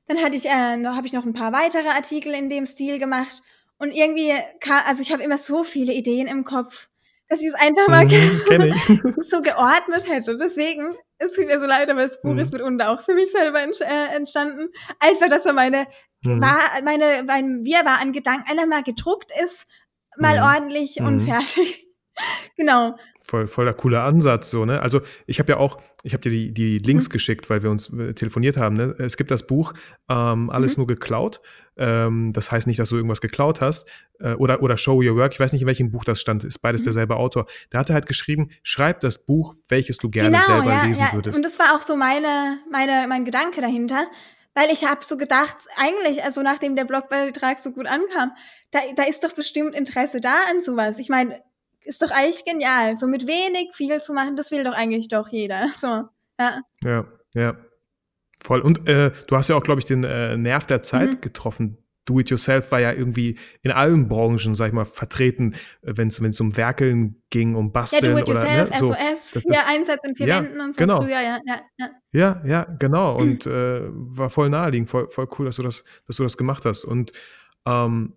Dann 0.07 0.19
hatte 0.19 0.37
ich, 0.37 0.47
äh, 0.47 0.51
habe 0.85 1.07
ich 1.07 1.13
noch 1.13 1.25
ein 1.25 1.33
paar 1.33 1.53
weitere 1.53 1.89
Artikel 1.89 2.35
in 2.35 2.49
dem 2.51 2.67
Stil 2.67 2.99
gemacht. 2.99 3.43
Und 3.79 3.93
irgendwie, 3.93 4.33
kam, 4.61 4.83
also 4.87 5.03
ich 5.03 5.13
habe 5.13 5.23
immer 5.23 5.39
so 5.39 5.65
viele 5.65 5.93
Ideen 5.95 6.27
im 6.27 6.45
Kopf, 6.45 6.89
dass 7.29 7.41
ich 7.41 7.49
es 7.49 7.55
einfach 7.55 7.89
mal 7.89 8.05
Mhm, 8.05 9.15
so 9.23 9.41
geordnet 9.43 10.09
hätte. 10.09 10.37
Deswegen, 10.39 10.95
es 11.19 11.33
tut 11.33 11.47
mir 11.47 11.59
so 11.61 11.67
leid, 11.67 11.91
aber 11.91 12.03
das 12.03 12.21
Buch 12.23 12.35
Mhm. 12.35 12.39
ist 12.39 12.53
mitunter 12.53 12.91
auch 12.91 13.03
für 13.03 13.15
mich 13.15 13.31
selber 13.33 13.61
äh, 13.63 14.17
entstanden. 14.17 14.69
Einfach, 15.01 15.29
dass 15.29 15.45
so 15.45 15.53
meine, 15.53 15.87
Mhm. 16.23 16.41
war, 16.41 16.59
meine, 16.85 17.23
mein 17.25 17.65
Wirrwarr 17.65 18.01
an 18.01 18.13
Gedanken 18.13 18.51
einfach 18.51 18.67
mal 18.67 18.83
gedruckt 18.83 19.31
ist, 19.43 19.67
mal 20.17 20.37
Mhm. 20.39 20.43
ordentlich 20.43 21.01
und 21.03 21.17
Mhm. 21.17 21.21
fertig. 21.21 21.84
genau. 22.57 22.97
Voll, 23.27 23.47
voll 23.47 23.65
der 23.65 23.73
coole 23.75 24.03
Ansatz, 24.03 24.51
so, 24.51 24.67
ne? 24.67 24.83
Also, 24.83 25.01
ich 25.27 25.39
habe 25.39 25.53
ja 25.53 25.59
auch, 25.59 25.81
ich 26.03 26.13
habe 26.13 26.23
dir 26.23 26.31
die, 26.31 26.53
die 26.53 26.79
Links 26.79 27.09
Mhm. 27.09 27.13
geschickt, 27.13 27.49
weil 27.49 27.63
wir 27.63 27.71
uns 27.71 27.91
äh, 27.93 28.13
telefoniert 28.13 28.59
haben, 28.59 28.77
ne? 28.77 28.95
Es 28.99 29.17
gibt 29.17 29.31
das 29.31 29.47
Buch, 29.47 29.73
ähm, 30.11 30.51
alles 30.51 30.77
Mhm. 30.77 30.83
nur 30.83 30.87
geklaut. 30.89 31.41
Ähm, 31.77 32.33
das 32.35 32.53
heißt 32.53 32.67
nicht, 32.67 32.79
dass 32.79 32.91
du 32.91 32.97
irgendwas 32.97 33.21
geklaut 33.23 33.61
hast. 33.63 33.89
Äh, 34.21 34.35
oder, 34.35 34.63
oder 34.63 34.77
Show 34.77 35.03
Your 35.03 35.17
Work. 35.17 35.33
Ich 35.33 35.41
weiß 35.41 35.53
nicht, 35.55 35.63
in 35.63 35.67
welchem 35.67 35.91
Buch 35.91 36.05
das 36.05 36.21
stand. 36.21 36.45
Ist 36.45 36.59
beides 36.59 36.83
Mhm. 36.83 36.85
derselbe 36.85 37.17
Autor. 37.17 37.47
Da 37.71 37.79
hat 37.79 37.89
er 37.89 37.95
halt 37.95 38.07
geschrieben, 38.07 38.51
schreib 38.63 39.01
das 39.01 39.25
Buch, 39.25 39.55
welches 39.69 39.97
du 39.97 40.11
gerne 40.11 40.37
genau, 40.37 40.45
selber 40.45 40.71
ja, 40.71 40.85
lesen 40.85 41.07
ja. 41.07 41.13
würdest. 41.15 41.37
Und 41.37 41.43
das 41.43 41.59
war 41.59 41.75
auch 41.75 41.83
so 41.83 41.97
meine, 41.97 42.59
meine, 42.71 43.07
mein 43.09 43.25
Gedanke 43.25 43.61
dahinter. 43.61 44.07
Weil 44.57 44.71
ich 44.71 44.85
habe 44.87 45.05
so 45.05 45.17
gedacht, 45.17 45.57
eigentlich, 45.77 46.23
also 46.23 46.43
nachdem 46.43 46.77
der 46.77 46.85
Blogbeitrag 46.85 47.59
so 47.59 47.73
gut 47.73 47.87
ankam, 47.87 48.31
da, 48.71 48.79
da 48.95 49.03
ist 49.03 49.25
doch 49.25 49.33
bestimmt 49.33 49.75
Interesse 49.75 50.21
da 50.21 50.35
an 50.49 50.61
sowas. 50.61 51.01
Ich 51.01 51.09
meine, 51.09 51.43
ist 51.85 52.03
doch 52.03 52.11
eigentlich 52.11 52.45
genial. 52.45 52.97
So 52.97 53.07
mit 53.07 53.27
wenig 53.27 53.75
viel 53.75 54.01
zu 54.01 54.13
machen, 54.13 54.37
das 54.37 54.51
will 54.51 54.65
doch 54.65 54.73
eigentlich 54.75 55.09
doch 55.09 55.29
jeder. 55.29 55.67
So, 55.77 55.87
ja. 56.41 56.61
Ja, 56.83 57.05
ja. 57.35 57.57
Voll. 58.43 58.61
Und 58.61 58.89
äh, 58.89 59.11
du 59.27 59.37
hast 59.37 59.49
ja 59.49 59.57
auch, 59.57 59.63
glaube 59.63 59.81
ich, 59.81 59.87
den 59.87 60.05
äh, 60.05 60.37
Nerv 60.37 60.67
der 60.67 60.83
Zeit 60.83 61.15
Mhm. 61.15 61.21
getroffen. 61.21 61.79
Do-it-yourself 62.07 62.71
war 62.71 62.81
ja 62.81 62.93
irgendwie 62.93 63.39
in 63.63 63.71
allen 63.71 64.09
Branchen, 64.09 64.55
sag 64.55 64.67
ich 64.67 64.73
mal, 64.75 64.85
vertreten, 64.85 65.55
wenn 65.81 66.09
es 66.09 66.21
um 66.41 66.55
Werkeln 66.55 67.23
ging, 67.31 67.55
um 67.55 67.67
Ja, 67.67 67.73
Basteln 67.73 68.13
do 68.13 68.19
it 68.19 68.29
oder 68.29 68.43
yourself, 68.47 68.71
ne, 68.71 68.77
so. 68.79 68.87
SOS, 68.93 69.31
das- 69.33 69.43
vier 69.43 69.67
Einsatz 69.67 70.01
in 70.05 70.15
vier 70.15 70.27
Ja, 70.27 70.43
Wänden 70.43 70.61
und 70.61 70.75
so 70.75 70.81
genau. 70.81 71.01
früher, 71.01 71.21
ja, 71.23 71.39
ja, 71.47 71.61
ja. 71.79 71.91
Ja, 72.13 72.43
ja, 72.45 72.65
genau. 72.79 73.17
Und 73.17 73.47
äh, 73.47 73.81
war 73.89 74.29
voll 74.29 74.51
naheliegend, 74.51 74.91
voll, 74.91 75.09
voll 75.09 75.27
cool, 75.39 75.47
dass 75.47 75.57
du 75.57 75.63
das, 75.63 75.83
dass 76.07 76.17
du 76.19 76.25
das 76.25 76.37
gemacht 76.37 76.67
hast. 76.67 76.85
Und 76.85 77.13
ähm, 77.65 78.13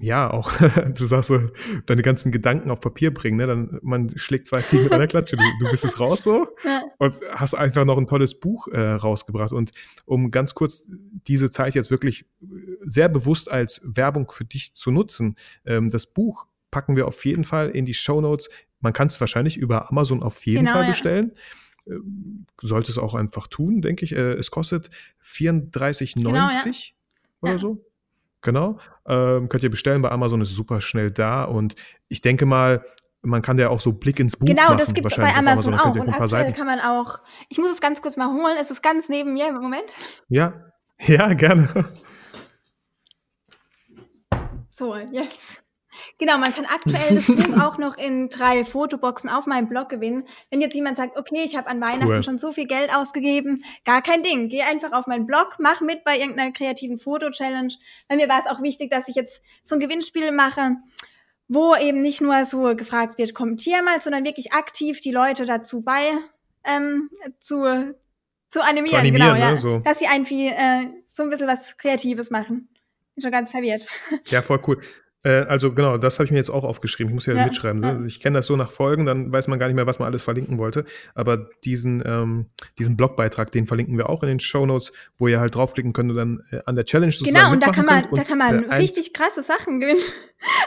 ja, 0.00 0.30
auch, 0.30 0.50
du 0.96 1.04
sagst 1.06 1.28
so, 1.28 1.40
deine 1.86 2.02
ganzen 2.02 2.32
Gedanken 2.32 2.70
auf 2.70 2.80
Papier 2.80 3.12
bringen, 3.12 3.36
ne? 3.36 3.46
Dann 3.46 3.78
man 3.82 4.08
schlägt 4.16 4.46
zwei 4.46 4.62
Fliegen 4.62 4.84
mit 4.84 4.92
einer 4.92 5.06
Klatsche. 5.06 5.36
Du, 5.36 5.42
du 5.60 5.70
bist 5.70 5.84
es 5.84 6.00
raus 6.00 6.22
so 6.22 6.48
Ja. 6.64 6.82
und 6.98 7.14
hast 7.32 7.54
einfach 7.54 7.84
noch 7.84 7.98
ein 7.98 8.06
tolles 8.06 8.38
Buch 8.40 8.68
äh, 8.68 8.80
rausgebracht. 8.80 9.52
Und 9.52 9.72
um 10.06 10.30
ganz 10.30 10.54
kurz 10.54 10.86
diese 10.88 11.50
Zeit 11.50 11.74
jetzt 11.74 11.90
wirklich 11.90 12.24
sehr 12.84 13.08
bewusst 13.08 13.50
als 13.50 13.82
Werbung 13.84 14.30
für 14.30 14.44
dich 14.44 14.74
zu 14.74 14.90
nutzen, 14.90 15.36
ähm, 15.66 15.90
das 15.90 16.06
Buch 16.06 16.46
packen 16.70 16.96
wir 16.96 17.06
auf 17.06 17.24
jeden 17.24 17.44
Fall 17.44 17.70
in 17.70 17.84
die 17.84 17.94
Show 17.94 18.20
Notes. 18.20 18.48
Man 18.80 18.92
kann 18.92 19.08
es 19.08 19.20
wahrscheinlich 19.20 19.56
über 19.58 19.90
Amazon 19.90 20.22
auf 20.22 20.46
jeden 20.46 20.60
Genau, 20.60 20.72
Fall 20.72 20.82
ja. 20.84 20.88
bestellen. 20.90 21.32
Ähm, 21.86 22.46
Sollte 22.62 22.90
es 22.92 22.98
auch 22.98 23.14
einfach 23.14 23.46
tun, 23.48 23.82
denke 23.82 24.04
ich. 24.04 24.12
Äh, 24.12 24.32
es 24.34 24.50
kostet 24.50 24.88
34,90 25.22 26.14
Genau, 26.14 26.34
ja. 26.36 26.52
oder 27.42 27.52
Ja. 27.52 27.58
so. 27.58 27.84
Genau. 28.42 28.78
Ähm, 29.06 29.48
könnt 29.48 29.62
ihr 29.62 29.70
bestellen 29.70 30.02
bei 30.02 30.10
Amazon, 30.10 30.40
ist 30.40 30.54
super 30.54 30.80
schnell 30.80 31.10
da. 31.10 31.44
Und 31.44 31.74
ich 32.08 32.20
denke 32.20 32.46
mal, 32.46 32.84
man 33.22 33.42
kann 33.42 33.58
ja 33.58 33.68
auch 33.68 33.80
so 33.80 33.92
Blick 33.92 34.18
ins 34.18 34.36
Buch 34.36 34.46
Genau, 34.46 34.62
machen. 34.68 34.78
das 34.78 34.94
gibt 34.94 35.10
es 35.10 35.16
bei 35.16 35.34
Amazon 35.34 35.72
Da 35.72 35.80
auch. 35.82 35.94
Und 35.94 36.08
aktuell 36.08 36.28
Seiten. 36.28 36.54
kann 36.54 36.66
man 36.66 36.80
auch, 36.80 37.18
ich 37.50 37.58
muss 37.58 37.70
es 37.70 37.80
ganz 37.80 38.00
kurz 38.00 38.16
mal 38.16 38.28
holen, 38.32 38.56
es 38.60 38.70
ist 38.70 38.82
ganz 38.82 39.08
neben 39.10 39.34
mir, 39.34 39.52
Moment. 39.52 39.94
Ja, 40.28 40.54
ja, 41.06 41.32
gerne. 41.34 41.86
So, 44.70 44.96
jetzt. 44.96 45.62
Genau, 46.18 46.38
man 46.38 46.54
kann 46.54 46.66
aktuell 46.66 47.16
das 47.16 47.26
Buch 47.26 47.60
auch 47.60 47.78
noch 47.78 47.96
in 47.96 48.28
drei 48.28 48.64
Fotoboxen 48.64 49.28
auf 49.30 49.46
meinem 49.46 49.68
Blog 49.68 49.88
gewinnen. 49.88 50.24
Wenn 50.50 50.60
jetzt 50.60 50.74
jemand 50.74 50.96
sagt, 50.96 51.16
okay, 51.16 51.42
ich 51.44 51.56
habe 51.56 51.68
an 51.68 51.80
Weihnachten 51.80 52.08
Cool. 52.08 52.22
schon 52.22 52.38
so 52.38 52.52
viel 52.52 52.66
Geld 52.66 52.92
ausgegeben, 52.94 53.58
gar 53.84 54.02
kein 54.02 54.22
Ding. 54.22 54.48
Geh 54.48 54.62
einfach 54.62 54.92
auf 54.92 55.06
meinen 55.06 55.26
Blog, 55.26 55.56
mach 55.58 55.80
mit 55.80 56.04
bei 56.04 56.18
irgendeiner 56.18 56.52
kreativen 56.52 56.98
Foto-Challenge. 56.98 57.74
Bei 58.08 58.16
mir 58.16 58.28
war 58.28 58.38
es 58.38 58.46
auch 58.46 58.62
wichtig, 58.62 58.90
dass 58.90 59.08
ich 59.08 59.14
jetzt 59.14 59.42
so 59.62 59.76
ein 59.76 59.80
Gewinnspiel 59.80 60.32
mache, 60.32 60.76
wo 61.48 61.74
eben 61.74 62.00
nicht 62.00 62.20
nur 62.20 62.44
so 62.44 62.76
gefragt 62.76 63.18
wird, 63.18 63.34
kommentier 63.34 63.82
mal, 63.82 64.00
sondern 64.00 64.24
wirklich 64.24 64.52
aktiv 64.52 65.00
die 65.00 65.10
Leute 65.10 65.46
dazu 65.46 65.82
bei 65.82 66.12
ähm, 66.64 67.10
zu, 67.38 67.94
zu 68.48 68.62
animieren, 68.62 68.88
Zu 68.88 68.96
animieren, 68.96 69.34
genau, 69.34 69.40
ja. 69.40 69.50
ne, 69.52 69.56
so. 69.56 69.78
Dass 69.80 69.98
sie 69.98 70.06
irgendwie 70.12 70.48
äh, 70.48 70.86
so 71.06 71.22
ein 71.24 71.30
bisschen 71.30 71.48
was 71.48 71.76
Kreatives 71.76 72.30
machen. 72.30 72.68
Bin 73.14 73.22
schon 73.22 73.32
ganz 73.32 73.50
verwirrt. 73.50 73.86
Ja, 74.28 74.42
voll 74.42 74.60
cool. 74.66 74.80
Äh, 75.22 75.42
also 75.42 75.72
genau, 75.74 75.98
das 75.98 76.18
habe 76.18 76.24
ich 76.24 76.30
mir 76.30 76.38
jetzt 76.38 76.50
auch 76.50 76.64
aufgeschrieben. 76.64 77.10
Ich 77.10 77.14
muss 77.14 77.26
ja, 77.26 77.34
Ja, 77.34 77.44
mitschreiben. 77.44 77.82
ja. 77.82 77.92
Ne? 77.92 78.06
Ich 78.06 78.20
kenne 78.20 78.38
das 78.38 78.46
so 78.46 78.56
nach 78.56 78.72
Folgen, 78.72 79.04
dann 79.04 79.32
weiß 79.32 79.48
man 79.48 79.58
gar 79.58 79.66
nicht 79.66 79.76
mehr, 79.76 79.86
was 79.86 79.98
man 79.98 80.06
alles 80.06 80.22
verlinken 80.22 80.58
wollte. 80.58 80.84
Aber 81.14 81.48
diesen, 81.64 82.02
ähm, 82.06 82.46
diesen 82.78 82.96
Blogbeitrag, 82.96 83.50
den 83.52 83.66
verlinken 83.66 83.98
wir 83.98 84.08
auch 84.08 84.22
in 84.22 84.28
den 84.28 84.40
Show 84.40 84.64
Notes, 84.64 84.92
wo 85.18 85.28
ihr 85.28 85.40
halt 85.40 85.54
draufklicken 85.54 85.92
könnt 85.92 86.10
und 86.10 86.16
dann 86.16 86.42
äh, 86.50 86.60
an 86.64 86.76
der 86.76 86.86
Challenge 86.86 87.12
sozusagen 87.12 87.36
Genau, 87.36 87.52
und 87.52 87.62
da 87.62 87.70
kann 87.70 87.84
man, 87.84 88.06
da 88.12 88.24
kann 88.24 88.38
man 88.38 88.64
äh, 88.64 88.74
richtig 88.76 89.12
krasse 89.12 89.42
Sachen 89.42 89.80
gewinnen. 89.80 90.00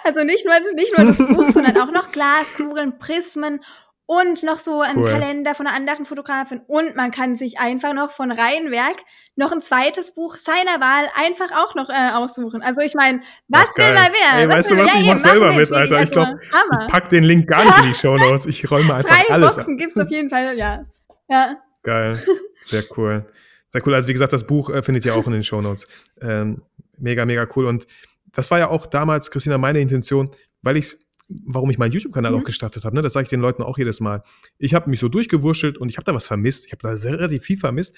Also 0.03 0.23
nicht 0.23 0.45
nur, 0.45 0.53
nicht 0.75 0.95
nur 0.95 1.07
das 1.07 1.17
Buch, 1.17 1.49
sondern 1.49 1.77
auch 1.77 1.91
noch 1.91 2.11
Glaskugeln, 2.11 2.99
Prismen 2.99 3.59
und 4.05 4.43
noch 4.43 4.57
so 4.59 4.81
ein 4.81 4.97
Cool. 4.97 5.09
Kalender 5.09 5.55
von 5.55 5.65
einer 5.67 5.75
anderen 5.75 6.05
Fotografin. 6.05 6.61
Und 6.67 6.95
man 6.95 7.11
kann 7.11 7.35
sich 7.35 7.59
einfach 7.59 7.93
noch 7.93 8.11
von 8.11 8.31
Reihenwerk 8.31 8.97
noch 9.35 9.51
ein 9.51 9.61
zweites 9.61 10.13
Buch 10.13 10.37
seiner 10.37 10.79
Wahl 10.81 11.05
einfach 11.15 11.51
auch 11.51 11.73
noch 11.75 11.89
äh, 11.89 12.11
aussuchen. 12.13 12.61
Also 12.61 12.81
ich 12.81 12.93
meine, 12.95 13.21
was 13.47 13.69
Ach, 13.71 13.77
will 13.77 13.93
man 13.93 14.11
wer? 14.11 14.41
Ey, 14.41 14.47
was 14.49 14.55
weißt 14.57 14.71
du 14.71 14.77
was? 14.77 14.95
Ich 14.95 15.05
mach 15.05 15.17
selber 15.17 15.47
mit, 15.49 15.69
wirklich. 15.69 15.77
Alter. 15.79 16.03
Ich 16.03 16.11
glaub, 16.11 16.27
Hammer. 16.27 16.85
Ich 16.85 16.91
pack 16.91 17.09
den 17.09 17.23
Link 17.23 17.47
gar 17.47 17.63
nicht 17.63 17.77
in 17.79 17.85
die 17.85 17.95
Show 17.99 18.17
Notes. 18.17 18.45
Ich 18.45 18.69
räume 18.69 18.93
einfach 18.93 19.09
Drei 19.09 19.31
alles 19.33 19.55
Boxen 19.55 19.73
ab. 19.73 19.79
gibt's 19.79 19.99
auf 19.99 20.09
jeden 20.09 20.29
Fall, 20.29 20.57
ja. 20.57 20.85
Ja. 21.29 21.57
Geil. 21.83 22.21
Sehr 22.61 22.83
cool. 22.97 23.25
Sehr 23.69 23.81
cool. 23.87 23.95
Also 23.95 24.07
wie 24.09 24.13
gesagt, 24.13 24.33
das 24.33 24.45
Buch 24.45 24.69
äh, 24.69 24.83
findet 24.83 25.05
ihr 25.05 25.15
auch 25.15 25.25
in 25.25 25.33
den 25.33 25.43
Show 25.43 25.61
Notes. 25.61 25.87
Ähm, 26.21 26.61
mega, 26.97 27.25
mega 27.25 27.47
cool. 27.55 27.65
Und 27.65 27.87
das 28.33 28.51
war 28.51 28.59
ja 28.59 28.69
auch 28.69 28.85
damals, 28.85 29.31
Christina, 29.31 29.57
meine 29.57 29.79
Intention, 29.79 30.29
weil 30.61 30.77
ich 30.77 30.97
warum 31.28 31.69
ich 31.69 31.78
meinen 31.78 31.91
YouTube-Kanal 31.91 32.32
Mhm. 32.34 32.39
auch 32.39 32.43
gestartet 32.43 32.86
habe. 32.86 32.95
Ne? 32.95 33.01
Das 33.01 33.13
sage 33.13 33.24
ich 33.24 33.30
den 33.30 33.39
Leuten 33.41 33.63
auch 33.63 33.78
jedes 33.78 33.99
Mal. 33.99 34.21
Ich 34.57 34.74
habe 34.74 34.89
mich 34.89 34.99
so 34.99 35.09
durchgewurschtelt 35.09 35.78
und 35.78 35.89
ich 35.89 35.97
habe 35.97 36.05
da 36.05 36.13
was 36.13 36.28
vermisst. 36.28 36.65
Ich 36.65 36.71
habe 36.71 36.82
da 36.82 36.95
sehr, 36.95 37.13
relativ 37.13 37.43
viel 37.43 37.57
vermisst 37.57 37.95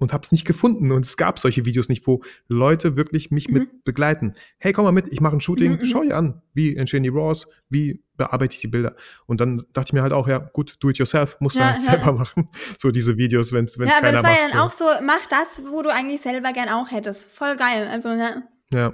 und 0.00 0.12
habe 0.12 0.22
es 0.24 0.30
nicht 0.30 0.44
gefunden. 0.44 0.92
Und 0.92 1.04
es 1.04 1.16
gab 1.16 1.40
solche 1.40 1.64
Videos 1.64 1.88
nicht, 1.88 2.06
wo 2.06 2.22
Leute 2.46 2.96
wirklich 2.96 3.32
mich 3.32 3.48
Mhm. 3.48 3.54
mit 3.54 3.84
begleiten. 3.84 4.34
Hey, 4.58 4.72
komm 4.72 4.84
mal 4.84 4.92
mit, 4.92 5.12
ich 5.12 5.20
mache 5.20 5.36
ein 5.36 5.40
Shooting, 5.40 5.72
Mhm, 5.72 5.78
mhm. 5.78 5.84
schau 5.86 6.02
dir 6.04 6.16
an, 6.16 6.40
wie 6.54 6.76
entstehen 6.76 7.02
die 7.02 7.08
RAWs, 7.08 7.48
wie 7.68 8.02
bearbeite 8.16 8.54
ich 8.54 8.60
die 8.60 8.68
Bilder. 8.68 8.94
Und 9.26 9.40
dann 9.40 9.64
dachte 9.72 9.88
ich 9.90 9.92
mir 9.92 10.02
halt 10.02 10.12
auch, 10.12 10.28
ja, 10.28 10.38
gut, 10.38 10.76
do 10.80 10.88
it 10.90 10.98
yourself, 10.98 11.36
musst 11.40 11.56
du 11.56 11.60
Ja, 11.60 11.70
halt 11.72 11.82
ja. 11.84 11.90
selber 11.92 12.12
machen. 12.12 12.48
So 12.78 12.90
diese 12.92 13.16
Videos, 13.18 13.52
wenn 13.52 13.64
es 13.64 13.74
ja, 13.76 13.86
keiner 13.86 13.96
aber 13.98 14.12
das 14.12 14.22
war 14.22 14.30
macht. 14.30 14.40
ja 14.40 14.48
dann 14.48 14.58
so. 14.58 14.64
auch 14.64 14.72
so, 15.00 15.04
mach 15.04 15.26
das, 15.26 15.62
wo 15.68 15.82
du 15.82 15.92
eigentlich 15.92 16.20
selber 16.20 16.52
gern 16.52 16.68
auch 16.68 16.90
hättest. 16.92 17.30
Voll 17.32 17.56
geil. 17.56 17.88
Also, 17.90 18.10
ja. 18.10 18.42
Ja. 18.72 18.92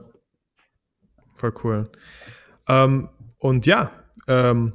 Voll 1.34 1.52
cool. 1.64 1.90
Ähm, 2.68 3.08
und 3.38 3.66
ja, 3.66 3.90
ähm, 4.28 4.72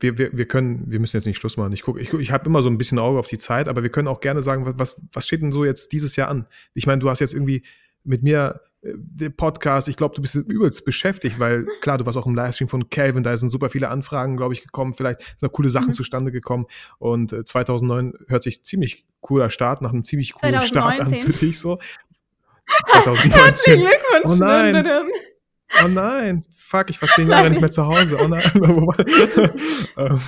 wir, 0.00 0.18
wir, 0.18 0.36
wir 0.36 0.46
können, 0.46 0.84
wir 0.90 1.00
müssen 1.00 1.16
jetzt 1.16 1.26
nicht 1.26 1.38
Schluss 1.38 1.56
machen. 1.56 1.72
Ich 1.72 1.82
gucke, 1.82 2.00
ich, 2.00 2.10
guck, 2.10 2.20
ich 2.20 2.30
habe 2.30 2.46
immer 2.46 2.62
so 2.62 2.68
ein 2.68 2.78
bisschen 2.78 2.98
Auge 2.98 3.18
auf 3.18 3.28
die 3.28 3.38
Zeit, 3.38 3.66
aber 3.68 3.82
wir 3.82 3.90
können 3.90 4.08
auch 4.08 4.20
gerne 4.20 4.42
sagen, 4.42 4.74
was, 4.78 5.00
was 5.12 5.26
steht 5.26 5.40
denn 5.42 5.52
so 5.52 5.64
jetzt 5.64 5.92
dieses 5.92 6.16
Jahr 6.16 6.28
an? 6.28 6.46
Ich 6.74 6.86
meine, 6.86 6.98
du 7.00 7.08
hast 7.08 7.20
jetzt 7.20 7.32
irgendwie 7.32 7.62
mit 8.04 8.22
mir 8.22 8.60
äh, 8.82 8.92
den 8.94 9.34
Podcast, 9.34 9.88
ich 9.88 9.96
glaube, 9.96 10.14
du 10.14 10.20
bist 10.20 10.34
übelst 10.34 10.84
beschäftigt, 10.84 11.38
weil 11.38 11.66
klar, 11.80 11.96
du 11.96 12.04
warst 12.04 12.18
auch 12.18 12.26
im 12.26 12.34
Livestream 12.34 12.68
von 12.68 12.90
Calvin, 12.90 13.22
da 13.22 13.34
sind 13.36 13.50
super 13.50 13.70
viele 13.70 13.88
Anfragen, 13.88 14.36
glaube 14.36 14.52
ich, 14.52 14.62
gekommen, 14.62 14.92
vielleicht 14.92 15.20
sind 15.20 15.42
noch 15.42 15.52
coole 15.52 15.70
Sachen 15.70 15.88
Mhm. 15.88 15.94
zustande 15.94 16.30
gekommen 16.30 16.66
und 16.98 17.32
äh, 17.32 17.44
2009 17.44 18.12
hört 18.28 18.42
sich 18.42 18.64
ziemlich 18.64 19.06
cooler 19.20 19.48
Start 19.48 19.80
nach 19.80 19.92
einem 19.92 20.04
ziemlich 20.04 20.34
coolen 20.34 20.60
Start 20.62 21.00
an 21.00 21.08
2019. 21.08 21.32
für 21.32 21.46
dich 21.46 21.58
so. 21.58 21.78
Herzlichen 22.92 23.30
2019. 23.30 23.80
Glückwunsch. 23.80 24.24
Oh 24.24 24.34
nein. 24.44 25.10
Oh 25.84 25.88
nein, 25.88 26.44
fuck, 26.56 26.90
ich 26.90 27.00
war 27.02 27.08
zehn 27.08 27.28
Jahre 27.28 27.50
nicht 27.50 27.60
mehr 27.60 27.70
zu 27.70 27.86
Hause. 27.86 28.18
Oh 28.22 28.28
nein. 28.28 28.42
Ähm, 29.98 30.20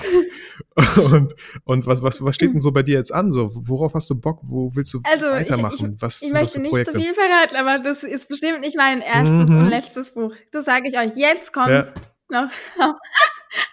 und 1.11 1.35
und 1.63 1.87
was, 1.87 2.01
was, 2.03 2.23
was 2.23 2.35
steht 2.35 2.53
denn 2.53 2.61
so 2.61 2.71
bei 2.71 2.83
dir 2.83 2.95
jetzt 2.97 3.13
an? 3.13 3.31
So, 3.31 3.49
worauf 3.53 3.93
hast 3.93 4.09
du 4.09 4.15
Bock? 4.15 4.39
Wo 4.43 4.69
willst 4.75 4.93
du 4.93 5.01
Also, 5.03 5.25
ich- 5.27 5.31
weitermachen? 5.49 5.97
was, 5.99 6.21
Ich 6.21 6.33
was 6.33 6.41
möchte 6.41 6.59
nicht 6.59 6.85
zu 6.85 6.91
viel 6.99 7.13
verraten, 7.13 7.55
aber 7.55 7.79
das 7.79 8.03
ist 8.03 8.27
bestimmt 8.29 8.61
nicht 8.61 8.75
mein 8.77 9.01
erstes 9.01 9.49
Mhm. 9.49 9.57
und 9.57 9.67
letztes 9.69 10.13
Buch. 10.13 10.33
Das 10.51 10.65
sage 10.65 10.87
ich 10.89 10.97
euch. 10.97 11.15
Jetzt 11.15 11.53
kommt 11.53 11.69
Ja. 11.69 11.83
noch. 12.29 12.49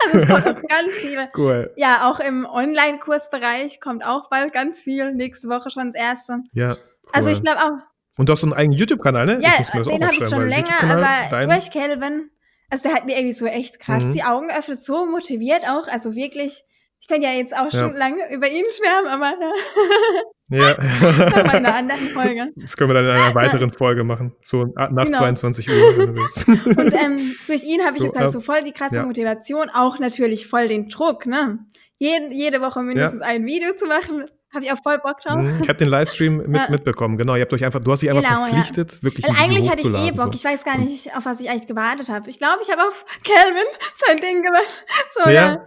Also 0.04 0.18
es 0.20 0.26
kommt 0.26 0.44
noch 0.46 0.62
ganz 0.68 0.92
viele. 0.94 1.28
Cool. 1.36 1.70
Ja, 1.76 2.10
auch 2.10 2.18
im 2.18 2.46
Online-Kursbereich 2.46 3.78
kommt 3.80 4.04
auch 4.04 4.30
bald 4.30 4.54
ganz 4.54 4.82
viel. 4.82 5.12
Nächste 5.14 5.48
Woche 5.48 5.68
schon 5.70 5.92
das 5.92 5.94
erste. 6.00 6.38
Ja. 6.54 6.70
Cool. 6.70 6.78
Also 7.12 7.28
ich 7.28 7.42
glaube 7.42 7.60
auch, 7.60 7.78
und 8.18 8.28
du 8.28 8.32
hast 8.32 8.40
so 8.40 8.46
einen 8.46 8.54
eigenen 8.54 8.78
YouTube-Kanal, 8.78 9.26
ne? 9.26 9.38
ja, 9.40 9.50
den 9.58 10.04
habe 10.04 10.14
ich 10.14 10.28
schon 10.28 10.48
länger, 10.48 10.82
aber 10.82 11.08
dein- 11.30 11.48
durch 11.48 11.70
Kelvin, 11.70 12.30
also 12.70 12.88
der 12.88 12.96
hat 12.96 13.06
mir 13.06 13.16
irgendwie 13.16 13.32
so 13.32 13.46
echt 13.46 13.78
krass 13.78 14.02
Mhm. 14.04 14.12
die 14.14 14.22
Augen 14.24 14.48
geöffnet, 14.48 14.78
so 14.82 15.06
motiviert 15.06 15.64
auch. 15.68 15.86
Also 15.88 16.14
wirklich, 16.14 16.64
ich 17.00 17.08
könnte 17.08 17.26
ja 17.26 17.32
jetzt 17.34 17.54
auch 17.56 17.70
Ja. 17.72 17.80
schon 17.80 17.94
lange 17.94 18.32
über 18.32 18.48
ihn 18.48 18.64
schwärmen, 18.70 19.08
aber 19.08 19.34
ja, 20.50 20.76
Ja. 20.80 21.40
in 21.40 21.48
einer 21.66 21.74
anderen 21.74 22.08
Folge. 22.08 22.52
Das 22.56 22.76
können 22.76 22.90
wir 22.90 22.94
dann 22.94 23.04
in 23.04 23.10
einer 23.10 23.34
weiteren 23.34 23.70
Folge 23.72 24.04
machen. 24.04 24.34
So 24.42 24.64
nach 24.76 24.88
Genau. 25.04 25.18
22 25.18 25.68
Uhr, 25.68 25.74
wenn 25.74 26.14
du 26.14 26.20
willst. 26.20 26.48
Und 26.66 26.94
ähm, 26.94 27.34
durch 27.46 27.64
ihn 27.64 27.80
habe 27.82 27.92
ich 27.92 27.98
So, 27.98 28.06
jetzt 28.06 28.16
halt 28.16 28.26
ähm, 28.26 28.30
so 28.30 28.40
voll 28.40 28.62
die 28.64 28.72
krasse 28.72 28.96
ja. 28.96 29.06
Motivation, 29.06 29.68
auch 29.70 29.98
natürlich 29.98 30.46
voll 30.48 30.68
den 30.68 30.88
Druck, 30.88 31.26
ne? 31.26 31.58
Jede, 31.98 32.26
jede 32.32 32.60
Woche 32.60 32.82
mindestens 32.82 33.22
ein 33.22 33.46
Video 33.46 33.74
zu 33.74 33.86
machen, 33.86 34.26
habe 34.57 34.64
ich 34.64 34.72
auch 34.72 34.82
voll 34.82 34.98
Bock 34.98 35.20
drauf. 35.20 35.36
Mhm, 35.36 35.59
ich 35.62 35.68
habe 35.68 35.76
den 35.78 35.88
Livestream 35.88 36.38
mit, 36.48 36.61
Ja. 36.61 36.68
mitbekommen. 36.70 37.16
Genau, 37.16 37.36
ihr 37.36 37.42
habt 37.42 37.52
euch 37.52 37.64
einfach, 37.64 37.78
du 37.80 37.92
hast 37.92 38.00
dich 38.02 38.11
einfach 38.11 38.22
Genau, 38.28 38.40
ja. 38.40 38.46
verpflichtet, 38.48 39.02
wirklich 39.04 39.24
Weil 39.24 39.30
ein 39.30 39.36
Video 39.50 39.54
eigentlich 39.57 39.70
hatte 39.70 39.80
ich 39.82 40.09
eh 40.09 40.11
Bock. 40.11 40.32
so. 40.34 40.38
Ich 40.40 40.44
weiß 40.44 40.64
gar 40.64 40.78
nicht, 40.78 41.16
auf 41.16 41.24
was 41.24 41.38
ich 41.40 41.48
eigentlich 41.48 41.68
gewartet 41.68 42.09
habe. 42.09 42.28
Ich 42.28 42.38
glaube, 42.38 42.59
ich 42.62 42.70
habe 42.72 42.82
auf 42.82 43.04
Calvin 43.22 43.66
sein 43.94 44.16
Ding 44.16 44.42
gemacht. 44.42 44.84
So, 45.12 45.30
Ja. 45.30 45.32
ja. 45.32 45.64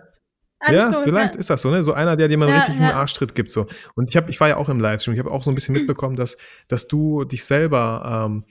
Ja, 0.69 0.83
Anstoß, 0.87 1.05
vielleicht 1.05 1.37
ist 1.37 1.49
das 1.49 1.61
so, 1.61 1.69
ne? 1.69 1.83
So 1.83 1.93
einer, 1.93 2.17
der 2.17 2.27
dir 2.27 2.37
mal 2.37 2.49
Ja, 2.49 2.55
richtig 2.57 2.75
einen 2.81 2.89
ja. 2.89 2.95
Arschtritt 2.97 3.33
gibt. 3.33 3.49
So. 3.49 3.65
Und 3.95 4.09
ich 4.09 4.17
habe, 4.17 4.29
ich 4.29 4.41
war 4.41 4.49
ja 4.49 4.57
auch 4.57 4.67
im 4.67 4.81
Livestream, 4.81 5.13
ich 5.13 5.19
habe 5.21 5.31
auch 5.31 5.41
so 5.45 5.51
ein 5.51 5.55
bisschen 5.55 5.71
mitbekommen, 5.73 6.17
dass, 6.17 6.35
dass 6.67 6.85
du 6.89 7.23
dich 7.23 7.45
selber, 7.45 8.25
ähm, 8.27 8.43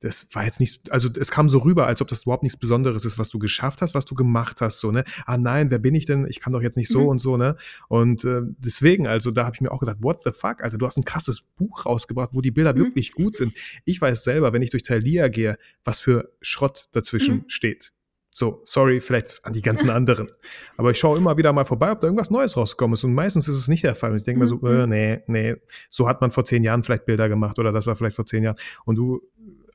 das 0.00 0.28
war 0.32 0.44
jetzt 0.44 0.60
nicht, 0.60 0.92
also 0.92 1.08
es 1.18 1.30
kam 1.30 1.48
so 1.48 1.58
rüber, 1.58 1.86
als 1.86 2.02
ob 2.02 2.08
das 2.08 2.24
überhaupt 2.24 2.42
nichts 2.42 2.58
Besonderes 2.58 3.04
ist, 3.06 3.18
was 3.18 3.30
du 3.30 3.38
geschafft 3.38 3.80
hast, 3.80 3.94
was 3.94 4.04
du 4.04 4.14
gemacht 4.14 4.60
hast, 4.60 4.80
so, 4.80 4.90
ne? 4.90 5.04
Ah 5.24 5.38
nein, 5.38 5.70
wer 5.70 5.78
bin 5.78 5.94
ich 5.94 6.04
denn? 6.04 6.26
Ich 6.28 6.38
kann 6.40 6.52
doch 6.52 6.60
jetzt 6.62 6.76
nicht 6.76 6.88
so 6.90 7.00
Mhm. 7.02 7.08
und 7.08 7.18
so, 7.18 7.36
ne? 7.36 7.56
Und 7.88 8.24
äh, 8.24 8.40
deswegen, 8.58 9.06
also 9.06 9.30
da 9.30 9.46
habe 9.46 9.54
ich 9.56 9.60
mir 9.62 9.72
auch 9.72 9.80
gedacht, 9.80 9.96
what 10.00 10.18
the 10.24 10.32
fuck, 10.32 10.62
Alter, 10.62 10.76
du 10.78 10.86
hast 10.86 10.98
ein 10.98 11.04
krasses 11.04 11.40
Buch 11.56 11.86
rausgebracht, 11.86 12.30
wo 12.34 12.40
die 12.42 12.50
Bilder 12.50 12.74
Mhm. 12.74 12.78
wirklich 12.78 13.12
gut 13.12 13.36
sind. 13.36 13.54
Ich 13.84 14.00
weiß 14.00 14.22
selber, 14.24 14.52
wenn 14.52 14.62
ich 14.62 14.70
durch 14.70 14.82
Thalia 14.82 15.28
gehe, 15.28 15.56
was 15.84 15.98
für 15.98 16.30
Schrott 16.42 16.88
dazwischen 16.92 17.36
Mhm. 17.36 17.44
steht. 17.48 17.92
So, 18.30 18.60
sorry, 18.66 19.00
vielleicht 19.00 19.40
an 19.46 19.54
die 19.54 19.62
ganzen 19.62 19.88
anderen. 19.96 20.28
Aber 20.76 20.90
ich 20.90 20.98
schaue 20.98 21.16
immer 21.16 21.38
wieder 21.38 21.54
mal 21.54 21.64
vorbei, 21.64 21.90
ob 21.90 22.02
da 22.02 22.06
irgendwas 22.08 22.30
Neues 22.30 22.54
rausgekommen 22.58 22.92
ist. 22.92 23.02
Und 23.02 23.14
meistens 23.14 23.48
ist 23.48 23.56
es 23.56 23.66
nicht 23.68 23.82
der 23.82 23.94
Fall. 23.94 24.10
Und 24.10 24.18
ich 24.18 24.24
denke 24.24 24.40
mir 24.40 24.46
so, 24.46 24.56
Mhm. 24.56 24.66
äh, 24.66 24.86
nee, 24.86 25.22
nee, 25.26 25.56
so 25.88 26.06
hat 26.06 26.20
man 26.20 26.30
vor 26.30 26.44
zehn 26.44 26.62
Jahren 26.62 26.82
vielleicht 26.82 27.06
Bilder 27.06 27.30
gemacht 27.30 27.58
oder 27.58 27.72
das 27.72 27.86
war 27.86 27.96
vielleicht 27.96 28.16
vor 28.16 28.26
zehn 28.26 28.42
Jahren. 28.42 28.56
Und 28.84 28.96
du, 28.96 29.22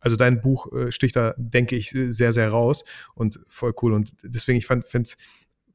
also 0.02 0.18
dein 0.18 0.42
Buch 0.42 0.72
äh, 0.74 0.92
sticht 0.92 1.16
da, 1.16 1.34
denke 1.38 1.76
ich, 1.78 1.92
sehr, 1.92 2.34
sehr 2.34 2.50
raus 2.50 2.84
und 3.16 3.40
voll 3.48 3.74
cool. 3.82 3.94
Und 3.94 4.12
deswegen, 4.24 4.58
ich 4.58 4.68
finde 4.68 4.86
es 4.94 5.16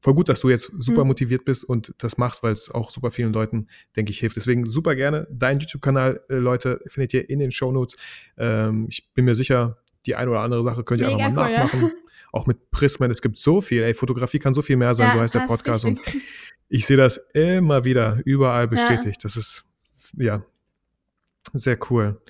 voll 0.01 0.13
gut, 0.13 0.29
dass 0.29 0.41
du 0.41 0.49
jetzt 0.49 0.71
super 0.77 1.01
Mhm. 1.01 1.07
motiviert 1.07 1.43
bist 1.45 1.63
und 1.63 1.93
das 1.97 2.17
machst, 2.17 2.43
weil 2.43 2.51
es 2.51 2.69
auch 2.69 2.91
super 2.91 3.09
vielen 3.11 3.33
Leuten, 3.33 3.67
denke 3.95 4.11
ich, 4.11 4.19
hilft. 4.19 4.35
Deswegen 4.35 4.65
super 4.65 4.95
gerne. 4.95 5.27
Dein 5.31 5.59
YouTube-Kanal, 5.59 6.21
äh, 6.29 6.35
Leute, 6.35 6.81
findet 6.87 7.13
ihr 7.15 7.29
in 7.29 7.39
den 7.39 7.51
Shownotes. 7.51 7.97
Ähm, 8.37 8.85
ich 8.89 9.09
bin 9.13 9.25
mir 9.25 9.33
sicher, 9.33 9.77
die 10.05 10.15
eine 10.15 10.29
oder 10.31 10.41
andere 10.41 10.63
Sache 10.63 10.83
könnt 10.83 11.01
ihr 11.01 11.07
Mega 11.07 11.25
einfach 11.25 11.35
mal 11.35 11.47
cool, 11.47 11.53
ja. 11.53 11.63
nachmachen. 11.63 11.91
Auch 12.33 12.45
mit 12.45 12.71
Prismen, 12.71 13.09
es 13.09 13.21
gibt 13.21 13.37
so 13.37 13.61
viel. 13.61 13.81
Ey, 13.81 13.93
Fotografie 13.93 14.37
kann 14.37 14.53
so 14.53 14.61
viel 14.61 14.75
mehr 14.75 14.93
sein, 14.93 15.07
Ja, 15.07 15.13
so 15.15 15.21
heißt 15.21 15.35
der 15.35 15.39
Podcast. 15.47 15.85
Und 15.85 15.99
ich 16.69 16.85
sehe 16.85 16.97
das 16.97 17.17
immer 17.33 17.85
wieder, 17.85 18.19
überall 18.25 18.67
bestätigt. 18.67 19.23
Das 19.23 19.37
ist, 19.37 19.65
ja, 20.17 20.43
sehr 21.53 21.79
cool. 21.89 22.21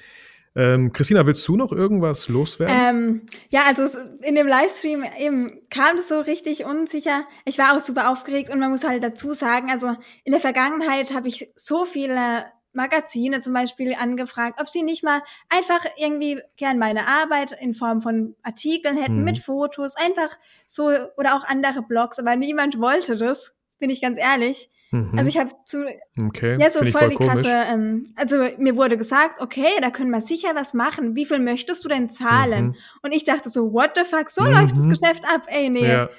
Ähm, 0.57 0.91
Christina, 0.91 1.25
willst 1.27 1.47
du 1.47 1.55
noch 1.55 1.71
irgendwas 1.71 2.27
loswerden? 2.29 2.75
Ähm, 2.75 3.21
ja, 3.49 3.61
also 3.67 3.83
es- 3.83 3.97
in 4.23 4.33
dem 4.35 4.47
Livestream 4.47 5.05
eben 5.19 5.61
kam 5.69 5.97
das 5.97 6.07
so 6.09 6.19
richtig 6.19 6.65
unsicher. 6.65 7.25
Ich 7.45 7.57
war 7.59 7.75
auch 7.75 7.79
super 7.79 8.09
aufgeregt 8.09 8.49
und 8.49 8.59
man 8.59 8.71
muss 8.71 8.83
halt 8.83 9.03
dazu 9.03 9.33
sagen, 9.33 9.69
also 9.69 9.95
in 10.23 10.31
der 10.31 10.41
Vergangenheit 10.41 11.13
habe 11.13 11.27
ich 11.27 11.47
so 11.55 11.85
viele 11.85 12.45
Magazine 12.73 13.39
zum 13.41 13.53
Beispiel 13.53 13.93
angefragt, 13.95 14.59
ob 14.59 14.67
sie 14.67 14.83
nicht 14.83 15.03
mal 15.03 15.21
einfach 15.49 15.85
irgendwie 15.97 16.41
gern 16.57 16.77
meine 16.79 17.07
Arbeit 17.07 17.55
in 17.59 17.73
Form 17.73 18.01
von 18.01 18.35
Artikeln 18.43 18.97
hätten 18.97 19.19
Mhm. 19.19 19.23
mit 19.25 19.39
Fotos, 19.39 19.95
einfach 19.95 20.37
so 20.65 20.89
oder 21.17 21.35
auch 21.35 21.43
andere 21.43 21.81
Blogs, 21.83 22.19
aber 22.19 22.35
niemand 22.35 22.79
wollte 22.79 23.15
das, 23.15 23.53
bin 23.79 23.89
ich 23.89 24.01
ganz 24.01 24.17
ehrlich. 24.19 24.69
Mhm. 24.91 25.17
Also 25.17 25.27
ich 25.29 25.37
habe 25.37 25.51
zu 25.65 25.85
okay, 26.27 26.57
ja, 26.59 26.69
so 26.69 26.79
finde 26.79 26.89
ich 26.91 26.97
voll 26.97 27.09
die 27.09 27.15
komisch. 27.15 27.33
krasse. 27.43 27.63
Ähm, 27.73 28.13
also 28.15 28.37
mir 28.57 28.75
wurde 28.77 28.97
gesagt, 28.97 29.41
okay, 29.41 29.67
da 29.81 29.89
können 29.89 30.11
wir 30.11 30.21
sicher 30.21 30.49
was 30.55 30.73
machen. 30.73 31.15
Wie 31.15 31.25
viel 31.25 31.39
möchtest 31.39 31.83
du 31.83 31.89
denn 31.89 32.09
zahlen? 32.09 32.67
Mhm. 32.67 32.75
Und 33.01 33.11
ich 33.11 33.25
dachte 33.25 33.49
so, 33.49 33.73
what 33.73 33.91
the 33.95 34.03
fuck, 34.03 34.29
so 34.29 34.43
Mhm. 34.43 34.51
läuft 34.51 34.77
das 34.77 34.87
Geschäft 34.87 35.23
ab. 35.25 35.43
Ey, 35.47 35.69
nee, 35.69 35.87
Ja. 35.91 36.09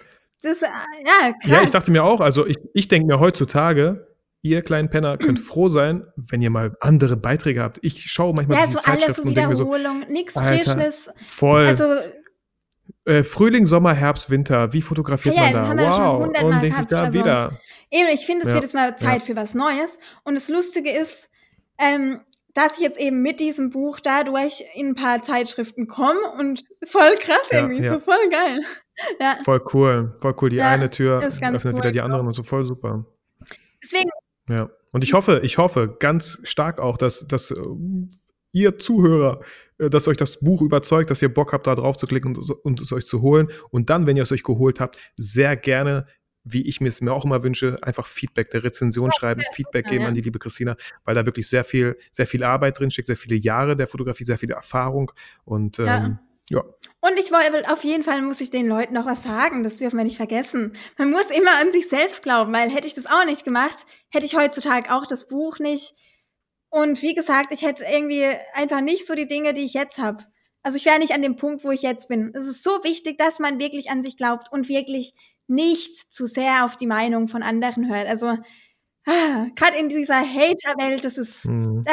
das, 0.43 0.62
äh, 0.62 0.66
ja, 0.66 1.33
krass. 1.33 1.51
ja, 1.51 1.62
ich 1.62 1.71
dachte 1.71 1.91
mir 1.91 2.05
auch, 2.05 2.21
also 2.21 2.47
ich, 2.47 2.57
ich 2.75 2.89
denke 2.89 3.07
mir 3.07 3.21
heutzutage, 3.21 4.07
ihr 4.43 4.62
kleinen 4.62 4.91
Penner 4.91 5.16
könnt 5.16 5.41
froh 5.41 5.69
sein, 5.69 6.05
wenn 6.16 6.43
ihr 6.43 6.51
mal 6.51 6.77
andere 6.81 7.16
Beiträge 7.16 7.62
habt. 7.62 7.79
Ich 7.83 8.03
schaue 8.11 8.35
manchmal 8.35 8.59
ja, 8.59 8.64
durch 8.64 8.75
so 8.75 8.81
die 8.81 8.87
alles 8.91 9.01
so 9.01 9.07
Zeitschriften 9.23 9.29
und 9.29 9.35
denke 9.37 9.49
mir 9.51 9.57
so, 9.57 9.64
Wiederholung, 9.66 10.05
nichts 10.11 10.37
Alter, 10.37 10.73
Frisches. 10.73 11.11
voll. 11.27 11.66
Also 11.66 11.85
Äh, 13.09 13.25
Frühling, 13.25 13.67
Sommer, 13.67 13.95
Herbst, 13.95 14.31
Winter. 14.31 14.73
Wie 14.73 14.83
fotografiert 14.83 15.35
Ja, 15.35 15.43
man 15.43 15.53
das 15.53 15.63
da? 15.63 15.69
haben 15.69 15.79
wir 15.79 15.93
schon 15.93 16.05
wow. 16.05 16.27
hundertmal 16.27 16.53
Und 16.53 16.61
nächstes 16.63 16.91
Jahr 16.91 17.03
also- 17.05 17.19
wieder. 17.19 17.61
Eben, 17.91 18.09
ich 18.13 18.27
finde, 18.27 18.45
es 18.45 18.51
Ja, 18.51 18.55
wird 18.55 18.65
jetzt 18.65 18.75
mal 18.75 18.97
Zeit 18.99 19.21
ja. 19.21 19.27
für 19.27 19.37
was 19.37 19.55
Neues. 19.55 19.99
Und 20.25 20.35
das 20.35 20.49
Lustige 20.49 20.91
ist, 20.91 21.31
ähm, 21.79 22.21
dass 22.55 22.77
ich 22.77 22.81
jetzt 22.83 22.99
eben 22.99 23.23
mit 23.23 23.41
diesem 23.41 23.71
Buch 23.71 24.01
dadurch 24.01 24.65
in 24.75 24.89
ein 24.89 24.95
paar 24.95 25.23
Zeitschriften 25.23 25.87
komme 25.87 26.19
und 26.39 26.65
voll 26.85 27.15
krass 27.21 27.49
Ja, 27.51 27.61
irgendwie, 27.61 27.83
ja. 27.83 27.95
so 27.95 28.01
voll 28.01 28.29
geil. 28.31 28.61
Ja, 29.21 29.39
Voll 29.45 29.63
cool. 29.73 30.17
Voll 30.21 30.35
cool. 30.43 30.51
Die 30.51 30.57
Ja, 30.57 30.71
eine 30.71 30.91
Tür 30.91 31.21
öffnet 31.23 31.65
cool, 31.65 31.77
wieder 31.77 31.93
die 31.93 32.01
anderen 32.01 32.27
und 32.27 32.33
so 32.35 32.43
voll 32.43 32.65
super. 32.65 33.07
deswegen, 33.81 34.11
Ja. 34.49 34.71
Und 34.91 35.05
ich 35.05 35.13
hoffe, 35.13 35.39
ich 35.45 35.57
hoffe 35.57 35.97
ganz 36.01 36.41
stark 36.43 36.81
auch, 36.81 36.99
dass, 36.99 37.29
dass 37.29 37.53
äh, 37.53 37.63
ihr 38.51 38.77
Zuhörer, 38.79 39.41
dass 39.79 40.09
euch 40.09 40.16
das 40.16 40.41
Buch 40.41 40.62
überzeugt, 40.62 41.11
dass 41.11 41.22
ihr 41.22 41.33
Bock 41.33 41.53
habt, 41.53 41.66
da 41.66 41.74
drauf 41.74 41.97
zu 41.97 42.07
klicken 42.07 42.37
und, 42.37 42.51
und 42.51 42.81
es 42.81 42.93
euch 42.93 43.07
zu 43.07 43.22
holen. 43.22 43.49
Und 43.70 43.91
dann, 43.91 44.07
wenn 44.07 44.16
ihr 44.16 44.24
es 44.24 44.33
euch 44.33 44.43
geholt 44.43 44.81
habt, 44.81 44.99
sehr 45.16 45.57
gerne, 45.57 46.07
wie 46.45 46.66
ich 46.66 46.81
mir 46.81 46.89
es 46.89 47.01
mir 47.01 47.12
auch 47.12 47.24
immer 47.24 47.43
wünsche, 47.45 47.76
einfach 47.83 48.07
Feedback 48.07 48.51
der 48.51 48.64
Rezension 48.64 49.12
schreiben, 49.12 49.43
Feedback 49.53 49.87
ja, 49.87 49.91
geben 49.91 50.03
ja. 50.03 50.09
an 50.09 50.14
die 50.14 50.20
liebe 50.20 50.39
Christina, 50.39 50.76
weil 51.05 51.14
da 51.14 51.26
wirklich 51.26 51.49
sehr 51.49 51.64
viel, 51.64 51.97
sehr 52.11 52.26
viel 52.26 52.43
Arbeit 52.43 52.79
drin 52.79 52.91
steckt, 52.91 53.07
sehr 53.07 53.16
viele 53.16 53.37
Jahre 53.37 53.76
der 53.76 53.87
Fotografie, 53.87 54.24
sehr 54.24 54.39
viele 54.39 54.55
Erfahrung. 54.55 55.12
Und 55.45 55.79
ähm, 55.79 55.87
Ja. 55.87 56.18
ja. 56.51 56.61
und 57.01 57.18
ich 57.18 57.31
wollte, 57.31 57.70
auf 57.70 57.85
jeden 57.85 58.03
Fall 58.03 58.22
muss 58.22 58.41
ich 58.41 58.51
den 58.51 58.66
Leuten 58.66 58.95
noch 58.95 59.07
was 59.07 59.22
sagen, 59.22 59.62
das 59.62 59.76
dürfen 59.76 59.99
wir 59.99 60.05
nicht 60.05 60.16
vergessen. 60.16 60.72
Man 60.97 61.11
muss 61.11 61.31
immer 61.31 61.61
an 61.61 61.70
sich 61.72 61.89
selbst 61.89 62.22
glauben, 62.22 62.53
weil 62.53 62.70
hätte 62.70 62.87
ich 62.87 62.95
das 62.95 63.07
auch 63.07 63.26
nicht 63.26 63.45
gemacht, 63.45 63.87
hätte 64.09 64.26
ich 64.26 64.37
heutzutage 64.37 64.93
auch 64.93 65.07
das 65.07 65.29
Buch 65.29 65.59
nicht. 65.59 65.95
Und 66.71 67.03
wie 67.03 67.14
gesagt, 67.14 67.53
ich 67.53 67.62
hätte 67.62 67.85
irgendwie 67.85 68.25
einfach 68.55 68.81
nicht 68.81 69.07
so 69.07 69.14
die 69.14 69.27
Dinge, 69.27 69.55
die 69.55 69.64
ich 69.64 69.75
jetzt 69.75 69.99
habe. 69.99 70.25
Also 70.62 70.77
ich 70.77 70.85
wäre 70.85 70.99
nicht 70.99 71.12
an 71.12 71.23
dem 71.23 71.37
Punkt, 71.37 71.64
wo 71.64 71.71
ich 71.71 71.83
jetzt 71.83 72.09
bin. 72.09 72.33
Es 72.35 72.47
ist 72.47 72.62
so 72.62 72.83
wichtig, 72.85 73.16
dass 73.16 73.39
man 73.39 73.59
wirklich 73.59 73.91
an 73.91 74.03
sich 74.03 74.16
glaubt 74.16 74.53
und 74.53 74.69
wirklich 74.69 75.14
nicht 75.47 76.12
zu 76.12 76.27
sehr 76.27 76.64
auf 76.64 76.77
die 76.77 76.87
Meinung 76.87 77.29
von 77.29 77.43
anderen 77.43 77.89
hört. 77.89 78.07
Also 78.07 78.37
ah, 79.07 79.47
gerade 79.55 79.77
in 79.79 79.89
dieser 79.89 80.21
Hater-Welt, 80.21 81.05
das 81.05 81.16
ist, 81.19 81.47
Mhm. 81.47 81.85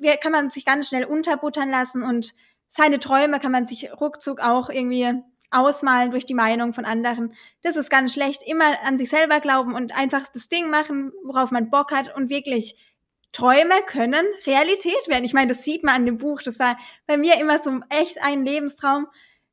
da 0.00 0.16
kann 0.16 0.32
man 0.32 0.48
sich 0.50 0.64
ganz 0.64 0.88
schnell 0.88 1.04
unterbuttern 1.04 1.70
lassen 1.70 2.02
und 2.02 2.34
seine 2.68 2.98
Träume 3.00 3.38
kann 3.38 3.52
man 3.52 3.66
sich 3.66 3.92
ruckzuck 4.00 4.40
auch 4.40 4.70
irgendwie 4.70 5.12
ausmalen 5.50 6.10
durch 6.10 6.24
die 6.24 6.32
Meinung 6.34 6.72
von 6.72 6.86
anderen. 6.86 7.34
Das 7.62 7.76
ist 7.76 7.90
ganz 7.90 8.14
schlecht. 8.14 8.42
Immer 8.46 8.82
an 8.84 8.96
sich 8.96 9.10
selber 9.10 9.40
glauben 9.40 9.74
und 9.74 9.94
einfach 9.94 10.26
das 10.32 10.48
Ding 10.48 10.70
machen, 10.70 11.12
worauf 11.24 11.50
man 11.50 11.68
Bock 11.68 11.92
hat 11.92 12.16
und 12.16 12.30
wirklich 12.30 12.91
Träume 13.32 13.82
können 13.86 14.26
Realität 14.46 15.08
werden. 15.08 15.24
Ich 15.24 15.32
meine, 15.32 15.52
das 15.52 15.64
sieht 15.64 15.82
man 15.84 15.94
an 15.94 16.06
dem 16.06 16.18
Buch. 16.18 16.42
Das 16.42 16.58
war 16.58 16.76
bei 17.06 17.16
mir 17.16 17.40
immer 17.40 17.58
so 17.58 17.80
echt 17.88 18.22
ein 18.22 18.44
Lebenstraum. 18.44 19.06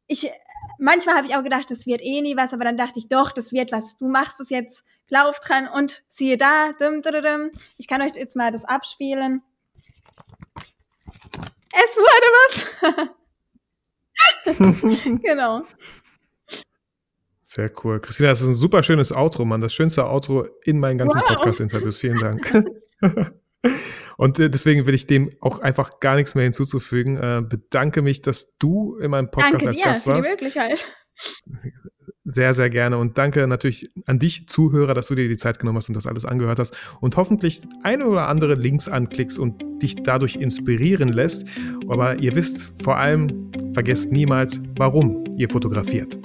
Ich, 0.07 0.29
manchmal 0.77 1.15
habe 1.15 1.25
ich 1.27 1.35
auch 1.35 1.43
gedacht, 1.43 1.71
das 1.71 1.87
wird 1.87 2.01
eh 2.01 2.21
nie 2.21 2.35
was, 2.35 2.53
aber 2.53 2.65
dann 2.65 2.77
dachte 2.77 2.99
ich, 2.99 3.07
doch, 3.07 3.31
das 3.31 3.53
wird 3.53 3.71
was. 3.71 3.97
Du 3.97 4.09
machst 4.09 4.39
es 4.41 4.49
jetzt, 4.49 4.83
glaub 5.07 5.39
dran 5.39 5.67
und 5.67 6.03
siehe 6.09 6.37
da, 6.37 6.73
dum, 6.73 7.01
dum, 7.01 7.23
dum. 7.23 7.51
Ich 7.77 7.87
kann 7.87 8.01
euch 8.01 8.15
jetzt 8.15 8.35
mal 8.35 8.51
das 8.51 8.65
abspielen. 8.65 9.41
Es 11.71 11.95
wurde 11.95 12.27
was. 12.43 13.09
genau. 15.23 15.63
Sehr 17.43 17.71
cool. 17.83 18.01
Christina, 18.01 18.29
das 18.29 18.41
ist 18.41 18.49
ein 18.49 18.55
super 18.55 18.83
schönes 18.83 19.11
Outro, 19.11 19.45
Mann. 19.45 19.61
Das 19.61 19.73
schönste 19.73 20.05
Outro 20.05 20.47
in 20.65 20.79
meinen 20.79 20.97
ganzen 20.97 21.21
Wow. 21.21 21.27
Podcast-Interviews. 21.29 21.97
Vielen 21.97 22.19
Dank. 22.19 22.65
Und 24.17 24.39
äh, 24.39 24.49
deswegen 24.49 24.85
will 24.85 24.93
ich 24.93 25.07
dem 25.07 25.31
auch 25.39 25.59
einfach 25.59 25.99
gar 25.99 26.15
nichts 26.15 26.35
mehr 26.35 26.43
hinzuzufügen. 26.43 27.17
Äh, 27.17 27.41
bedanke 27.47 28.01
mich, 28.01 28.21
dass 28.21 28.57
du 28.57 28.97
in 28.97 29.11
meinem 29.11 29.31
Podcast 29.31 29.65
Danke 29.65 29.67
als 29.67 29.77
dir 29.77 29.83
Gast 29.83 30.03
für 30.03 30.09
die 30.09 30.15
warst. 30.17 30.29
Möglichkeit. 30.29 30.85
Sehr, 32.23 32.53
sehr 32.53 32.69
gerne. 32.69 32.97
Und 32.97 33.17
danke 33.17 33.47
natürlich 33.47 33.89
an 34.05 34.19
dich, 34.19 34.47
Zuhörer, 34.47 34.93
dass 34.93 35.07
du 35.07 35.15
dir 35.15 35.27
die 35.27 35.37
Zeit 35.37 35.59
genommen 35.59 35.77
hast 35.77 35.89
und 35.89 35.95
das 35.95 36.05
alles 36.05 36.25
angehört 36.25 36.59
hast. 36.59 36.75
Und 37.01 37.17
hoffentlich 37.17 37.61
eine 37.83 38.07
oder 38.07 38.27
andere 38.27 38.53
Links 38.53 38.87
anklickst 38.87 39.39
und 39.39 39.63
dich 39.81 39.95
dadurch 40.03 40.35
inspirieren 40.35 41.09
lässt. 41.09 41.47
Aber 41.87 42.19
ihr 42.19 42.35
wisst 42.35 42.83
vor 42.83 42.97
allem, 42.97 43.51
vergesst 43.73 44.11
niemals, 44.11 44.61
warum 44.77 45.25
ihr 45.37 45.49
fotografiert. 45.49 46.19